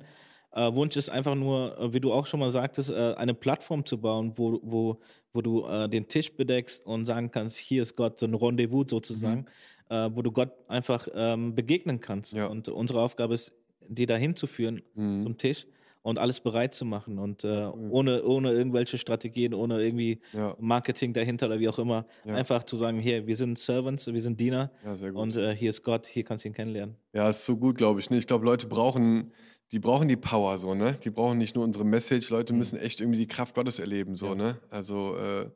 äh, 0.54 0.74
Wunsch 0.74 0.98
ist 0.98 1.10
einfach 1.10 1.36
nur, 1.36 1.78
äh, 1.78 1.94
wie 1.94 2.00
du 2.00 2.12
auch 2.12 2.26
schon 2.26 2.40
mal 2.40 2.50
sagtest, 2.50 2.92
äh, 2.92 3.14
eine 3.16 3.34
Plattform 3.34 3.86
zu 3.86 4.00
bauen, 4.00 4.34
wo, 4.36 4.60
wo, 4.64 5.00
wo 5.34 5.42
du 5.42 5.66
äh, 5.66 5.88
den 5.88 6.08
Tisch 6.08 6.36
bedeckst 6.36 6.86
und 6.86 7.06
sagen 7.06 7.32
kannst, 7.32 7.58
hier 7.58 7.82
ist 7.82 7.96
Gott, 7.96 8.20
so 8.20 8.26
ein 8.26 8.34
Rendezvous 8.34 8.86
sozusagen, 8.90 9.42
mhm. 9.42 9.46
Äh, 9.90 10.16
wo 10.16 10.22
du 10.22 10.32
Gott 10.32 10.52
einfach 10.70 11.06
ähm, 11.14 11.54
begegnen 11.54 12.00
kannst. 12.00 12.34
Ja. 12.34 12.48
Und 12.48 12.70
unsere 12.70 13.02
Aufgabe 13.02 13.34
ist, 13.34 13.52
die 13.90 14.06
dahin 14.06 14.38
zu 14.38 14.48
führen 14.48 14.82
mhm. 14.96 15.24
zum 15.24 15.38
Tisch 15.38 15.68
und 16.02 16.18
alles 16.18 16.40
bereit 16.40 16.74
zu 16.74 16.86
machen 16.86 17.20
und 17.20 17.44
äh, 17.44 17.68
mhm. 17.68 17.92
ohne, 17.92 18.24
ohne 18.24 18.52
irgendwelche 18.52 18.98
Strategien, 18.98 19.54
ohne 19.54 19.84
irgendwie 19.84 20.22
ja. 20.34 20.56
Marketing 20.60 21.14
dahinter 21.14 21.48
oder 21.48 21.60
wie 21.60 21.68
auch 21.68 21.78
immer, 21.78 22.06
ja. 22.26 22.36
einfach 22.36 22.64
zu 22.64 22.78
sagen, 22.78 23.00
hier, 23.00 23.28
wir 23.28 23.36
sind 23.36 23.60
Servants, 23.60 24.08
wir 24.08 24.22
sind 24.22 24.40
Diener 24.40 24.72
ja, 24.86 25.12
und 25.12 25.36
äh, 25.36 25.56
hier 25.56 25.70
ist 25.70 25.84
Gott, 25.84 26.08
hier 26.08 26.24
kannst 26.24 26.46
du 26.46 26.50
ihn 26.50 26.54
kennenlernen. 26.54 26.96
Ja, 27.14 27.30
ist 27.30 27.46
so 27.46 27.58
gut, 27.58 27.78
glaube 27.78 28.00
ich. 28.00 28.10
Ne? 28.10 28.18
Ich 28.18 28.28
glaube, 28.28 28.46
Leute 28.46 28.68
brauchen 28.68 29.34
die 29.72 29.80
brauchen 29.80 30.08
die 30.08 30.18
Power 30.18 30.58
so, 30.58 30.74
ne? 30.76 30.94
Die 31.04 31.10
brauchen 31.10 31.38
nicht 31.38 31.56
nur 31.56 31.64
unsere 31.64 31.86
Message, 31.86 32.30
Leute 32.30 32.54
mhm. 32.54 32.60
müssen 32.60 32.78
echt 32.78 33.02
irgendwie 33.02 33.20
die 33.20 33.28
Kraft 33.28 33.56
Gottes 33.56 33.80
erleben, 33.80 34.16
so, 34.16 34.28
ja. 34.28 34.36
ne? 34.36 34.60
Also 34.70 35.16
äh, 35.18 35.50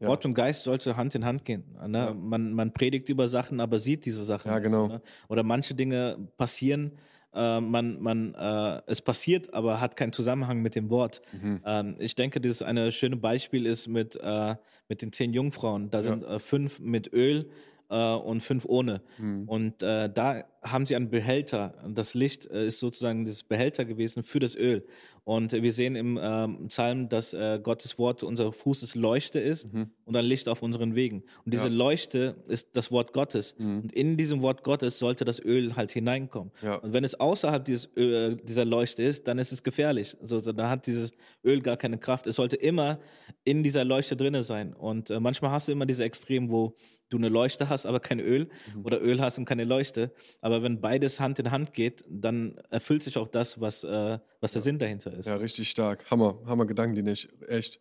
ja. 0.00 0.08
Wort 0.08 0.24
und 0.24 0.34
Geist 0.34 0.62
sollte 0.62 0.96
Hand 0.96 1.14
in 1.14 1.24
Hand 1.24 1.44
gehen. 1.44 1.64
Ne? 1.86 1.98
Ja. 1.98 2.14
Man, 2.14 2.52
man 2.52 2.72
predigt 2.72 3.08
über 3.08 3.26
Sachen, 3.26 3.60
aber 3.60 3.78
sieht 3.78 4.04
diese 4.04 4.24
Sachen. 4.24 4.48
Ja, 4.48 4.58
genau. 4.60 4.86
So, 4.86 4.92
ne? 4.94 5.02
Oder 5.28 5.42
manche 5.42 5.74
Dinge 5.74 6.28
passieren, 6.36 6.92
äh, 7.34 7.60
man, 7.60 8.00
man, 8.00 8.34
äh, 8.34 8.82
es 8.86 9.02
passiert, 9.02 9.52
aber 9.52 9.80
hat 9.80 9.96
keinen 9.96 10.12
Zusammenhang 10.12 10.62
mit 10.62 10.76
dem 10.76 10.88
Wort. 10.88 11.20
Mhm. 11.32 11.60
Ähm, 11.64 11.96
ich 11.98 12.14
denke, 12.14 12.40
das 12.40 12.62
eine 12.62 12.92
schöne 12.92 13.16
Beispiel 13.16 13.66
ist 13.66 13.88
mit, 13.88 14.16
äh, 14.22 14.54
mit 14.88 15.02
den 15.02 15.12
zehn 15.12 15.32
Jungfrauen. 15.32 15.90
Da 15.90 16.02
sind 16.02 16.24
äh, 16.24 16.38
fünf 16.38 16.78
mit 16.78 17.12
Öl 17.12 17.50
äh, 17.90 18.14
und 18.14 18.42
fünf 18.42 18.64
ohne. 18.66 19.00
Mhm. 19.18 19.48
Und 19.48 19.82
äh, 19.82 20.10
da 20.12 20.44
haben 20.62 20.86
sie 20.86 20.96
einen 20.96 21.10
Behälter. 21.10 21.74
Das 21.88 22.14
Licht 22.14 22.46
äh, 22.46 22.66
ist 22.66 22.78
sozusagen 22.80 23.24
das 23.24 23.42
Behälter 23.42 23.84
gewesen 23.84 24.22
für 24.22 24.40
das 24.40 24.56
Öl. 24.56 24.86
Und 25.28 25.52
wir 25.52 25.74
sehen 25.74 25.94
im 25.94 26.18
ähm, 26.18 26.68
Psalm, 26.68 27.10
dass 27.10 27.34
äh, 27.34 27.60
Gottes 27.62 27.98
Wort 27.98 28.22
unser 28.22 28.50
Fußes 28.50 28.94
Leuchte 28.94 29.38
ist 29.38 29.70
mhm. 29.70 29.90
und 30.06 30.16
ein 30.16 30.24
Licht 30.24 30.48
auf 30.48 30.62
unseren 30.62 30.94
Wegen. 30.94 31.22
Und 31.44 31.52
diese 31.52 31.68
ja. 31.68 31.74
Leuchte 31.74 32.36
ist 32.48 32.74
das 32.74 32.90
Wort 32.90 33.12
Gottes. 33.12 33.54
Mhm. 33.58 33.80
Und 33.80 33.92
in 33.92 34.16
diesem 34.16 34.40
Wort 34.40 34.64
Gottes 34.64 34.98
sollte 34.98 35.26
das 35.26 35.38
Öl 35.38 35.76
halt 35.76 35.92
hineinkommen. 35.92 36.50
Ja. 36.62 36.76
Und 36.76 36.94
wenn 36.94 37.04
es 37.04 37.20
außerhalb 37.20 37.62
dieses 37.62 37.94
Öl, 37.94 38.38
dieser 38.38 38.64
Leuchte 38.64 39.02
ist, 39.02 39.28
dann 39.28 39.36
ist 39.36 39.52
es 39.52 39.62
gefährlich. 39.62 40.16
Also, 40.18 40.40
da 40.40 40.70
hat 40.70 40.86
dieses 40.86 41.12
Öl 41.44 41.60
gar 41.60 41.76
keine 41.76 41.98
Kraft. 41.98 42.26
Es 42.26 42.36
sollte 42.36 42.56
immer 42.56 42.98
in 43.44 43.62
dieser 43.62 43.84
Leuchte 43.84 44.16
drinne 44.16 44.42
sein. 44.42 44.72
Und 44.72 45.10
äh, 45.10 45.20
manchmal 45.20 45.50
hast 45.50 45.68
du 45.68 45.72
immer 45.72 45.84
diese 45.84 46.04
Extremen, 46.04 46.50
wo 46.50 46.74
du 47.10 47.16
eine 47.16 47.28
Leuchte 47.28 47.68
hast, 47.68 47.86
aber 47.86 48.00
kein 48.00 48.20
Öl 48.20 48.48
mhm. 48.74 48.84
oder 48.84 49.02
Öl 49.02 49.20
hast 49.20 49.38
und 49.38 49.44
keine 49.44 49.64
Leuchte. 49.64 50.12
Aber 50.40 50.62
wenn 50.62 50.80
beides 50.80 51.20
Hand 51.20 51.38
in 51.38 51.50
Hand 51.50 51.72
geht, 51.72 52.04
dann 52.08 52.58
erfüllt 52.70 53.02
sich 53.02 53.16
auch 53.16 53.28
das, 53.28 53.60
was, 53.60 53.84
äh, 53.84 54.18
was 54.40 54.52
der 54.52 54.60
ja. 54.60 54.64
Sinn 54.64 54.78
dahinter 54.78 55.12
ist. 55.14 55.17
Ja, 55.26 55.36
richtig 55.36 55.70
stark. 55.70 56.10
Hammer, 56.10 56.38
Hammer 56.46 56.66
Gedanken, 56.66 56.94
die 56.94 57.02
nicht. 57.02 57.28
Echt. 57.48 57.80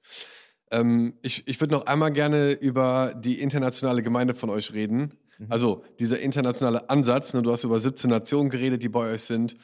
Ähm, 0.71 1.17
ich 1.21 1.47
ich 1.47 1.59
würde 1.59 1.73
noch 1.73 1.85
einmal 1.85 2.11
gerne 2.11 2.51
über 2.51 3.13
die 3.17 3.39
internationale 3.39 4.03
Gemeinde 4.03 4.33
von 4.33 4.49
euch 4.49 4.73
reden. 4.73 5.13
Mhm. 5.37 5.47
Also 5.49 5.83
dieser 5.99 6.19
internationale 6.19 6.89
Ansatz. 6.89 7.33
Ne, 7.33 7.41
du 7.41 7.51
hast 7.51 7.63
über 7.63 7.79
17 7.79 8.09
Nationen 8.09 8.49
geredet, 8.49 8.81
die 8.83 8.89
bei 8.89 9.13
euch 9.13 9.23
sind. 9.23 9.55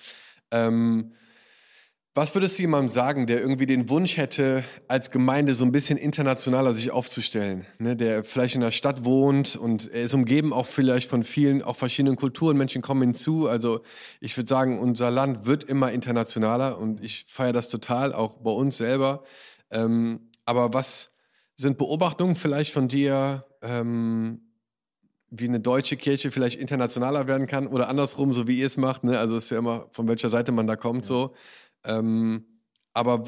Ähm, 0.51 1.13
was 2.15 2.35
würdest 2.35 2.57
du 2.57 2.61
jemandem 2.61 2.89
sagen, 2.89 3.25
der 3.25 3.41
irgendwie 3.41 3.65
den 3.65 3.89
Wunsch 3.89 4.17
hätte, 4.17 4.63
als 4.87 5.09
Gemeinde 5.09 5.55
so 5.55 5.65
ein 5.65 5.71
bisschen 5.71 5.97
internationaler 5.97 6.73
sich 6.73 6.91
aufzustellen? 6.91 7.65
Ne, 7.79 7.95
der 7.95 8.23
vielleicht 8.23 8.53
in 8.53 8.61
der 8.61 8.69
Stadt 8.69 9.03
wohnt 9.03 9.55
und 9.55 9.91
er 9.91 10.03
ist 10.03 10.13
umgeben 10.13 10.53
auch 10.53 10.67
vielleicht 10.67 11.09
von 11.09 11.23
vielen, 11.23 11.63
auch 11.63 11.75
verschiedenen 11.75 12.15
Kulturen. 12.15 12.55
Menschen 12.55 12.83
kommen 12.83 13.01
hinzu. 13.01 13.47
Also 13.47 13.81
ich 14.19 14.37
würde 14.37 14.47
sagen, 14.47 14.79
unser 14.79 15.09
Land 15.09 15.47
wird 15.47 15.63
immer 15.63 15.91
internationaler 15.91 16.77
und 16.77 17.03
ich 17.03 17.25
feiere 17.27 17.53
das 17.53 17.67
total, 17.67 18.13
auch 18.13 18.37
bei 18.37 18.51
uns 18.51 18.77
selber. 18.77 19.23
Ähm, 19.71 20.29
aber 20.45 20.71
was 20.71 21.15
sind 21.55 21.79
Beobachtungen 21.79 22.35
vielleicht 22.35 22.73
von 22.73 22.87
dir, 22.87 23.45
ähm, 23.63 24.41
wie 25.35 25.47
eine 25.47 25.59
deutsche 25.59 25.97
Kirche 25.97 26.29
vielleicht 26.29 26.59
internationaler 26.59 27.27
werden 27.27 27.47
kann 27.47 27.65
oder 27.65 27.89
andersrum, 27.89 28.33
so 28.33 28.47
wie 28.47 28.59
ihr 28.59 28.67
es 28.67 28.77
macht? 28.77 29.03
Ne? 29.03 29.17
Also 29.17 29.35
es 29.35 29.45
ist 29.45 29.49
ja 29.49 29.57
immer, 29.57 29.87
von 29.91 30.07
welcher 30.07 30.29
Seite 30.29 30.51
man 30.51 30.67
da 30.67 30.75
kommt 30.75 31.05
ja. 31.05 31.07
so. 31.07 31.33
Ähm, 31.85 32.45
aber 32.93 33.23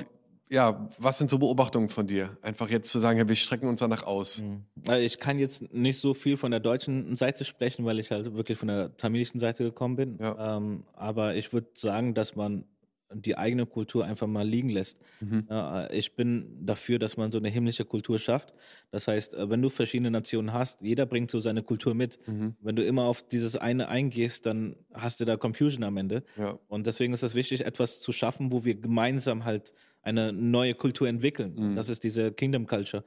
ja, 0.49 0.89
was 0.99 1.17
sind 1.17 1.29
so 1.29 1.39
Beobachtungen 1.39 1.89
von 1.89 2.07
dir? 2.07 2.37
Einfach 2.41 2.69
jetzt 2.69 2.91
zu 2.91 2.99
sagen, 2.99 3.17
ja, 3.17 3.27
wir 3.27 3.35
strecken 3.35 3.67
uns 3.67 3.79
danach 3.79 4.03
aus. 4.03 4.41
Mhm. 4.41 4.65
Ich 4.99 5.19
kann 5.19 5.39
jetzt 5.39 5.73
nicht 5.73 5.99
so 5.99 6.13
viel 6.13 6.37
von 6.37 6.51
der 6.51 6.59
deutschen 6.59 7.15
Seite 7.15 7.45
sprechen, 7.45 7.83
weil 7.85 7.99
ich 7.99 8.11
halt 8.11 8.35
wirklich 8.35 8.57
von 8.57 8.67
der 8.67 8.95
tamilischen 8.95 9.39
Seite 9.39 9.63
gekommen 9.63 9.95
bin. 9.95 10.17
Ja. 10.19 10.57
Ähm, 10.57 10.83
aber 10.93 11.35
ich 11.35 11.51
würde 11.51 11.69
sagen, 11.73 12.13
dass 12.13 12.35
man 12.35 12.65
die 13.13 13.37
eigene 13.37 13.65
Kultur 13.65 14.05
einfach 14.05 14.27
mal 14.27 14.47
liegen 14.47 14.69
lässt. 14.69 14.99
Mhm. 15.19 15.47
ich 15.91 16.15
bin 16.15 16.65
dafür, 16.65 16.99
dass 16.99 17.17
man 17.17 17.31
so 17.31 17.37
eine 17.37 17.49
himmlische 17.49 17.85
Kultur 17.85 18.19
schafft. 18.19 18.53
Das 18.91 19.07
heißt, 19.07 19.33
äh, 19.33 19.49
wenn 19.49 19.61
du 19.61 19.69
verschiedene 19.69 20.11
Nationen 20.11 20.53
hast, 20.53 20.81
jeder 20.81 21.05
bringt 21.05 21.31
so 21.31 21.39
seine 21.39 21.63
Kultur 21.63 21.93
mit. 21.93 22.19
Mhm. 22.27 22.55
Wenn 22.61 22.75
du 22.75 22.83
immer 22.83 23.03
auf 23.03 23.21
dieses 23.21 23.55
eine 23.57 23.87
eingehst, 23.87 24.45
dann 24.45 24.75
hast 24.93 25.19
du 25.19 25.25
da 25.25 25.37
Confusion 25.37 25.83
am 25.83 25.97
Ende. 25.97 26.23
Ja. 26.37 26.59
Und 26.67 26.87
deswegen 26.87 27.13
ist 27.13 27.23
es 27.23 27.35
wichtig, 27.35 27.65
etwas 27.65 28.01
zu 28.01 28.11
schaffen, 28.11 28.51
wo 28.51 28.65
wir 28.65 28.75
gemeinsam 28.75 29.45
halt 29.45 29.73
eine 30.01 30.33
neue 30.33 30.75
Kultur 30.75 31.07
entwickeln. 31.07 31.55
Mhm. 31.55 31.75
Das 31.75 31.89
ist 31.89 32.03
diese 32.03 32.31
Kingdom 32.31 32.67
Culture. 32.67 33.03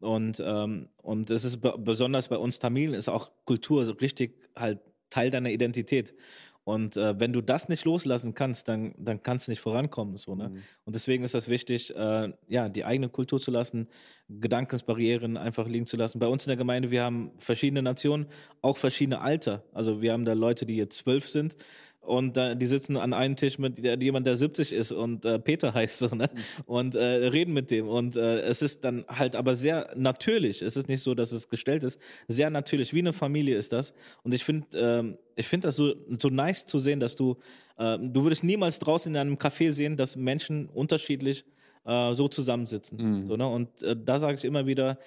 Und, 0.00 0.42
ähm, 0.44 0.88
und 1.02 1.30
es 1.30 1.44
ist 1.44 1.60
besonders 1.60 2.28
bei 2.28 2.36
uns 2.36 2.58
Tamilen, 2.58 2.94
ist 2.94 3.08
auch 3.08 3.30
Kultur 3.44 4.00
richtig 4.00 4.36
halt 4.56 4.80
Teil 5.10 5.30
deiner 5.30 5.50
Identität. 5.50 6.14
Und 6.64 6.96
äh, 6.96 7.18
wenn 7.18 7.32
du 7.32 7.40
das 7.40 7.68
nicht 7.68 7.84
loslassen 7.84 8.34
kannst, 8.34 8.68
dann, 8.68 8.94
dann 8.96 9.22
kannst 9.22 9.46
du 9.46 9.50
nicht 9.50 9.60
vorankommen. 9.60 10.16
So, 10.16 10.34
ne? 10.34 10.50
Mhm. 10.50 10.62
Und 10.84 10.94
deswegen 10.94 11.24
ist 11.24 11.34
das 11.34 11.48
wichtig, 11.48 11.94
äh, 11.94 12.32
ja, 12.48 12.68
die 12.68 12.84
eigene 12.84 13.08
Kultur 13.08 13.40
zu 13.40 13.50
lassen, 13.50 13.88
Gedankensbarrieren 14.28 15.36
einfach 15.36 15.66
liegen 15.66 15.86
zu 15.86 15.96
lassen. 15.96 16.20
Bei 16.20 16.28
uns 16.28 16.46
in 16.46 16.50
der 16.50 16.56
Gemeinde, 16.56 16.90
wir 16.90 17.02
haben 17.02 17.32
verschiedene 17.38 17.82
Nationen, 17.82 18.26
auch 18.60 18.76
verschiedene 18.76 19.20
Alter. 19.20 19.64
Also 19.72 20.00
wir 20.00 20.12
haben 20.12 20.24
da 20.24 20.34
Leute, 20.34 20.64
die 20.64 20.76
jetzt 20.76 20.98
zwölf 20.98 21.28
sind, 21.28 21.56
und 22.02 22.36
äh, 22.36 22.56
die 22.56 22.66
sitzen 22.66 22.96
an 22.96 23.12
einem 23.12 23.36
Tisch 23.36 23.58
mit 23.58 23.78
jemand, 23.78 24.26
der 24.26 24.36
70 24.36 24.72
ist 24.72 24.90
und 24.90 25.24
äh, 25.24 25.38
Peter 25.38 25.72
heißt 25.74 26.00
so, 26.00 26.08
ne? 26.08 26.28
Mhm. 26.32 26.62
Und 26.66 26.94
äh, 26.96 27.00
reden 27.04 27.54
mit 27.54 27.70
dem. 27.70 27.88
Und 27.88 28.16
äh, 28.16 28.40
es 28.40 28.60
ist 28.60 28.82
dann 28.84 29.04
halt 29.08 29.36
aber 29.36 29.54
sehr 29.54 29.88
natürlich. 29.96 30.62
Es 30.62 30.76
ist 30.76 30.88
nicht 30.88 31.00
so, 31.00 31.14
dass 31.14 31.30
es 31.30 31.48
gestellt 31.48 31.84
ist. 31.84 32.00
Sehr 32.26 32.50
natürlich, 32.50 32.92
wie 32.92 32.98
eine 32.98 33.12
Familie 33.12 33.56
ist 33.56 33.72
das. 33.72 33.94
Und 34.24 34.34
ich 34.34 34.42
finde, 34.42 34.66
ähm, 34.74 35.18
ich 35.36 35.46
finde 35.46 35.68
das 35.68 35.76
so, 35.76 35.94
so 36.20 36.28
nice 36.28 36.66
zu 36.66 36.80
sehen, 36.80 36.98
dass 36.98 37.14
du, 37.14 37.36
äh, 37.78 37.96
du 38.00 38.24
würdest 38.24 38.42
niemals 38.42 38.80
draußen 38.80 39.14
in 39.14 39.20
einem 39.20 39.36
Café 39.36 39.70
sehen, 39.70 39.96
dass 39.96 40.16
Menschen 40.16 40.68
unterschiedlich 40.68 41.44
äh, 41.86 42.14
so 42.14 42.26
zusammensitzen. 42.26 42.98
Mhm. 43.20 43.26
So, 43.28 43.36
ne? 43.36 43.46
Und 43.46 43.80
äh, 43.84 43.96
da 43.96 44.18
sage 44.18 44.38
ich 44.38 44.44
immer 44.44 44.66
wieder, 44.66 44.98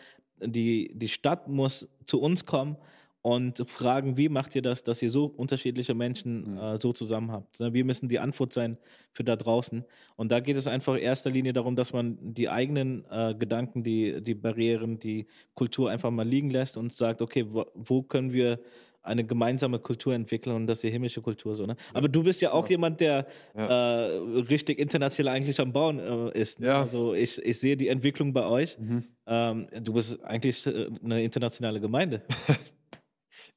die, 0.41 0.91
die 0.93 1.10
Stadt 1.10 1.49
muss 1.49 1.89
zu 2.05 2.21
uns 2.21 2.45
kommen 2.45 2.77
und 3.25 3.67
fragen, 3.67 4.17
wie 4.17 4.29
macht 4.29 4.53
ihr 4.55 4.61
das, 4.61 4.83
dass 4.83 5.01
ihr 5.01 5.09
so 5.09 5.25
unterschiedliche 5.25 5.95
Menschen 5.95 6.51
mhm. 6.51 6.57
äh, 6.59 6.79
so 6.79 6.93
zusammen 6.93 7.31
habt. 7.31 7.59
Ne, 7.59 7.73
wir 7.73 7.83
müssen 7.83 8.07
die 8.07 8.19
Antwort 8.19 8.53
sein 8.53 8.77
für 9.13 9.23
da 9.23 9.35
draußen. 9.35 9.83
Und 10.15 10.31
da 10.31 10.39
geht 10.41 10.57
es 10.57 10.67
einfach 10.67 10.93
in 10.93 10.99
erster 10.99 11.31
Linie 11.31 11.51
darum, 11.51 11.75
dass 11.75 11.91
man 11.91 12.19
die 12.21 12.49
eigenen 12.49 13.03
äh, 13.09 13.33
Gedanken, 13.33 13.81
die, 13.81 14.21
die 14.21 14.35
Barrieren, 14.35 14.99
die 14.99 15.25
Kultur 15.55 15.89
einfach 15.89 16.11
mal 16.11 16.27
liegen 16.27 16.51
lässt 16.51 16.77
und 16.77 16.93
sagt, 16.93 17.23
okay, 17.23 17.47
wo, 17.49 17.65
wo 17.73 18.03
können 18.03 18.31
wir 18.31 18.59
eine 19.01 19.23
gemeinsame 19.23 19.79
Kultur 19.79 20.13
entwickeln 20.13 20.55
und 20.55 20.67
das 20.67 20.77
ist 20.77 20.83
die 20.83 20.91
himmlische 20.91 21.23
Kultur 21.23 21.55
so. 21.55 21.65
Ne? 21.65 21.75
Aber 21.95 22.07
du 22.07 22.21
bist 22.21 22.41
ja 22.41 22.53
auch 22.53 22.65
ja. 22.65 22.71
jemand, 22.71 22.99
der 22.99 23.25
ja. 23.57 24.05
äh, 24.05 24.17
richtig 24.51 24.77
international 24.77 25.33
eigentlich 25.33 25.59
am 25.59 25.73
Bauen 25.73 25.97
äh, 25.97 26.39
ist. 26.39 26.59
Ne? 26.59 26.67
Ja. 26.67 26.83
Also 26.83 27.15
ich, 27.15 27.43
ich 27.43 27.59
sehe 27.59 27.75
die 27.75 27.88
Entwicklung 27.88 28.33
bei 28.33 28.45
euch. 28.45 28.77
Mhm. 28.77 29.03
Ähm, 29.25 29.67
du 29.81 29.93
bist 29.93 30.23
eigentlich 30.23 30.67
äh, 30.67 30.89
eine 31.03 31.23
internationale 31.23 31.81
Gemeinde. 31.81 32.21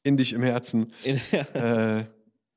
in 0.09 0.16
dich 0.16 0.33
im 0.33 0.42
Herzen. 0.42 0.92
äh, 1.05 2.05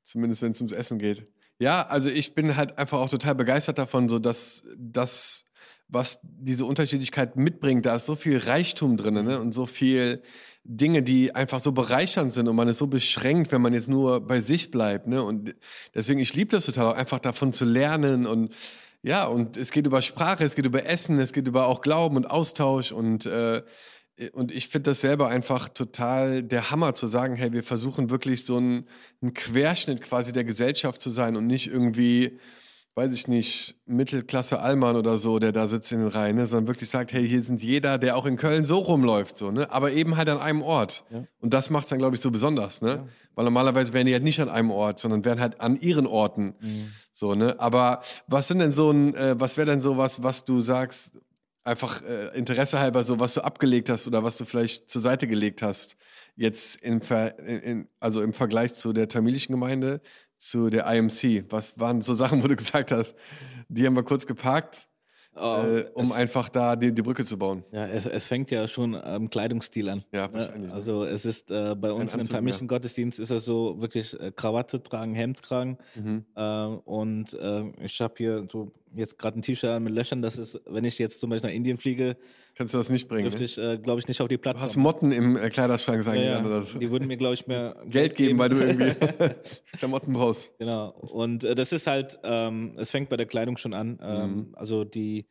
zumindest 0.02 0.42
wenn 0.42 0.52
es 0.52 0.60
ums 0.60 0.72
Essen 0.72 0.98
geht. 0.98 1.26
Ja, 1.58 1.86
also 1.86 2.08
ich 2.08 2.34
bin 2.34 2.56
halt 2.56 2.78
einfach 2.78 2.98
auch 2.98 3.08
total 3.08 3.34
begeistert 3.34 3.78
davon, 3.78 4.08
so 4.08 4.18
dass 4.18 4.64
das, 4.76 5.44
was 5.88 6.18
diese 6.22 6.64
Unterschiedlichkeit 6.64 7.36
mitbringt, 7.36 7.86
da 7.86 7.94
ist 7.94 8.06
so 8.06 8.16
viel 8.16 8.38
Reichtum 8.38 8.96
drin 8.96 9.14
ne? 9.14 9.38
und 9.38 9.52
so 9.52 9.66
viel 9.66 10.22
Dinge, 10.64 11.02
die 11.02 11.34
einfach 11.34 11.60
so 11.60 11.72
bereichernd 11.72 12.32
sind 12.32 12.48
und 12.48 12.56
man 12.56 12.68
ist 12.68 12.78
so 12.78 12.86
beschränkt, 12.86 13.52
wenn 13.52 13.62
man 13.62 13.74
jetzt 13.74 13.88
nur 13.88 14.26
bei 14.26 14.40
sich 14.40 14.70
bleibt. 14.70 15.06
Ne? 15.06 15.22
Und 15.22 15.54
deswegen, 15.94 16.20
ich 16.20 16.34
liebe 16.34 16.50
das 16.50 16.66
total, 16.66 16.86
auch 16.86 16.96
einfach 16.96 17.20
davon 17.20 17.52
zu 17.52 17.64
lernen 17.64 18.26
und 18.26 18.52
ja, 19.04 19.26
und 19.26 19.56
es 19.56 19.72
geht 19.72 19.86
über 19.86 20.00
Sprache, 20.00 20.44
es 20.44 20.54
geht 20.54 20.64
über 20.64 20.86
Essen, 20.86 21.18
es 21.18 21.32
geht 21.32 21.48
über 21.48 21.66
auch 21.66 21.80
Glauben 21.80 22.16
und 22.16 22.30
Austausch 22.30 22.92
und 22.92 23.26
äh, 23.26 23.62
und 24.32 24.52
ich 24.52 24.68
finde 24.68 24.90
das 24.90 25.00
selber 25.00 25.28
einfach 25.28 25.68
total 25.68 26.42
der 26.42 26.70
Hammer 26.70 26.94
zu 26.94 27.06
sagen, 27.06 27.34
hey, 27.34 27.52
wir 27.52 27.62
versuchen 27.62 28.10
wirklich 28.10 28.44
so 28.44 28.58
ein, 28.58 28.86
ein 29.22 29.32
Querschnitt 29.34 30.02
quasi 30.02 30.32
der 30.32 30.44
Gesellschaft 30.44 31.00
zu 31.00 31.10
sein 31.10 31.34
und 31.34 31.46
nicht 31.46 31.68
irgendwie, 31.68 32.38
weiß 32.94 33.12
ich 33.14 33.26
nicht, 33.26 33.76
Mittelklasse 33.86 34.60
Allmann 34.60 34.96
oder 34.96 35.16
so, 35.16 35.38
der 35.38 35.52
da 35.52 35.66
sitzt 35.66 35.90
in 35.92 36.00
den 36.00 36.08
Reihen, 36.08 36.36
ne, 36.36 36.46
sondern 36.46 36.68
wirklich 36.68 36.90
sagt, 36.90 37.12
hey, 37.12 37.26
hier 37.26 37.42
sind 37.42 37.62
jeder, 37.62 37.96
der 37.96 38.16
auch 38.16 38.26
in 38.26 38.36
Köln 38.36 38.66
so 38.66 38.78
rumläuft, 38.78 39.38
so, 39.38 39.50
ne, 39.50 39.70
aber 39.70 39.92
eben 39.92 40.16
halt 40.18 40.28
an 40.28 40.38
einem 40.38 40.60
Ort. 40.60 41.04
Ja. 41.10 41.24
Und 41.40 41.54
das 41.54 41.70
macht 41.70 41.84
es 41.84 41.90
dann, 41.90 41.98
glaube 41.98 42.14
ich, 42.14 42.22
so 42.22 42.30
besonders, 42.30 42.82
ne, 42.82 42.90
ja. 42.90 43.08
weil 43.34 43.44
normalerweise 43.46 43.94
wären 43.94 44.06
die 44.06 44.12
halt 44.12 44.24
nicht 44.24 44.40
an 44.40 44.50
einem 44.50 44.70
Ort, 44.70 44.98
sondern 44.98 45.24
wären 45.24 45.40
halt 45.40 45.58
an 45.60 45.80
ihren 45.80 46.06
Orten, 46.06 46.54
mhm. 46.60 46.92
so, 47.12 47.34
ne, 47.34 47.58
aber 47.58 48.02
was 48.26 48.48
sind 48.48 48.58
denn 48.58 48.72
so 48.72 48.90
ein, 48.90 49.14
äh, 49.14 49.40
was 49.40 49.56
wäre 49.56 49.70
denn 49.70 49.80
so 49.80 49.96
was, 49.96 50.22
was 50.22 50.44
du 50.44 50.60
sagst, 50.60 51.12
einfach 51.64 52.02
äh, 52.02 52.36
Interesse 52.36 52.78
halber 52.78 53.04
so, 53.04 53.20
was 53.20 53.34
du 53.34 53.42
abgelegt 53.42 53.88
hast 53.88 54.06
oder 54.06 54.24
was 54.24 54.36
du 54.36 54.44
vielleicht 54.44 54.90
zur 54.90 55.02
Seite 55.02 55.26
gelegt 55.26 55.62
hast, 55.62 55.96
jetzt 56.34 56.76
in, 56.76 57.00
in, 57.00 57.88
also 58.00 58.22
im 58.22 58.32
Vergleich 58.32 58.74
zu 58.74 58.92
der 58.92 59.08
tamilischen 59.08 59.52
Gemeinde, 59.52 60.00
zu 60.36 60.70
der 60.70 60.86
IMC? 60.86 61.44
Was 61.50 61.78
waren 61.78 62.00
so 62.00 62.14
Sachen, 62.14 62.42
wo 62.42 62.48
du 62.48 62.56
gesagt 62.56 62.90
hast, 62.90 63.14
die 63.68 63.86
haben 63.86 63.94
wir 63.94 64.02
kurz 64.02 64.26
geparkt, 64.26 64.88
äh, 65.34 65.84
um 65.94 66.12
einfach 66.12 66.48
da 66.48 66.76
die, 66.76 66.92
die, 66.92 67.02
Brücke 67.02 67.24
zu 67.24 67.38
bauen? 67.38 67.64
Ja, 67.72 67.86
es, 67.86 68.06
es 68.06 68.26
fängt 68.26 68.50
ja 68.50 68.68
schon 68.68 68.94
am 68.94 69.30
Kleidungsstil 69.30 69.88
an. 69.88 70.04
Ja, 70.12 70.28
ne? 70.28 70.34
wahrscheinlich. 70.34 70.72
Also 70.72 71.04
es 71.04 71.24
ist 71.24 71.50
äh, 71.50 71.74
bei 71.74 71.92
uns 71.92 72.14
im 72.14 72.28
tamilischen 72.28 72.68
Gottesdienst 72.68 73.18
ist 73.18 73.30
es 73.30 73.44
so 73.44 73.80
wirklich 73.80 74.18
äh, 74.20 74.30
Krawatte 74.30 74.82
tragen, 74.82 75.14
Hemd 75.14 75.40
tragen 75.40 75.78
mhm. 75.94 76.24
Äh, 76.34 76.42
und 76.42 77.34
äh, 77.34 77.64
ich 77.82 78.00
habe 78.00 78.14
hier 78.16 78.46
so 78.50 78.72
jetzt 78.94 79.18
gerade 79.18 79.38
ein 79.38 79.42
T-Shirt 79.42 79.80
mit 79.80 79.94
Löchern, 79.94 80.20
das 80.20 80.38
ist, 80.38 80.60
wenn 80.66 80.84
ich 80.84 80.98
jetzt 80.98 81.20
zum 81.20 81.30
Beispiel 81.30 81.50
nach 81.50 81.56
Indien 81.56 81.78
fliege, 81.78 82.16
kannst 82.54 82.74
du 82.74 82.78
das 82.78 82.90
nicht 82.90 83.08
bringen. 83.08 83.24
Dürfte 83.24 83.44
ich, 83.44 83.58
äh, 83.58 83.78
glaube 83.78 84.00
ich, 84.00 84.08
nicht 84.08 84.20
auf 84.20 84.28
die 84.28 84.38
Plattform. 84.38 84.60
Du 84.60 84.64
hast 84.64 84.76
Motten 84.76 85.12
im 85.12 85.36
äh, 85.36 85.48
Kleiderschrank, 85.50 86.02
sagen 86.02 86.20
ja, 86.20 86.38
ja. 86.38 86.44
oder 86.44 86.62
so. 86.62 86.78
Die 86.78 86.90
würden 86.90 87.08
mir, 87.08 87.16
glaube 87.16 87.34
ich, 87.34 87.46
mehr 87.46 87.74
Geld, 87.82 87.90
Geld 87.92 88.16
geben, 88.16 88.38
weil 88.38 88.48
du 88.48 88.56
irgendwie 88.56 88.94
Klamotten 89.78 90.12
brauchst. 90.12 90.56
Genau. 90.58 90.90
Und 90.90 91.44
äh, 91.44 91.54
das 91.54 91.72
ist 91.72 91.86
halt, 91.86 92.18
ähm, 92.24 92.74
es 92.76 92.90
fängt 92.90 93.08
bei 93.08 93.16
der 93.16 93.26
Kleidung 93.26 93.56
schon 93.56 93.74
an. 93.74 93.98
Ähm, 94.02 94.34
mhm. 94.34 94.54
Also 94.54 94.84
die 94.84 95.26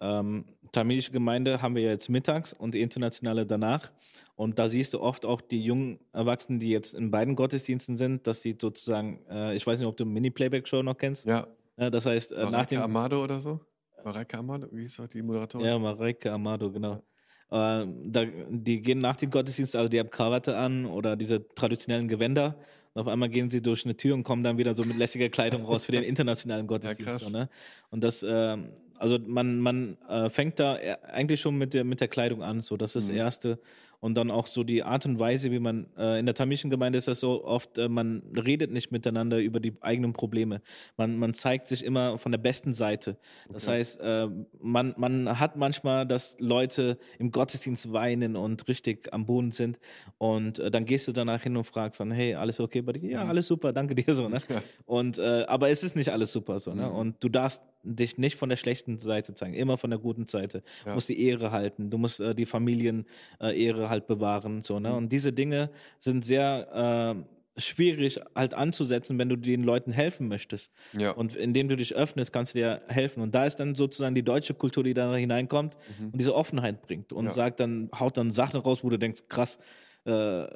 ähm, 0.00 0.44
tamilische 0.72 1.12
Gemeinde 1.12 1.62
haben 1.62 1.74
wir 1.74 1.82
ja 1.82 1.90
jetzt 1.90 2.08
mittags 2.08 2.52
und 2.52 2.74
die 2.74 2.80
internationale 2.80 3.46
danach. 3.46 3.92
Und 4.36 4.58
da 4.58 4.68
siehst 4.68 4.94
du 4.94 5.00
oft 5.00 5.26
auch 5.26 5.40
die 5.40 5.62
jungen 5.62 6.00
Erwachsenen, 6.12 6.58
die 6.58 6.70
jetzt 6.70 6.94
in 6.94 7.10
beiden 7.10 7.36
Gottesdiensten 7.36 7.96
sind, 7.96 8.26
dass 8.26 8.40
die 8.40 8.56
sozusagen, 8.60 9.20
äh, 9.30 9.54
ich 9.54 9.66
weiß 9.66 9.78
nicht, 9.78 9.86
ob 9.86 9.96
du 9.96 10.04
Mini-Playback-Show 10.04 10.82
noch 10.82 10.98
kennst. 10.98 11.26
Ja. 11.26 11.46
Ja, 11.76 11.90
das 11.90 12.06
heißt, 12.06 12.32
äh, 12.32 12.50
nach 12.50 12.66
dem. 12.66 12.80
Amado 12.80 13.22
oder 13.22 13.40
so? 13.40 13.60
Mareike 14.04 14.38
Amado, 14.38 14.68
wie 14.72 14.84
ist 14.84 15.00
auch 15.00 15.08
die 15.08 15.22
Moderatorin? 15.22 15.66
Ja, 15.66 15.78
Mareike 15.78 16.30
Amado, 16.30 16.70
genau. 16.70 17.02
Äh, 17.50 17.86
da, 18.06 18.24
die 18.50 18.80
gehen 18.80 18.98
nach 18.98 19.16
dem 19.16 19.30
Gottesdienst, 19.30 19.76
also 19.76 19.88
die 19.88 19.98
haben 19.98 20.10
Krawatte 20.10 20.56
an 20.56 20.86
oder 20.86 21.16
diese 21.16 21.46
traditionellen 21.54 22.08
Gewänder. 22.08 22.56
Und 22.92 23.02
auf 23.02 23.08
einmal 23.08 23.28
gehen 23.28 23.50
sie 23.50 23.60
durch 23.60 23.84
eine 23.84 23.96
Tür 23.96 24.14
und 24.14 24.22
kommen 24.22 24.44
dann 24.44 24.56
wieder 24.56 24.76
so 24.76 24.84
mit 24.84 24.96
lässiger 24.96 25.28
Kleidung 25.28 25.64
raus 25.64 25.84
für 25.84 25.92
den 25.92 26.04
internationalen 26.04 26.66
Gottesdienst. 26.66 27.22
Ja, 27.22 27.26
so, 27.26 27.30
ne? 27.30 27.48
Und 27.90 28.04
das, 28.04 28.22
äh, 28.22 28.56
also 28.98 29.18
man, 29.18 29.58
man 29.58 29.98
äh, 30.08 30.30
fängt 30.30 30.60
da 30.60 30.78
e, 30.78 30.94
eigentlich 31.12 31.40
schon 31.40 31.56
mit 31.56 31.74
der, 31.74 31.84
mit 31.84 32.00
der 32.00 32.08
Kleidung 32.08 32.42
an. 32.42 32.60
So, 32.60 32.76
das 32.76 32.94
ist 32.94 33.08
mhm. 33.08 33.16
das 33.16 33.16
Erste 33.16 33.58
und 34.04 34.16
dann 34.16 34.30
auch 34.30 34.46
so 34.46 34.64
die 34.64 34.82
Art 34.82 35.06
und 35.06 35.18
Weise, 35.18 35.50
wie 35.50 35.58
man 35.58 35.86
äh, 35.96 36.18
in 36.18 36.26
der 36.26 36.34
tamilischen 36.34 36.68
Gemeinde 36.68 36.98
ist 36.98 37.08
das 37.08 37.20
so 37.20 37.42
oft, 37.42 37.78
äh, 37.78 37.88
man 37.88 38.22
redet 38.36 38.70
nicht 38.70 38.92
miteinander 38.92 39.38
über 39.38 39.60
die 39.60 39.72
eigenen 39.80 40.12
Probleme. 40.12 40.60
Man, 40.98 41.16
man 41.16 41.32
zeigt 41.32 41.68
sich 41.68 41.82
immer 41.82 42.18
von 42.18 42.30
der 42.30 42.38
besten 42.38 42.74
Seite. 42.74 43.16
Das 43.50 43.66
okay. 43.66 43.78
heißt, 43.78 44.00
äh, 44.02 44.28
man, 44.60 44.92
man 44.98 45.40
hat 45.40 45.56
manchmal, 45.56 46.06
dass 46.06 46.38
Leute 46.38 46.98
im 47.18 47.30
Gottesdienst 47.30 47.94
weinen 47.94 48.36
und 48.36 48.68
richtig 48.68 49.10
am 49.14 49.24
Boden 49.24 49.52
sind 49.52 49.78
und 50.18 50.58
äh, 50.58 50.70
dann 50.70 50.84
gehst 50.84 51.08
du 51.08 51.12
danach 51.12 51.42
hin 51.42 51.56
und 51.56 51.64
fragst 51.64 51.98
dann, 51.98 52.10
hey, 52.10 52.34
alles 52.34 52.60
okay 52.60 52.82
bei 52.82 52.92
dir? 52.92 53.10
Ja, 53.10 53.24
mhm. 53.24 53.30
alles 53.30 53.46
super, 53.46 53.72
danke 53.72 53.94
dir 53.94 54.12
so. 54.12 54.28
Ne? 54.28 54.36
Ja. 54.50 54.62
Und 54.84 55.18
äh, 55.18 55.44
aber 55.48 55.70
es 55.70 55.82
ist 55.82 55.96
nicht 55.96 56.10
alles 56.10 56.30
super 56.30 56.58
so. 56.58 56.74
Ne? 56.74 56.86
Mhm. 56.86 56.94
Und 56.94 57.24
du 57.24 57.30
darfst 57.30 57.62
dich 57.84 58.18
nicht 58.18 58.36
von 58.36 58.48
der 58.48 58.56
schlechten 58.56 58.98
Seite 58.98 59.34
zeigen, 59.34 59.54
immer 59.54 59.78
von 59.78 59.90
der 59.90 59.98
guten 59.98 60.26
Seite. 60.26 60.62
Ja. 60.80 60.90
Du 60.90 60.94
musst 60.94 61.08
die 61.08 61.22
Ehre 61.26 61.50
halten, 61.52 61.90
du 61.90 61.98
musst 61.98 62.20
äh, 62.20 62.34
die 62.34 62.46
Familienehre 62.46 63.04
äh, 63.40 63.88
halt 63.88 64.06
bewahren. 64.06 64.62
So, 64.62 64.80
ne? 64.80 64.90
Mhm. 64.90 64.96
Und 64.96 65.12
diese 65.12 65.32
Dinge 65.32 65.70
sind 66.00 66.24
sehr 66.24 67.14
äh, 67.16 67.60
schwierig 67.60 68.20
halt 68.34 68.54
anzusetzen, 68.54 69.18
wenn 69.18 69.28
du 69.28 69.36
den 69.36 69.62
Leuten 69.62 69.92
helfen 69.92 70.28
möchtest. 70.28 70.72
Ja. 70.92 71.12
Und 71.12 71.36
indem 71.36 71.68
du 71.68 71.76
dich 71.76 71.94
öffnest, 71.94 72.32
kannst 72.32 72.54
du 72.54 72.58
dir 72.58 72.82
helfen. 72.88 73.22
Und 73.22 73.34
da 73.34 73.46
ist 73.46 73.56
dann 73.56 73.74
sozusagen 73.74 74.14
die 74.14 74.24
deutsche 74.24 74.54
Kultur, 74.54 74.82
die 74.82 74.94
da 74.94 75.14
hineinkommt 75.14 75.76
mhm. 75.98 76.06
und 76.06 76.18
diese 76.18 76.34
Offenheit 76.34 76.82
bringt 76.82 77.12
und 77.12 77.26
ja. 77.26 77.32
sagt 77.32 77.60
dann, 77.60 77.90
haut 77.98 78.16
dann 78.16 78.30
Sachen 78.30 78.60
raus, 78.60 78.82
wo 78.82 78.88
du 78.88 78.98
denkst, 78.98 79.22
krass, 79.28 79.58
äh, 80.04 80.46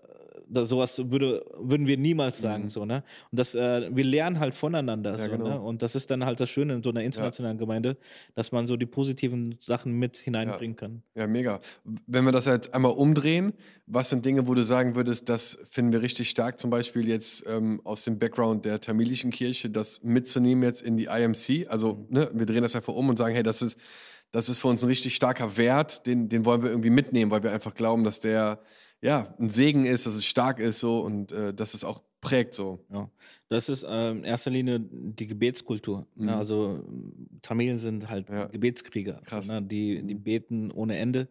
da, 0.48 0.64
sowas 0.64 0.98
würde, 1.10 1.44
würden 1.58 1.86
wir 1.86 1.96
niemals 1.96 2.38
sagen, 2.38 2.64
mhm. 2.64 2.68
so, 2.68 2.84
ne? 2.84 3.04
Und 3.30 3.38
das, 3.38 3.54
äh, 3.54 3.88
wir 3.94 4.04
lernen 4.04 4.40
halt 4.40 4.54
voneinander, 4.54 5.12
ja, 5.12 5.18
so, 5.18 5.30
genau. 5.30 5.48
ne? 5.48 5.60
Und 5.60 5.82
das 5.82 5.94
ist 5.94 6.10
dann 6.10 6.24
halt 6.24 6.40
das 6.40 6.50
Schöne 6.50 6.74
in 6.74 6.82
so 6.82 6.90
einer 6.90 7.02
internationalen 7.02 7.56
ja. 7.56 7.60
Gemeinde, 7.60 7.96
dass 8.34 8.52
man 8.52 8.66
so 8.66 8.76
die 8.76 8.86
positiven 8.86 9.58
Sachen 9.60 9.92
mit 9.92 10.16
hineinbringen 10.16 10.76
ja. 10.76 10.80
kann. 10.80 11.02
Ja, 11.14 11.26
mega. 11.26 11.60
Wenn 12.06 12.24
wir 12.24 12.32
das 12.32 12.46
jetzt 12.46 12.74
einmal 12.74 12.92
umdrehen, 12.92 13.52
was 13.86 14.10
sind 14.10 14.24
Dinge, 14.24 14.46
wo 14.46 14.54
du 14.54 14.62
sagen 14.62 14.94
würdest, 14.94 15.28
das 15.28 15.58
finden 15.64 15.92
wir 15.92 16.02
richtig 16.02 16.30
stark, 16.30 16.58
zum 16.58 16.70
Beispiel 16.70 17.08
jetzt 17.08 17.44
ähm, 17.46 17.80
aus 17.84 18.04
dem 18.04 18.18
Background 18.18 18.64
der 18.64 18.80
tamilischen 18.80 19.30
Kirche, 19.30 19.70
das 19.70 20.02
mitzunehmen 20.02 20.62
jetzt 20.62 20.82
in 20.82 20.96
die 20.96 21.06
IMC? 21.06 21.66
Also, 21.68 21.94
mhm. 21.94 22.18
ne, 22.18 22.30
wir 22.32 22.46
drehen 22.46 22.62
das 22.62 22.76
einfach 22.76 22.94
um 22.94 23.08
und 23.08 23.16
sagen, 23.16 23.34
hey, 23.34 23.42
das 23.42 23.62
ist, 23.62 23.78
das 24.30 24.48
ist 24.48 24.58
für 24.58 24.68
uns 24.68 24.82
ein 24.82 24.88
richtig 24.88 25.14
starker 25.14 25.56
Wert, 25.56 26.06
den, 26.06 26.28
den 26.28 26.44
wollen 26.44 26.62
wir 26.62 26.70
irgendwie 26.70 26.90
mitnehmen, 26.90 27.30
weil 27.30 27.42
wir 27.42 27.52
einfach 27.52 27.74
glauben, 27.74 28.04
dass 28.04 28.20
der 28.20 28.60
ja, 29.00 29.34
ein 29.38 29.48
Segen 29.48 29.84
ist, 29.84 30.06
dass 30.06 30.14
es 30.14 30.26
stark 30.26 30.58
ist 30.58 30.80
so 30.80 31.00
und 31.00 31.32
äh, 31.32 31.54
dass 31.54 31.74
es 31.74 31.84
auch 31.84 32.02
prägt 32.20 32.54
so. 32.54 32.84
Ja, 32.92 33.08
das 33.48 33.68
ist 33.68 33.84
äh, 33.84 34.10
in 34.10 34.24
erster 34.24 34.50
Linie 34.50 34.80
die 34.80 35.26
Gebetskultur. 35.26 36.06
Ne? 36.16 36.32
Mhm. 36.32 36.38
Also 36.38 36.84
Tamilen 37.42 37.78
sind 37.78 38.08
halt 38.08 38.28
ja. 38.28 38.46
Gebetskrieger. 38.46 39.20
Krass. 39.24 39.46
So, 39.46 39.54
ne? 39.54 39.62
die, 39.62 40.02
die 40.02 40.14
mhm. 40.14 40.22
beten 40.22 40.70
ohne 40.72 40.98
Ende. 40.98 41.28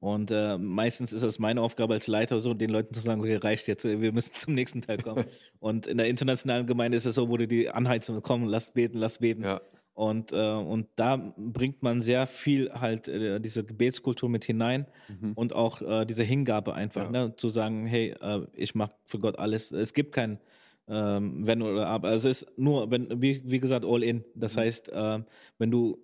Und 0.00 0.30
äh, 0.30 0.56
meistens 0.58 1.12
ist 1.12 1.24
es 1.24 1.40
meine 1.40 1.60
Aufgabe 1.60 1.94
als 1.94 2.06
Leiter 2.06 2.38
so, 2.38 2.54
den 2.54 2.70
Leuten 2.70 2.94
zu 2.94 3.00
sagen, 3.00 3.20
okay, 3.20 3.34
reicht 3.34 3.66
jetzt, 3.66 3.84
wir 3.84 4.12
müssen 4.12 4.32
zum 4.34 4.54
nächsten 4.54 4.80
Teil 4.80 4.98
kommen. 4.98 5.24
und 5.58 5.88
in 5.88 5.98
der 5.98 6.06
internationalen 6.06 6.66
Gemeinde 6.66 6.96
ist 6.96 7.04
es 7.04 7.16
so, 7.16 7.28
wo 7.28 7.36
du 7.36 7.48
die 7.48 7.68
Anheizung 7.68 8.22
kommen, 8.22 8.46
lass 8.46 8.70
beten, 8.70 8.98
lass 8.98 9.18
beten. 9.18 9.42
Ja. 9.42 9.60
Und, 9.98 10.32
äh, 10.32 10.36
und 10.36 10.86
da 10.94 11.16
bringt 11.36 11.82
man 11.82 12.02
sehr 12.02 12.28
viel 12.28 12.70
halt 12.72 13.08
äh, 13.08 13.40
diese 13.40 13.64
Gebetskultur 13.64 14.28
mit 14.28 14.44
hinein 14.44 14.86
mhm. 15.08 15.32
und 15.32 15.52
auch 15.56 15.82
äh, 15.82 16.04
diese 16.04 16.22
Hingabe 16.22 16.72
einfach, 16.72 17.06
ja. 17.06 17.10
ne, 17.10 17.34
zu 17.36 17.48
sagen, 17.48 17.84
hey, 17.84 18.14
äh, 18.20 18.46
ich 18.52 18.76
mache 18.76 18.92
für 19.06 19.18
Gott 19.18 19.40
alles. 19.40 19.72
Es 19.72 19.94
gibt 19.94 20.12
kein 20.12 20.38
ähm, 20.86 21.44
wenn 21.44 21.62
oder 21.62 21.88
aber. 21.88 22.10
Also 22.10 22.28
es 22.28 22.42
ist 22.42 22.56
nur, 22.56 22.92
wenn, 22.92 23.20
wie, 23.20 23.42
wie 23.44 23.58
gesagt, 23.58 23.84
all 23.84 24.04
in. 24.04 24.24
Das 24.36 24.54
mhm. 24.54 24.60
heißt, 24.60 24.88
äh, 24.90 25.18
wenn 25.58 25.70
du 25.72 25.98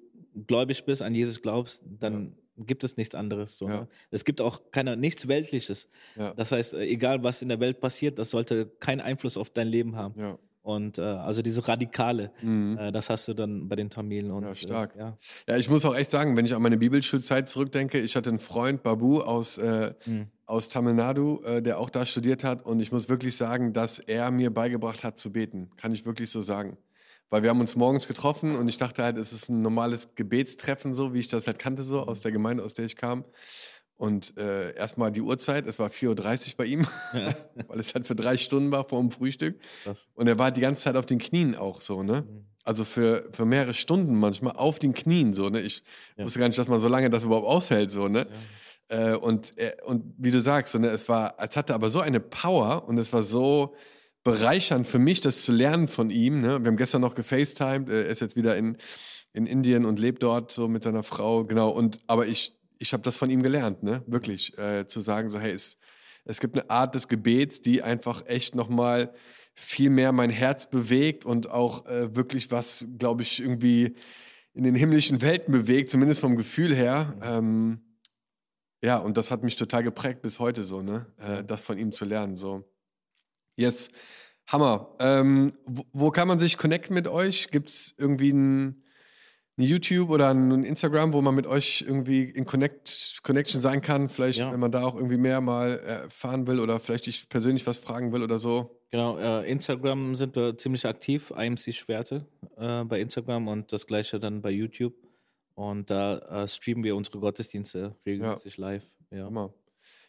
gläubig 0.49 0.85
bist, 0.85 1.01
an 1.01 1.15
Jesus 1.15 1.41
glaubst, 1.41 1.85
dann 2.01 2.35
ja. 2.57 2.65
gibt 2.65 2.83
es 2.83 2.97
nichts 2.97 3.15
anderes. 3.15 3.59
So, 3.59 3.69
ja. 3.69 3.83
ne? 3.83 3.89
Es 4.11 4.25
gibt 4.25 4.41
auch 4.41 4.73
keine, 4.73 4.97
nichts 4.97 5.29
Weltliches. 5.29 5.89
Ja. 6.17 6.35
Das 6.35 6.51
heißt, 6.51 6.75
äh, 6.75 6.85
egal 6.87 7.23
was 7.23 7.43
in 7.43 7.49
der 7.49 7.61
Welt 7.61 7.79
passiert, 7.79 8.19
das 8.19 8.31
sollte 8.31 8.67
keinen 8.81 9.03
Einfluss 9.03 9.37
auf 9.37 9.51
dein 9.51 9.69
Leben 9.69 9.95
haben. 9.95 10.39
Und 10.65 10.97
äh, 10.97 11.03
also 11.03 11.43
diese 11.43 11.69
Radikale, 11.69 12.31
mhm. 12.41 12.79
äh, 12.79 12.91
das 12.91 13.11
hast 13.11 13.29
du 13.29 13.35
dann 13.35 13.69
bei 13.69 13.77
den 13.77 13.91
Tamilen. 13.91 14.31
Und, 14.31 14.45
ja, 14.45 14.51
äh, 14.51 14.55
stark. 14.55 14.97
Äh, 14.97 14.99
ja. 14.99 15.19
ja, 15.47 15.57
ich 15.59 15.69
muss 15.69 15.85
auch 15.85 15.95
echt 15.95 16.11
sagen, 16.11 16.39
wenn 16.39 16.47
ich 16.47 16.55
an 16.55 16.62
meine 16.62 16.79
Bibelschulzeit 16.79 17.51
zurückdenke, 17.51 18.01
ich 18.01 18.17
hatte 18.17 18.31
einen 18.31 18.39
Freund, 18.39 18.83
Babu, 18.83 19.21
aus, 19.21 19.59
äh, 19.59 19.93
mhm. 20.07 20.29
aus 20.47 20.71
Tamil 20.71 20.95
Nadu, 20.95 21.43
äh, 21.45 21.61
der 21.61 21.79
auch 21.79 21.91
da 21.91 22.07
studiert 22.07 22.45
hat. 22.45 22.65
Und 22.65 22.81
ich 22.81 22.93
muss 22.93 23.11
wirklich 23.11 23.37
sagen, 23.37 23.75
dass 23.75 23.99
er 23.99 24.31
mir 24.31 24.51
beigebracht 24.55 25.05
hat 25.05 25.19
zu 25.19 25.31
beten. 25.31 25.69
Kann 25.77 25.93
ich 25.93 26.07
wirklich 26.07 26.31
so 26.31 26.41
sagen. 26.41 26.79
Weil 27.29 27.43
wir 27.43 27.51
haben 27.51 27.61
uns 27.61 27.77
morgens 27.77 28.09
getroffen 28.09 28.57
und 28.57 28.67
ich 28.69 28.79
dachte 28.79 29.03
halt, 29.03 29.19
es 29.19 29.35
ist 29.35 29.51
ein 29.51 29.61
normales 29.61 30.15
Gebetstreffen, 30.15 30.95
so 30.95 31.12
wie 31.12 31.19
ich 31.19 31.29
das 31.29 31.47
halt 31.47 31.59
kannte, 31.59 31.83
so 31.83 32.01
aus 32.07 32.23
der 32.23 32.33
Gemeinde, 32.33 32.62
aus 32.62 32.73
der 32.73 32.87
ich 32.87 32.97
kam. 32.97 33.25
Und 34.05 34.37
äh, 34.37 34.75
erstmal 34.75 35.11
die 35.11 35.23
Uhrzeit, 35.23 35.67
es 35.67 35.79
war 35.79 35.89
4.30 35.89 36.49
Uhr 36.49 36.55
bei 36.59 36.67
ihm, 36.67 36.87
ja. 37.15 37.35
weil 37.69 37.81
es 37.81 37.95
halt 37.95 38.07
für 38.07 38.15
drei 38.15 38.37
Stunden 38.37 38.71
war 38.71 38.87
vor 38.87 39.01
dem 39.01 39.11
Frühstück. 39.11 39.59
Krass. 39.83 40.11
Und 40.13 40.27
er 40.27 40.39
war 40.39 40.51
die 40.51 40.61
ganze 40.61 40.83
Zeit 40.83 40.97
auf 40.97 41.07
den 41.07 41.19
Knien 41.19 41.55
auch 41.55 41.81
so, 41.81 42.03
ne? 42.03 42.27
Mhm. 42.29 42.45
Also 42.65 42.85
für, 42.85 43.27
für 43.33 43.47
mehrere 43.47 43.73
Stunden 43.73 44.15
manchmal 44.15 44.57
auf 44.57 44.79
den 44.79 44.93
Knien 44.93 45.33
so, 45.33 45.49
ne? 45.49 45.63
Ich 45.63 45.85
ja. 46.19 46.25
wusste 46.25 46.39
gar 46.39 46.49
nicht, 46.49 46.59
dass 46.59 46.69
man 46.69 46.81
so 46.81 46.89
lange 46.89 47.09
das 47.09 47.25
überhaupt 47.25 47.47
aushält, 47.47 47.91
so, 47.91 48.09
ne? 48.09 48.27
Ja. 48.91 49.13
Äh, 49.13 49.17
und, 49.17 49.57
äh, 49.57 49.73
und 49.87 50.05
wie 50.19 50.31
du 50.31 50.43
sagst, 50.43 50.75
so, 50.75 50.79
ne, 50.79 50.89
es 50.89 51.09
war, 51.09 51.37
es 51.39 51.57
hatte 51.57 51.75
aber 51.75 51.89
so 51.89 52.01
eine 52.01 52.21
Power 52.21 52.87
und 52.87 52.99
es 52.99 53.11
war 53.15 53.23
so 53.23 53.75
bereichernd 54.23 54.87
für 54.87 54.99
mich, 54.99 55.23
das 55.23 55.41
zu 55.41 55.53
lernen 55.53 55.89
von 55.89 56.11
ihm. 56.11 56.43
Ne? 56.43 56.63
Wir 56.63 56.69
haben 56.69 56.77
gestern 56.77 57.01
noch 57.01 57.15
gefacetimed, 57.15 57.89
er 57.89 58.05
ist 58.05 58.21
jetzt 58.21 58.37
wieder 58.37 58.55
in, 58.59 58.77
in 59.33 59.47
Indien 59.47 59.87
und 59.87 59.99
lebt 59.99 60.23
dort 60.23 60.53
so 60.53 60.69
mit 60.69 60.83
seiner 60.83 61.03
Frau, 61.03 61.45
genau. 61.45 61.71
Und 61.71 62.01
aber 62.07 62.27
ich 62.27 62.55
ich 62.85 62.93
habe 62.93 63.03
das 63.03 63.16
von 63.16 63.30
ihm 63.30 63.43
gelernt, 63.43 63.82
ne? 63.82 64.03
Wirklich 64.07 64.59
äh, 64.59 64.87
zu 64.87 65.01
sagen 65.01 65.30
so, 65.30 65.41
hey, 65.41 65.53
es, 65.53 65.78
es 66.26 66.39
gibt 66.39 66.55
eine 66.55 66.68
Art 66.68 66.95
des 66.95 67.09
Gebets, 67.09 67.62
die 67.62 67.82
einfach 67.82 68.26
echt 68.26 68.55
nochmal 68.55 69.14
viel 69.55 69.89
mehr 69.89 70.12
mein 70.12 70.28
Herz 70.28 70.68
bewegt 70.68 71.24
und 71.24 71.51
auch 71.51 71.87
äh, 71.87 72.14
wirklich 72.14 72.51
was, 72.51 72.87
glaube 72.99 73.22
ich, 73.22 73.41
irgendwie 73.41 73.97
in 74.53 74.64
den 74.64 74.74
himmlischen 74.74 75.22
Welten 75.22 75.51
bewegt, 75.51 75.89
zumindest 75.89 76.20
vom 76.20 76.37
Gefühl 76.37 76.74
her. 76.74 77.14
Ähm, 77.22 77.80
ja, 78.82 78.99
und 78.99 79.16
das 79.16 79.30
hat 79.30 79.43
mich 79.43 79.57
total 79.57 79.82
geprägt 79.82 80.20
bis 80.20 80.39
heute 80.39 80.62
so, 80.62 80.82
ne? 80.82 81.07
Äh, 81.16 81.43
das 81.43 81.62
von 81.62 81.78
ihm 81.78 81.91
zu 81.91 82.05
lernen. 82.05 82.37
So. 82.37 82.70
Yes, 83.57 83.89
Hammer. 84.47 84.95
Ähm, 84.99 85.55
wo, 85.64 85.85
wo, 85.95 86.11
kann 86.11 86.28
man 86.28 86.39
sich 86.39 86.59
connecten 86.59 86.93
mit 86.93 87.09
euch? 87.09 87.49
Gibt 87.51 87.70
es 87.70 87.95
irgendwie 87.97 88.35
ein 88.35 88.84
ein 89.57 89.63
YouTube 89.63 90.11
oder 90.11 90.31
ein 90.31 90.65
Instagram, 90.65 91.13
wo 91.13 91.23
man 91.23 91.35
mit 91.35 91.47
euch 91.47 91.85
irgendwie 91.87 92.25
in 92.25 92.45
Connect, 92.45 93.21
Connection 93.23 93.61
sein 93.61 93.81
kann. 93.81 94.09
Vielleicht, 94.09 94.41
ja. 94.41 94.53
wenn 94.53 94.59
man 94.59 94.73
da 94.73 94.83
auch 94.83 94.97
irgendwie 94.97 95.17
mehr 95.17 95.41
mal 95.41 95.79
erfahren 95.79 96.47
will 96.47 96.59
oder 96.59 96.81
vielleicht 96.81 97.07
ich 97.07 97.29
persönlich 97.29 97.67
was 97.67 97.79
fragen 97.79 98.13
will 98.13 98.23
oder 98.23 98.39
so. 98.39 98.81
Genau, 98.91 99.19
äh, 99.19 99.51
Instagram 99.51 100.15
sind 100.15 100.37
wir 100.37 100.57
ziemlich 100.57 100.87
aktiv, 100.87 101.33
IMC 101.37 101.73
Schwerte 101.73 102.27
äh, 102.57 102.85
bei 102.85 103.01
Instagram 103.01 103.49
und 103.49 103.73
das 103.73 103.87
gleiche 103.87 104.19
dann 104.19 104.43
bei 104.43 104.51
YouTube. 104.51 104.95
Und 105.55 105.89
da 105.89 106.19
äh, 106.19 106.49
streamen 106.49 106.83
wir 106.83 106.97
unsere 106.97 107.21
Gottesdienste 107.21 107.95
regelmäßig 108.05 108.57
ja. 108.57 108.69
live. 108.69 108.85
Ja. 109.11 109.25
Hammer. 109.27 109.55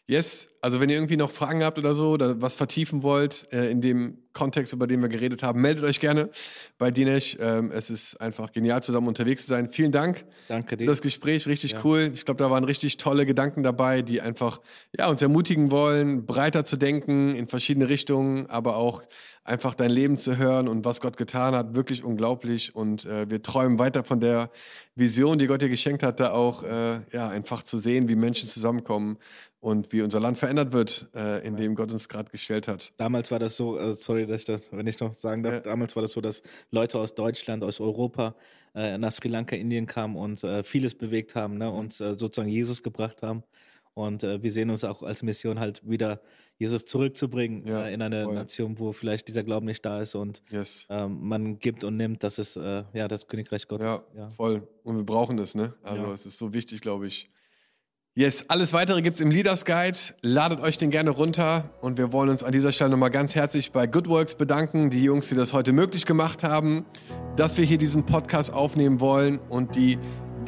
Yes, 0.08 0.50
also 0.60 0.80
wenn 0.80 0.88
ihr 0.88 0.96
irgendwie 0.96 1.16
noch 1.16 1.32
Fragen 1.32 1.64
habt 1.64 1.78
oder 1.78 1.94
so 1.94 2.10
oder 2.10 2.40
was 2.40 2.54
vertiefen 2.54 3.02
wollt 3.02 3.52
äh, 3.52 3.70
in 3.70 3.80
dem 3.80 4.18
Kontext, 4.36 4.72
über 4.74 4.86
den 4.86 5.00
wir 5.00 5.08
geredet 5.08 5.42
haben, 5.42 5.60
meldet 5.62 5.84
euch 5.84 5.98
gerne 5.98 6.28
bei 6.76 6.90
Dinesh. 6.90 7.38
Ähm, 7.40 7.72
es 7.74 7.88
ist 7.88 8.20
einfach 8.20 8.52
genial, 8.52 8.82
zusammen 8.82 9.08
unterwegs 9.08 9.44
zu 9.44 9.48
sein. 9.48 9.70
Vielen 9.70 9.92
Dank. 9.92 10.26
Danke 10.48 10.76
dir. 10.76 10.84
Für 10.84 10.90
das 10.92 11.00
Gespräch, 11.00 11.46
richtig 11.46 11.72
ja. 11.72 11.80
cool. 11.84 12.10
Ich 12.12 12.26
glaube, 12.26 12.38
da 12.42 12.50
waren 12.50 12.64
richtig 12.64 12.98
tolle 12.98 13.24
Gedanken 13.24 13.62
dabei, 13.62 14.02
die 14.02 14.20
einfach 14.20 14.60
ja, 14.96 15.08
uns 15.08 15.22
ermutigen 15.22 15.70
wollen, 15.70 16.26
breiter 16.26 16.66
zu 16.66 16.76
denken 16.76 17.34
in 17.34 17.48
verschiedene 17.48 17.88
Richtungen, 17.88 18.46
aber 18.50 18.76
auch 18.76 19.02
einfach 19.46 19.74
dein 19.74 19.90
Leben 19.90 20.18
zu 20.18 20.36
hören 20.36 20.68
und 20.68 20.84
was 20.84 21.00
Gott 21.00 21.16
getan 21.16 21.54
hat, 21.54 21.74
wirklich 21.74 22.04
unglaublich. 22.04 22.74
Und 22.74 23.06
äh, 23.06 23.30
wir 23.30 23.42
träumen 23.42 23.78
weiter 23.78 24.04
von 24.04 24.20
der 24.20 24.50
Vision, 24.94 25.38
die 25.38 25.46
Gott 25.46 25.62
dir 25.62 25.68
geschenkt 25.68 26.02
hat, 26.02 26.20
da 26.20 26.32
auch 26.32 26.62
äh, 26.64 27.00
ja, 27.12 27.28
einfach 27.28 27.62
zu 27.62 27.78
sehen, 27.78 28.08
wie 28.08 28.16
Menschen 28.16 28.48
zusammenkommen 28.48 29.18
und 29.60 29.92
wie 29.92 30.02
unser 30.02 30.20
Land 30.20 30.38
verändert 30.38 30.72
wird, 30.72 31.08
äh, 31.14 31.46
in 31.46 31.56
dem 31.56 31.74
Gott 31.74 31.92
uns 31.92 32.08
gerade 32.08 32.30
gestellt 32.30 32.68
hat. 32.68 32.92
Damals 32.96 33.30
war 33.30 33.38
das 33.38 33.56
so, 33.56 33.78
äh, 33.78 33.94
sorry, 34.26 34.32
dass 34.32 34.40
ich 34.40 34.46
das, 34.46 34.72
wenn 34.72 34.86
ich 34.86 35.00
noch 35.00 35.14
sagen 35.14 35.42
darf, 35.42 35.54
ja. 35.54 35.60
damals 35.60 35.96
war 35.96 36.02
das 36.02 36.12
so, 36.12 36.20
dass 36.20 36.42
Leute 36.70 36.98
aus 36.98 37.14
Deutschland, 37.14 37.62
aus 37.62 37.80
Europa 37.80 38.34
äh, 38.74 38.98
nach 38.98 39.12
Sri 39.12 39.28
Lanka, 39.28 39.56
Indien 39.56 39.86
kamen 39.86 40.16
und 40.16 40.42
äh, 40.44 40.62
vieles 40.62 40.94
bewegt 40.94 41.34
haben, 41.34 41.58
ne, 41.58 41.70
und 41.70 41.92
sozusagen 41.92 42.48
Jesus 42.48 42.82
gebracht 42.82 43.22
haben. 43.22 43.42
Und 43.94 44.24
wir 44.24 44.52
sehen 44.52 44.68
uns 44.68 44.84
auch 44.84 45.02
als 45.02 45.22
Mission 45.22 45.58
halt 45.58 45.80
wieder 45.88 46.20
Jesus 46.58 46.84
zurückzubringen 46.84 47.66
ja, 47.66 47.86
äh, 47.86 47.94
in 47.94 48.02
eine 48.02 48.24
voll. 48.24 48.34
Nation, 48.34 48.78
wo 48.78 48.92
vielleicht 48.92 49.28
dieser 49.28 49.42
Glauben 49.42 49.66
nicht 49.66 49.84
da 49.84 50.00
ist 50.00 50.14
und 50.14 50.42
yes. 50.50 50.86
ähm, 50.88 51.18
man 51.20 51.58
gibt 51.58 51.84
und 51.84 51.96
nimmt, 51.96 52.22
das 52.22 52.38
ist 52.38 52.56
äh, 52.56 52.84
ja 52.94 53.08
das 53.08 53.26
Königreich 53.26 53.68
Gottes. 53.68 53.86
Ja, 53.86 54.02
ja, 54.16 54.28
voll. 54.28 54.66
Und 54.84 54.96
wir 54.96 55.04
brauchen 55.04 55.36
das, 55.36 55.54
ne? 55.54 55.74
Also 55.82 56.12
es 56.12 56.26
ist 56.26 56.38
so 56.38 56.52
wichtig, 56.52 56.80
glaube 56.80 57.06
ich. 57.06 57.30
Yes, 58.18 58.46
alles 58.48 58.72
weitere 58.72 59.02
gibt 59.02 59.16
es 59.16 59.20
im 59.20 59.30
Leaders 59.30 59.66
Guide. 59.66 59.98
Ladet 60.22 60.62
euch 60.62 60.78
den 60.78 60.90
gerne 60.90 61.10
runter 61.10 61.68
und 61.82 61.98
wir 61.98 62.14
wollen 62.14 62.30
uns 62.30 62.42
an 62.42 62.50
dieser 62.50 62.72
Stelle 62.72 62.88
nochmal 62.88 63.10
ganz 63.10 63.34
herzlich 63.34 63.72
bei 63.72 63.86
Goodworks 63.86 64.36
bedanken, 64.36 64.88
die 64.88 65.04
Jungs, 65.04 65.28
die 65.28 65.34
das 65.34 65.52
heute 65.52 65.74
möglich 65.74 66.06
gemacht 66.06 66.42
haben, 66.42 66.86
dass 67.36 67.58
wir 67.58 67.66
hier 67.66 67.76
diesen 67.76 68.06
Podcast 68.06 68.54
aufnehmen 68.54 69.00
wollen 69.00 69.38
und 69.50 69.76
die 69.76 69.98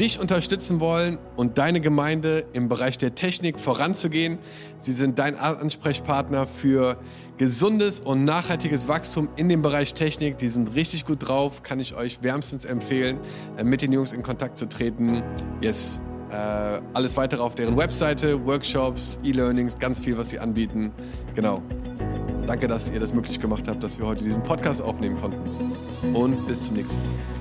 dich 0.01 0.19
unterstützen 0.19 0.81
wollen 0.81 1.19
und 1.37 1.59
deine 1.59 1.83
Gemeinde 1.83 2.47
im 2.55 2.71
Bereich 2.71 2.97
der 2.97 3.15
Technik 3.15 3.61
voranzugehen. 3.61 4.39
Sie 4.79 4.93
sind 4.93 5.19
dein 5.19 5.37
Ansprechpartner 5.37 6.47
für 6.47 6.97
gesundes 7.37 8.01
und 8.01 8.25
nachhaltiges 8.25 8.89
Wachstum 8.89 9.29
in 9.37 9.51
dem 9.51 9.61
Bereich 9.61 9.93
Technik. 9.93 10.39
Die 10.39 10.49
sind 10.49 10.75
richtig 10.75 11.05
gut 11.05 11.29
drauf, 11.29 11.63
kann 11.63 11.81
ich 11.81 11.95
euch 11.95 12.23
wärmstens 12.23 12.65
empfehlen, 12.65 13.19
äh, 13.59 13.65
mit 13.65 13.83
den 13.83 13.93
Jungs 13.93 14.15
in 14.15 14.23
Kontakt 14.23 14.57
zu 14.57 14.71
treten. 14.71 15.23
Yes, 15.61 16.01
äh, 16.31 16.81
alles 16.95 17.17
weitere 17.17 17.43
auf 17.43 17.55
deren 17.55 17.77
Webseite, 17.77 18.45
Workshops, 18.47 19.19
E-Learnings, 19.25 19.79
ganz 19.79 20.01
viel, 20.01 20.17
was 20.19 20.29
sie 20.29 20.39
anbieten. 20.39 20.93
Genau. 21.35 21.63
Danke, 22.47 22.67
dass 22.67 22.91
ihr 22.91 23.01
das 23.01 23.13
möglich 23.13 23.41
gemacht 23.41 23.69
habt, 23.69 23.83
dass 23.83 23.99
wir 23.99 24.07
heute 24.07 24.25
diesen 24.25 24.43
Podcast 24.43 24.81
aufnehmen 24.81 25.17
konnten. 25.17 25.77
Und 26.15 26.47
bis 26.47 26.63
zum 26.65 26.77
nächsten 26.77 26.99
Mal. 26.99 27.38